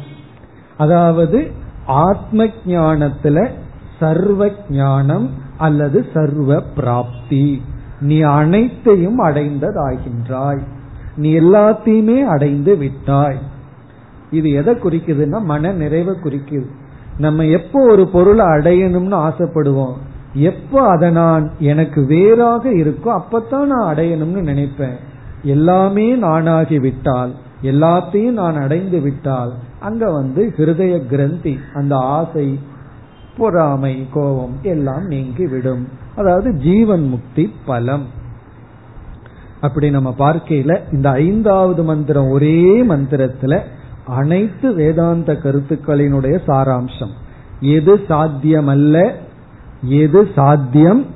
அதாவது 0.76 1.38
ஆத்ம 1.86 2.46
ஞானத்துல 2.66 3.50
சர்வ 4.00 4.50
ஞானம் 4.70 5.30
அல்லது 5.58 6.06
சர்வ 6.14 6.60
பிராப்தி. 6.76 7.62
நீ 8.00 8.20
அனைத்தையும் 8.20 9.20
அடைந்ததாகின்றாய். 9.20 10.62
நீ 11.16 11.30
எல்லாத்தையுமே 11.40 12.18
அடைந்து 12.24 12.76
விட்டாய். 12.76 13.40
இது 14.30 14.50
எதை 14.50 14.74
குறிக்குதுன்னா 14.74 15.42
மன 15.42 15.72
நிறைவை 15.72 16.14
குறிக்குது. 16.22 16.68
நம்ம 17.18 17.44
எப்போ 17.44 17.80
ஒரு 17.92 18.08
பொருளை 18.08 18.46
அடையணும்னு 18.46 19.16
ஆசைப்படுவோம். 19.28 19.96
எப்போ 20.34 20.88
அதை 20.88 21.10
நான் 21.10 21.50
எனக்கு 21.58 22.06
வேறாக 22.06 22.70
இருக்கோ 22.70 23.20
அப்பத்தான் 23.20 23.64
நான் 23.64 23.96
அடையணும்னு 23.96 24.42
நினைப்பேன். 24.42 24.96
எல்லாமே 25.42 26.16
நானாகி 26.16 26.80
விட்டால் 26.80 27.34
எல்லாத்தையும் 27.62 28.30
நான் 28.30 28.56
அடைந்து 28.56 29.00
விட்டால் 29.00 29.52
அங்க 29.80 30.10
வந்து 30.10 30.52
ஹிருதய 30.56 31.06
கிரந்தி 31.06 31.58
அந்த 31.74 31.96
ஆசை 31.96 32.58
பொறாமை 33.36 34.06
கோபம் 34.12 34.58
எல்லாம் 34.62 35.04
நீங்கி 35.06 35.46
விடும். 35.46 35.88
அதாவது 36.16 36.54
ஜீவன் 36.54 37.08
முக்தி 37.08 37.52
பலம். 37.66 38.06
அப்படி 39.60 39.90
நம்ம 39.90 40.14
பார்க்கையில 40.18 40.80
இந்த 40.92 41.10
ஐந்தாவது 41.10 41.82
மந்திரம் 41.82 42.30
ஒரே 42.30 42.82
மந்திரத்துல 42.82 43.60
அனைத்து 44.04 44.74
வேதாந்த 44.74 45.32
கருத்துக்களினுடைய 45.32 46.38
சாராம்சம். 46.46 47.10
எது 47.60 48.00
சாத்தியமல்ல 48.08 49.12
எது 49.82 50.28
சாத்தியம்? 50.34 51.06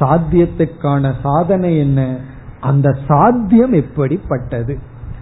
சாத்தியத்துக்கான 0.00 1.12
சாதனை 1.22 1.78
என்ன? 1.78 2.16
அந்த 2.60 2.96
சாத்தியம் 3.08 3.72
எப்படிப்பட்டது? 3.72 4.78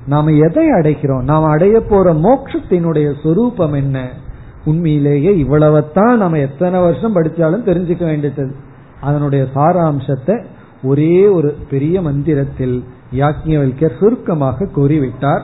நாம 0.07 0.31
எதை 0.31 0.71
அடைகிறோம்? 0.71 1.23
நாம் 1.23 1.45
அடைய 1.45 1.81
போற 1.81 2.13
மோட்சத்தினுடைய 2.13 3.23
சொரூபம் 3.23 3.73
என்ன? 3.73 4.09
உண்மையிலேயே 4.65 5.33
இவ்வளவுத்தான் 5.33 6.17
நம்ம 6.17 6.39
எத்தனை 6.39 6.81
வருஷம் 6.81 7.17
படிச்சாலும் 7.17 7.69
தெரிஞ்சுக்க 7.69 8.05
வேண்டியது. 8.05 8.55
அதனுடைய 9.01 9.47
சாராம்சத்தை 9.55 10.45
ஒரே 10.83 11.27
ஒரு 11.27 11.57
பெரிய 11.71 12.03
மந்திரத்தில் 12.03 12.85
யாக்ஞவல்யர் 13.15 13.99
சுருக்கமாக 13.99 14.65
கூறிவிட்டார். 14.65 15.43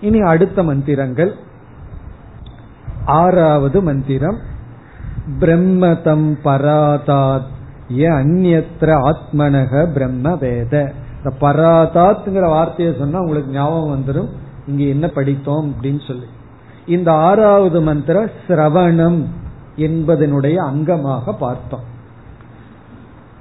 இனி 0.00 0.20
அடுத்த 0.20 0.62
மந்திரங்கள். 0.62 1.32
ஆறாவது 3.04 3.82
மந்திரம். 3.82 4.52
பிரம்மதம் 5.38 6.38
பராதாத் 6.44 7.52
ஏ 7.98 8.08
அந்நத்திர 8.08 9.12
ஆத்மனக 9.12 9.92
பிரம்ம 9.92 10.34
வேத 10.34 10.92
இந்த 11.16 11.36
பராதாத்ங்கிற 11.40 12.40
வார்த்தையை 12.40 12.94
சொன்னா 12.98 13.18
உங்களுக்கு 13.18 13.52
ஞாபகம் 13.52 14.02
வந்துடும் 14.02 14.28
இங்க 14.66 14.82
என்ன 14.82 15.08
படித்தோம் 15.08 15.74
அப்படின்னு 15.74 16.06
சொல்லி. 16.06 16.24
இந்த 16.86 17.12
ஆறாவது 17.12 17.80
மந்திர 17.80 18.30
சிரவணம் 18.48 19.24
என்பதனுடைய 19.76 20.56
அங்கமாக 20.72 21.32
பார்த்தோம். 21.38 21.80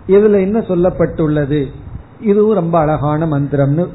இதுல 0.08 0.40
என்ன 0.40 0.60
சொல்லப்பட்டுள்ளது? 0.60 1.72
இதுவும் 2.22 2.56
ரொம்ப 2.56 2.80
அழகான 2.80 3.26
மந்திரம்னு 3.26 3.88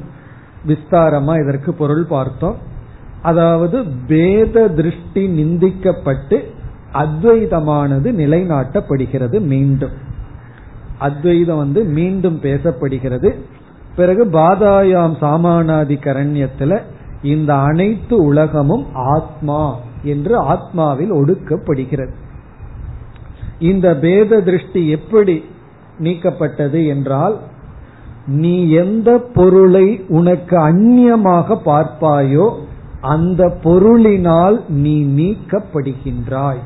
விஸ்தாரமா 0.67 1.43
இதற்கு 1.43 1.73
பொருள் 1.73 2.03
பார்த்தோம். 2.03 2.55
அதாவது 3.21 3.85
பேத 4.07 4.67
திருஷ்டி 4.67 5.43
நிந்திக்கப்பட்டு 5.43 6.57
அத்வைதமானது 6.93 8.09
நிலைநாட்டப்படுகிறது 8.21 9.39
மீண்டும். 9.39 9.91
அத்வைதம் 10.97 11.57
வந்து 11.57 11.83
மீண்டும் 11.83 12.39
பேசப்படுகிறது. 12.41 13.35
பிறகு 13.95 14.25
பாதாயாம் 14.25 15.15
சாமானாதி 15.21 15.95
கரண்யத்துல 16.03 16.81
இந்த 17.21 17.55
அனைத்து 17.55 18.23
உலகமும் 18.23 18.85
ஆத்மா 18.93 19.75
என்று 20.03 20.41
ஆத்மாவில் 20.43 21.11
ஒடுக்கப்படுகிறது. 21.11 22.13
இந்த 23.59 23.95
பேத 23.95 24.41
திருஷ்டி 24.41 24.89
எப்படி 24.89 25.43
நீக்கப்பட்டது 25.99 26.87
என்றால் 26.87 27.39
நீ 28.25 28.69
எந்த 28.69 29.17
பொருளை 29.17 30.05
உனக்கு 30.07 30.57
அந்நியமாக 30.57 31.57
பார்ப்பாயோ 31.65 32.49
அந்த 33.01 33.57
பொருளினால் 33.63 34.67
நீ 34.67 35.03
நீக்கப்படுகின்றாய். 35.03 36.63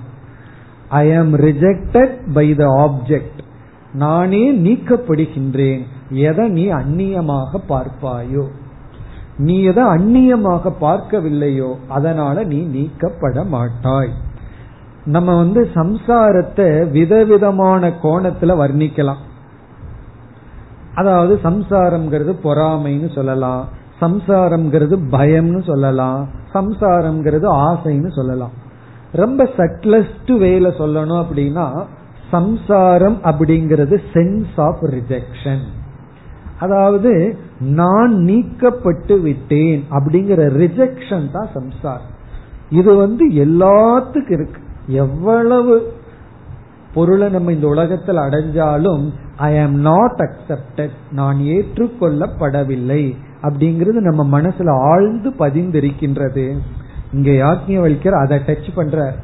ஐ 1.01 1.15
ஆம் 1.15 1.33
ரிஜெக்டட் 1.39 2.15
பை 2.33 2.55
த 2.55 2.65
ஆப்ஜெக்ட் 2.85 3.39
நானே 3.93 4.41
நீக்கப்படுகின்றேன். 4.55 5.81
எதை 6.09 6.49
நீ 6.49 6.65
அந்நியமாக 6.71 7.59
பார்ப்பாயோ? 7.69 8.45
நீ 9.37 9.55
எதை 9.61 9.83
அந்நியமாக 9.83 10.71
பார்க்கவில்லையோ 10.81 11.69
அதனால 11.87 12.43
நீ 12.43 12.59
நீக்கப்பட 12.75 13.43
மாட்டாய். 13.43 14.13
நம்ம 15.05 15.37
வந்து 15.37 15.69
சம்சாரத்தை 15.73 16.67
விதவிதமான 16.91 17.89
கோணத்துல 18.03 18.55
வர்ணிக்கலாம். 18.63 19.21
அதாவது 20.95 21.39
சம்சாரம்ங்கிறது 21.43 22.33
பொறாமைன்னு 22.43 23.09
சொல்லலாம். 23.13 23.63
சம்சாரம்ங்கிறது 24.01 24.95
பயம்னு 25.11 25.61
சொல்லலாம். 25.63 26.27
சம்சாரம்ங்கிறது 26.53 27.47
ஆசைன்னு 27.65 28.11
சொல்லலாம். 28.11 28.61
ரொம்ப 29.13 29.43
சட்லஸ்ட் 29.57 30.31
வேல 30.43 30.67
சொல்லணும் 30.79 31.21
அப்படின்னா 31.23 31.85
சம்சாரம் 32.31 33.17
அப்படிங்கிறது 33.23 33.97
சென்ஸ் 34.13 34.55
ஆஃப் 34.55 34.81
ரிஜெக்ஷன் 34.81 35.63
அதாவது 36.59 37.37
நான் 37.59 38.13
நீக்கப்பட்டு 38.13 39.21
விட்டேன் 39.21 39.83
அப்படிங்கிற 39.91 40.41
ரிஜெக்ஷன் 40.61 41.31
தான் 41.31 41.49
சம்சாரம். 41.53 42.11
இது 42.69 42.95
வந்து 42.95 43.25
எல்லாத்துக்கும் 43.29 44.31
இருக்கு. 44.31 44.61
எவ்வளவு 44.87 45.93
பொருளை 46.93 47.29
நம்ம 47.29 47.51
இந்த 47.51 47.67
உலகத்தில் 47.67 48.15
அடைஞ்சாலும் 48.15 49.03
ஐ 49.37 49.59
ஆம் 49.59 49.75
நாட் 49.75 50.17
அக்செப்டட் 50.17 50.95
நான் 51.11 51.37
ஏற்றுக்கொள்ளப்படவில்லை 51.37 53.03
அப்படிங்கிறது 53.41 53.99
நம்ம 54.09 54.41
மனசுல 54.41 54.69
ஆழ்ந்து 54.69 55.29
பதிந்திருக்கின்றது. 55.39 56.57
இங்க 57.13 57.31
யாக்கிய 57.31 58.11
அதை 58.11 58.37
டச் 58.37 58.69
பண்ற 58.75 59.15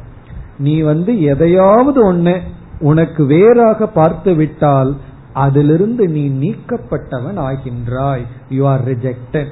நீ 0.57 0.81
வந்து 0.81 1.21
எதையாவது 1.21 2.13
ஒண்ணு 2.13 2.39
உனக்கு 2.79 3.25
வேறாக 3.25 3.87
பார்த்து 3.87 4.33
விட்டால் 4.33 4.95
அதிலிருந்து 5.33 6.07
நீ 6.07 6.29
நீக்கப்பட்டவன் 6.29 7.39
ஆகின்றாய். 7.39 8.21
யூ 8.49 8.67
ஆர் 8.67 8.87
ரிஜெக்டட் 8.87 9.51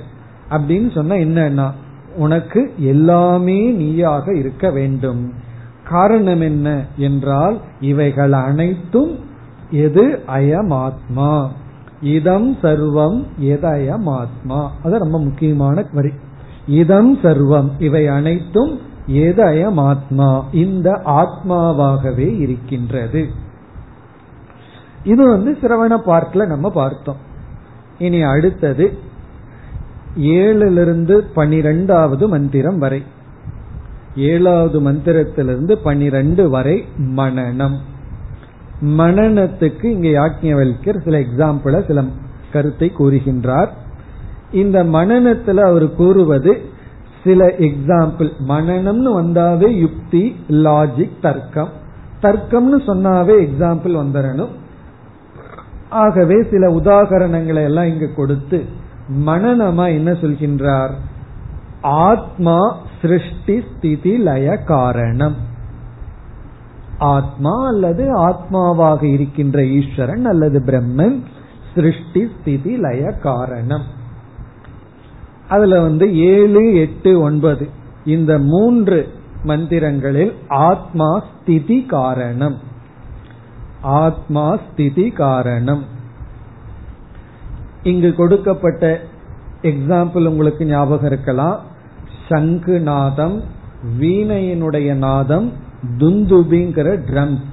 அப்படின்னு 0.49 0.93
சொன்னா 0.93 1.15
என்னன்னா 1.15 1.71
உனக்கு 2.15 2.73
எல்லாமே 2.77 3.71
நீயாக 3.71 4.33
இருக்க 4.33 4.69
வேண்டும். 4.71 5.33
காரணம் 5.89 6.41
என்ன 6.41 6.85
என்றால் 6.97 7.61
இவைகள் 7.81 8.31
அனைத்தும் 8.31 9.19
எது 9.71 10.19
அயமாத்மா? 10.27 11.47
இதம் 12.01 12.57
சர்வம் 12.61 13.23
எதயமாத்மா? 13.41 14.67
அது 14.83 14.97
ரொம்ப 14.97 15.19
முக்கியமான 15.19 15.85
வரி 15.93 16.11
இதம் 16.67 17.17
சர்வம். 17.17 17.69
இவை 17.79 18.07
அனைத்தும் 18.07 18.79
எதயமாத்மா 19.07 20.43
இந்த 20.51 21.01
ஆத்மாவாகவே 21.05 22.39
இருக்கின்றது. 22.39 23.27
இது 25.03 25.27
வந்து 25.27 25.57
சிரவண 25.61 25.91
பார்க்ல 25.91 26.45
நம்ம 26.47 26.69
பார்த்தோம். 26.69 27.15
இனி 27.97 28.21
அடுத்தது 28.21 28.97
ஏழிலிருந்து 30.17 31.17
பனிரெண்டாவது 31.33 32.27
மந்திரம் 32.27 32.77
வரை. 32.77 33.03
ஏழாவது 34.15 34.91
மந்திரத்திலிருந்து 34.91 35.71
பனிரெண்டு 35.71 36.49
வரை 36.49 36.85
மனநம் 36.97 37.77
மனநத்துக்கு 38.81 39.85
இங்கே 39.85 40.13
யாக்கியவல்யர் 40.13 41.03
சில 41.03 41.19
எக்ஸாம்பிள 41.19 41.87
சில 41.87 42.03
கருத்தை 42.51 42.91
கூறுகின்றார். 42.99 43.69
இந்த 44.51 44.83
மனநத்துல 44.83 45.57
அவர் 45.57 45.95
கூறுவது 45.95 46.61
சில 47.23 47.47
எக்ஸாம்பிள் 47.47 48.31
மனநம்னு 48.47 49.11
வந்தாவே 49.21 49.67
யுக்தி 49.67 50.35
லாஜிக் 50.49 51.21
தர்க்கம். 51.21 51.69
தர்க்கம்னு 52.21 52.79
சொன்னாவே 52.87 53.47
எக்ஸாம்பிள் 53.47 53.97
வந்துடணும் 54.01 54.49
ஆகவே 55.89 56.43
சில 56.51 56.71
உதாகரணங்களை 56.71 57.63
எல்லாம் 57.63 57.85
இங்கு 57.85 58.13
கொடுத்து 58.13 58.65
மனநமா 59.25 59.87
என்ன 59.87 60.11
சொல்கின்றார்? 60.11 60.93
ஆத்மா 61.81 62.77
சிருஷ்டி 63.01 63.63
ஸ்திதி 63.75 64.17
லய 64.17 64.57
காரணம். 64.57 65.35
ஆத்மா 66.97 67.67
அல்லது 67.67 68.27
ஆத்மாவாக 68.27 69.03
இருக்கின்ற 69.03 69.65
ஈஸ்வரன் 69.65 70.25
அல்லது 70.25 70.59
பிரம்மன் 70.65 71.21
சிருஷ்டி 71.75 72.27
ஸ்திதி 72.39 72.77
லய 72.77 73.11
காரணம். 73.11 73.95
அதுல 75.49 75.81
வந்து 75.81 76.17
ஏழு 76.17 76.75
எட்டு 76.75 77.19
ஒன்பது. 77.19 77.69
இந்த 78.05 78.39
மூன்று 78.39 79.09
மந்திரங்களில் 79.43 80.33
ஆத்மா 80.47 81.23
ஸ்திதி 81.41 81.85
காரணம். 81.85 82.57
ஆத்மா 83.81 84.59
ஸ்திதி 84.71 85.09
காரணம். 85.09 85.83
இங்கு 87.83 88.15
கொடுக்கப்பட்ட 88.15 89.01
எக்ஸாம்பிள் 89.61 90.25
உங்களுக்கு 90.25 90.65
ஞாபகம் 90.65 91.11
இருக்கலாம். 91.11 91.75
சங்கு 92.29 92.79
நாதம் 92.79 93.43
வீணையினுடைய 93.99 94.93
நாதம் 94.93 95.51
துந்துபிங்கிற 95.97 96.87
ட்ரம்ஸ் 97.11 97.45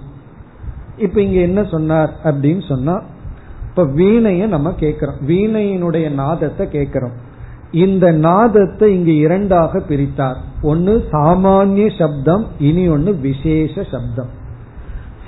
இப்ப 0.99 1.23
இங்க 1.23 1.41
என்ன 1.41 1.65
சொன்னார் 1.65 2.13
அப்படின்னு 2.25 2.69
சொன்னா 2.69 3.03
இப்ப 3.69 3.85
வீணைய 3.85 4.47
நம்ம 4.47 4.73
கேட்கிறோம் 4.73 5.15
வீணையினுடைய 5.29 6.11
நாதத்தை 6.11 6.69
கேட்கிறோம் 6.69 7.24
இந்த 7.75 8.13
நாதத்தை 8.13 8.95
இங்கு 8.95 9.15
இரண்டாக 9.17 9.79
பிரித்தார். 9.79 10.37
ஒன்னு 10.63 11.05
சாமானிய 11.13 11.99
சப்தம் 11.99 12.47
இனி 12.59 12.89
ஒன்னு 12.89 13.15
விசேஷ 13.15 13.85
சப்தம். 13.91 14.31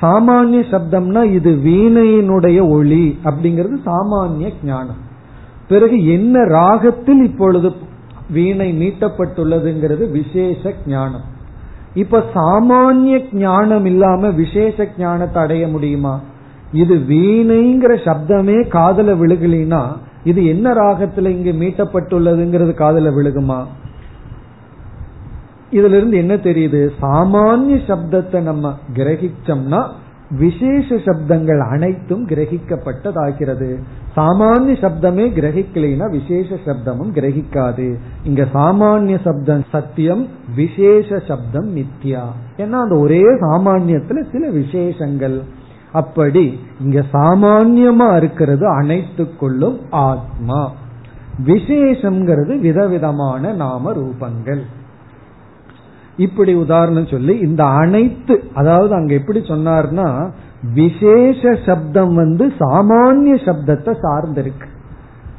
சாமானிய 0.03 0.63
சப்தம்னா 0.73 1.23
இது 1.33 1.51
வீணையினுடைய 1.65 2.69
ஒளி 2.69 3.19
அப்படிங்கிறது 3.25 3.77
சாமானிய 3.87 4.53
ஞானம். 4.65 5.01
பிறகு 5.69 6.07
என்ன 6.07 6.45
ராகத்தில் 6.45 7.25
இப்பொழுது 7.25 7.73
வீணை 8.31 8.69
மீட்டப்பட்டுள்ளதுங்கிறது 8.83 10.11
விசேஷ 10.11 10.75
ஞானம். 10.87 11.27
இப்ப 11.95 12.25
சாமானிய 12.35 13.25
ஞானம் 13.33 13.85
இல்லாம 13.85 14.31
விசேஷ 14.31 14.89
ஞானத்தை 14.99 15.43
அடைய 15.43 15.69
முடியுமா? 15.69 16.21
இது 16.73 16.95
வீணைங்கிற 16.95 17.93
சப்தமே 18.05 18.69
காதல 18.69 19.15
விழுகலினா 19.15 19.83
இது 20.27 20.47
என்ன 20.47 20.73
ராகத்துல 20.75 21.29
இங்கு 21.29 21.53
மீட்டப்பட்டுள்ளதுங்கிறது 21.53 22.75
காதல 22.75 23.11
விழுகுமா? 23.11 23.59
இதுல 25.71 25.97
இருந்து 25.99 26.17
என்ன 26.17 26.35
தெரியுது? 26.35 26.81
சாமானிய 27.03 27.77
சப்தத்தை 27.91 28.41
நம்ம 28.41 28.75
கிரகிச்சோம்னா 28.97 29.81
விசேஷ 30.31 30.95
சப்தங்கள் 30.95 31.61
அனைத்தும் 31.67 32.27
கிரகிக்கப்பட்டதாகிறது. 32.29 33.69
சாமானிய 34.17 34.75
சப்தமே 34.85 35.27
கிரகிக்கலைனா 35.39 36.11
விசேஷ 36.11 36.57
சப்தமும் 36.67 37.13
கிரகிக்காது. 37.19 37.87
இங்க 38.25 38.47
சாமானிய 38.55 39.19
சப்தம் 39.25 39.65
சத்தியம் 39.71 40.27
விசேஷ 40.57 41.19
சப்தம் 41.29 41.69
மித்யா. 41.77 42.25
ஏன்னா 42.57 42.79
அந்த 42.85 42.97
ஒரே 42.97 43.23
சாமானியத்துல 43.23 44.25
சில 44.33 44.51
விசேஷங்கள். 44.51 45.39
அப்படி 45.97 46.45
இங்க 46.81 47.03
சாமான்யமா 47.13 48.09
இருக்கிறது 48.17 48.65
அனைத்துக்குள்ளும் 48.81 49.79
ஆத்மா. 49.91 50.61
விசேஷம்ங்கிறது 51.47 52.55
விதவிதமான 52.61 53.53
நாம 53.53 53.93
ரூபங்கள். 53.93 54.63
இப்படி 56.17 56.53
உதாரணம் 56.55 57.11
சொல்லி 57.11 57.35
இந்த 57.39 57.63
அனைத்து 57.65 58.37
அதாவது 58.55 58.93
அங்க 58.95 59.13
எப்படி 59.15 59.41
சொன்னார்னா 59.41 60.07
விசேஷ 60.75 61.55
சப்தம் 61.67 62.15
வந்து 62.15 62.47
சாமானிய 62.61 63.35
சப்தத்தை 63.49 63.93
சார்ந்திருக்கு. 64.05 64.69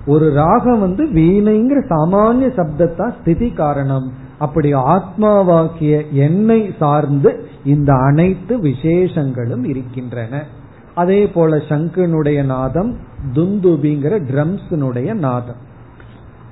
ஒரு 0.05 0.27
ராகம் 0.33 0.79
வந்து 0.79 1.03
வீணைங்கிற 1.17 1.79
சாமானிய 1.93 2.49
சப்தத்தான் 2.59 3.15
ஸ்திதி 3.19 3.49
காரணம். 3.61 4.07
அப்படி 4.39 4.73
ஆத்மாவாக்கிய 4.73 6.11
என்னை 6.11 6.73
சார்ந்து 6.79 7.49
இந்த 7.63 7.93
அனைத்து 7.93 8.57
விசேஷங்களும் 8.57 9.63
இருக்கின்றன. 9.63 10.43
அதே 10.95 11.27
போல 11.27 11.57
சங்கனுடைய 11.57 12.45
நாதம் 12.45 12.97
துந்துபிங்கிற 13.33 14.19
ட்ரம்ஸினுடைய 14.31 15.13
நாதம். 15.13 15.65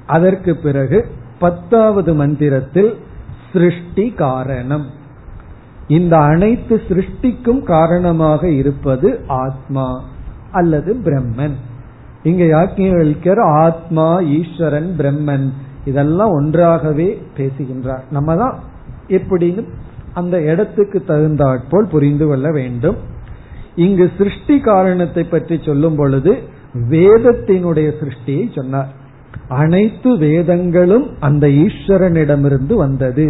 அதற்கு 0.05 0.55
பிறகு 0.55 1.05
பத்தாவது 1.39 2.13
மந்திரத்தில் 2.13 2.97
சிருஷ்டி 3.53 4.09
காரணம். 4.09 4.85
இந்த 5.87 6.17
அனைத்து 6.17 6.81
சிருஷ்டிக்கும் 6.87 7.63
காரணமாக 7.63 8.49
இருப்பது 8.49 9.23
ஆத்மா 9.27 10.03
அல்லது 10.51 10.93
பிரம்மன். 10.93 11.55
இங்க 12.23 12.43
யாக்கியவல்யர் 12.43 13.39
ஆத்மா 13.39 14.21
ஈஸ்வரன் 14.21 14.95
பிரம்மன். 14.97 15.51
இதெல்லாம் 15.85 16.31
ஒன்றாகவே 16.31 17.07
பேசுகின்றார். 17.37 18.03
நம்ம 18.11 18.35
தான் 18.35 18.55
எப்படின்னு 19.07 19.63
அந்த 20.13 20.35
இடத்துக்கு 20.41 21.03
தகுந்தாற்போல் 21.03 21.87
புரிந்து 21.87 22.27
கொள்ள 22.27 22.51
வேண்டும். 22.51 22.97
இங்கு 23.75 24.05
சிருஷ்டி 24.17 24.59
காரணத்தை 24.59 25.23
பற்றி 25.23 25.55
சொல்லும் 25.61 25.95
பொழுது 25.95 26.33
வேதத்தினுடைய 26.89 27.89
சிருஷ்டியை 28.01 28.45
சொன்னார். 28.53 28.91
அனைத்து 29.47 30.17
வேதங்களும் 30.17 31.05
அந்த 31.19 31.47
ஈஸ்வரனிடமிருந்து 31.47 32.75
வந்தது. 32.75 33.25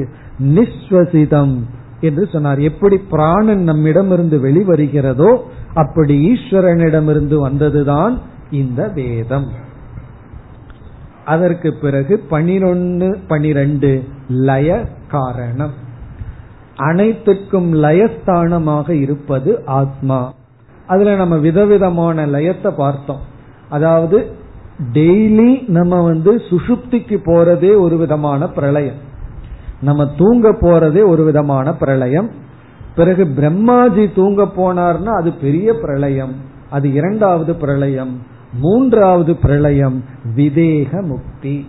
நிஸ்வசிதம் 0.56 1.56
என்று 2.02 2.24
சொன்னார். 2.32 2.60
எப்படி 2.60 2.98
பிராணன் 2.98 3.64
நம்மிடமிருந்து 3.64 4.38
வெளிவருகிறதோ 4.38 5.32
அப்படி 5.74 6.16
ஈஸ்வரனிடமிருந்து 6.32 7.38
வந்ததுதான் 7.48 8.16
இந்த 8.52 8.82
வேதம். 8.96 9.48
அதற்கு 11.26 11.74
பிறகு 11.74 12.24
பனிரொன்னு 12.30 13.18
பனிரெண்டு 13.28 14.04
லய 14.30 14.88
காரணம். 15.08 15.72
அனைத்துக்கும் 16.76 17.74
லயஸ்தானமாக 17.74 18.90
இருப்பது 18.90 19.66
ஆத்மா. 19.66 20.34
அதுல 20.88 21.16
நம்ம 21.16 21.38
விதவிதமான 21.38 22.28
லயத்தை 22.28 22.72
பார்த்தோம். 22.72 23.20
அதாவது 23.70 24.32
டெய்லி 24.94 25.68
நம்ம 25.68 26.02
வந்து 26.02 26.36
சுசுப்திக்கு 26.36 27.18
போறதே 27.26 27.78
ஒரு 27.78 27.98
விதமான 27.98 28.48
பிரளயம். 28.50 29.04
நம்ம 29.82 30.06
தூங்க 30.18 30.52
போறதே 30.52 31.08
ஒரு 31.08 31.24
விதமான 31.24 31.74
பிரளயம். 31.74 32.30
பிறகு 32.96 33.24
பிரம்மாஜி 33.24 34.14
தூங்க 34.16 34.44
போனார்னா 34.44 35.18
அது 35.18 35.32
பெரிய 35.32 35.74
பிரளயம். 35.74 36.36
அது 36.70 36.94
இரண்டாவது 36.94 37.56
பிரளயம். 37.56 38.34
மூன்றாவது 38.60 39.36
பிரளயம் 39.36 40.04
விதேக 40.36 41.02
முக்தி. 41.02 41.66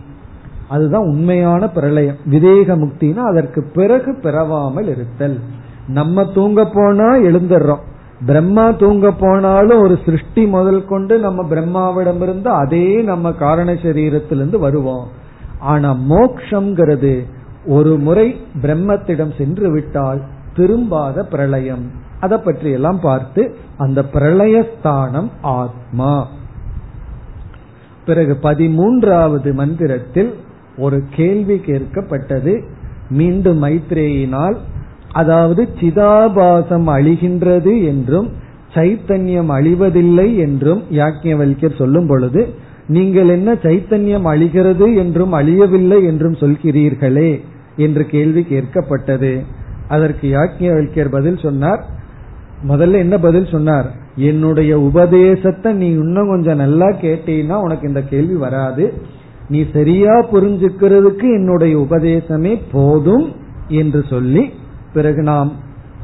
அதுதான் 0.69 1.03
உண்மையான 1.03 1.69
பிரளயம். 1.69 2.17
விதேக 2.31 2.77
முக்தினா 2.83 3.17
அதற்கு 3.17 3.71
பிறகு 3.75 4.19
பிறவாமல் 4.23 4.89
இருத்தல். 4.89 5.41
நம்ம 5.89 6.25
தூங்க 6.25 6.65
போனா 6.75 7.17
எழுந்துடுறோம் 7.17 7.85
பிரம்மா 8.27 8.71
தூங்க 8.71 9.11
போனாலும் 9.11 9.83
ஒரு 9.83 9.99
சிருஷ்டி 10.05 10.47
முதல் 10.47 10.87
கொண்டு 10.87 11.19
நம்ம 11.19 11.43
பிரம்மாவிடமிருந்து 11.43 12.47
அதே 12.47 13.01
நம்ம 13.03 13.33
காரண 13.33 13.73
சரீரத்திலிருந்து 13.73 14.59
வருவோம். 14.59 15.07
ஆனா 15.59 15.97
மோக்ஷங்கிறது 16.11 17.23
ஒரு 17.67 17.97
முறை 17.97 18.41
பிரம்மத்திடம் 18.63 19.37
சென்று 19.39 19.73
விட்டால் 19.73 20.21
திரும்பாத 20.57 21.23
பிரளயம். 21.23 21.91
அதை 22.21 22.39
பற்றி 22.39 22.71
எல்லாம் 22.71 23.01
பார்த்து 23.01 23.57
அந்த 23.77 24.03
பிரளயஸ்தானம் 24.13 25.31
ஆத்மா. 25.43 26.27
பிறகு 28.07 28.35
பதிமூன்றாவது 28.43 29.53
மந்திரத்தில் 29.53 30.33
ஒரு 30.77 30.99
கேள்வி 31.11 31.57
கேட்கப்பட்டது. 31.67 32.55
மீண்டும் 33.11 33.63
மைத்ரேயினால் 33.63 34.57
அதாவது 35.13 35.63
சிதாபாசம் 35.81 36.89
அழிகின்றது 36.97 37.73
என்றும் 37.85 38.29
சைத்தன்யம் 38.75 39.51
அழிவதில்லை 39.51 40.29
என்றும் 40.37 40.83
யாக்ஞவல்யர் 40.91 41.77
சொல்லும் 41.77 42.07
பொழுது 42.07 42.43
நீங்கள் 42.87 43.29
என்ன 43.29 43.51
சைத்தன்யம் 43.55 44.27
அழிகிறது 44.33 44.95
என்றும் 44.95 45.33
அழியவில்லை 45.33 45.99
என்றும் 46.05 46.37
சொல்கிறீர்களே 46.41 47.31
என்று 47.77 48.03
கேள்வி 48.07 48.43
கேட்கப்பட்டது. 48.51 49.33
அதற்கு 49.89 50.27
யாக்ஞவல்யர் 50.31 51.11
பதில் 51.11 51.39
சொன்னார். 51.39 51.83
முதல்ல 52.69 52.99
என்ன 52.99 53.19
பதில் 53.19 53.47
சொன்னார்? 53.47 53.89
என்னுடைய 54.17 54.81
உபதேசத்தை 54.81 55.73
நீ 55.73 55.87
இன்னும் 55.87 56.29
கொஞ்சம் 56.29 56.57
நல்லா 56.57 56.87
கேட்டீன்னா 56.87 57.53
உனக்கு 57.53 57.89
இந்த 57.89 58.03
கேள்வி 58.03 58.35
வராது. 58.35 58.93
நீ 59.49 59.67
சரியா 59.73 60.13
புரிஞ்சுக்கிறதுக்கு 60.33 61.23
என்னுடைய 61.23 61.79
உபதேசமே 61.79 62.61
போதும் 62.73 63.33
என்று 63.69 64.05
சொல்லி 64.11 64.51
பிறகு 64.93 65.23
நாம் 65.23 65.53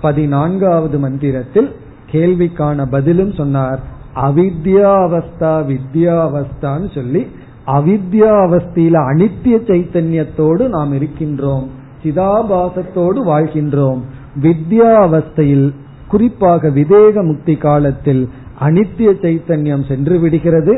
பதினான்காவது 0.00 0.98
மந்திரத்தில் 0.98 1.70
கேள்விக்கான 2.12 2.86
பதிலும் 2.90 3.32
சொன்னார். 3.32 3.80
அவித்யாவஸ்தா 4.14 5.74
வித்யாவஸ்தான்னு 5.74 6.94
சொல்லி 6.94 7.26
அவித்யாவஸ்தியில 7.66 8.96
அனித்திய 9.12 9.56
சைத்தன்யத்தோடு 9.68 10.68
நாம் 10.68 10.92
இருக்கின்றோம். 10.92 11.66
சிதாபாசத்தோடு 12.02 13.20
வாழ்கின்றோம். 13.26 14.00
வித்யாவஸ்தையில் 14.42 15.74
குறிப்பாக 16.12 16.70
விவேக 16.70 17.22
முக்தி 17.22 17.54
காலத்தில் 17.56 18.22
அனித்திய 18.60 19.10
சைத்தன்யம் 19.22 19.86
சென்று 19.88 20.16
விடுகிறது. 20.18 20.74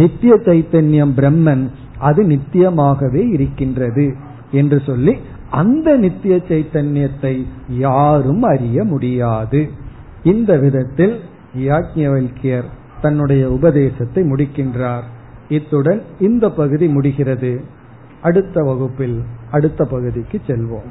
நித்திய 0.00 0.34
சைத்தன்யம் 0.46 1.14
பிரம்மன் 1.18 1.64
அது 1.98 2.22
நித்தியமாகவே 2.24 3.22
இருக்கின்றது 3.32 4.06
என்று 4.50 4.78
சொல்லி 4.86 5.14
அந்த 5.50 5.96
நித்திய 5.96 6.36
சைத்தன்யத்தை 6.48 7.34
யாரும் 7.68 8.42
அறிய 8.42 8.84
முடியாது. 8.84 9.60
இந்த 10.22 10.52
விதத்தில் 10.58 11.16
யாக்ஞவல்கியர் 11.68 12.68
தன்னுடைய 13.00 13.42
உபதேசத்தை 13.50 14.22
முடிக்கின்றார். 14.22 15.06
இத்துடன் 15.48 16.02
இந்த 16.18 16.44
பகுதி 16.50 16.86
முடிகிறது. 16.88 17.52
அடுத்த 18.22 18.62
வகுப்பில் 18.62 19.18
அடுத்த 19.50 19.84
பகுதிக்கு 19.84 20.38
செல்வோம். 20.46 20.90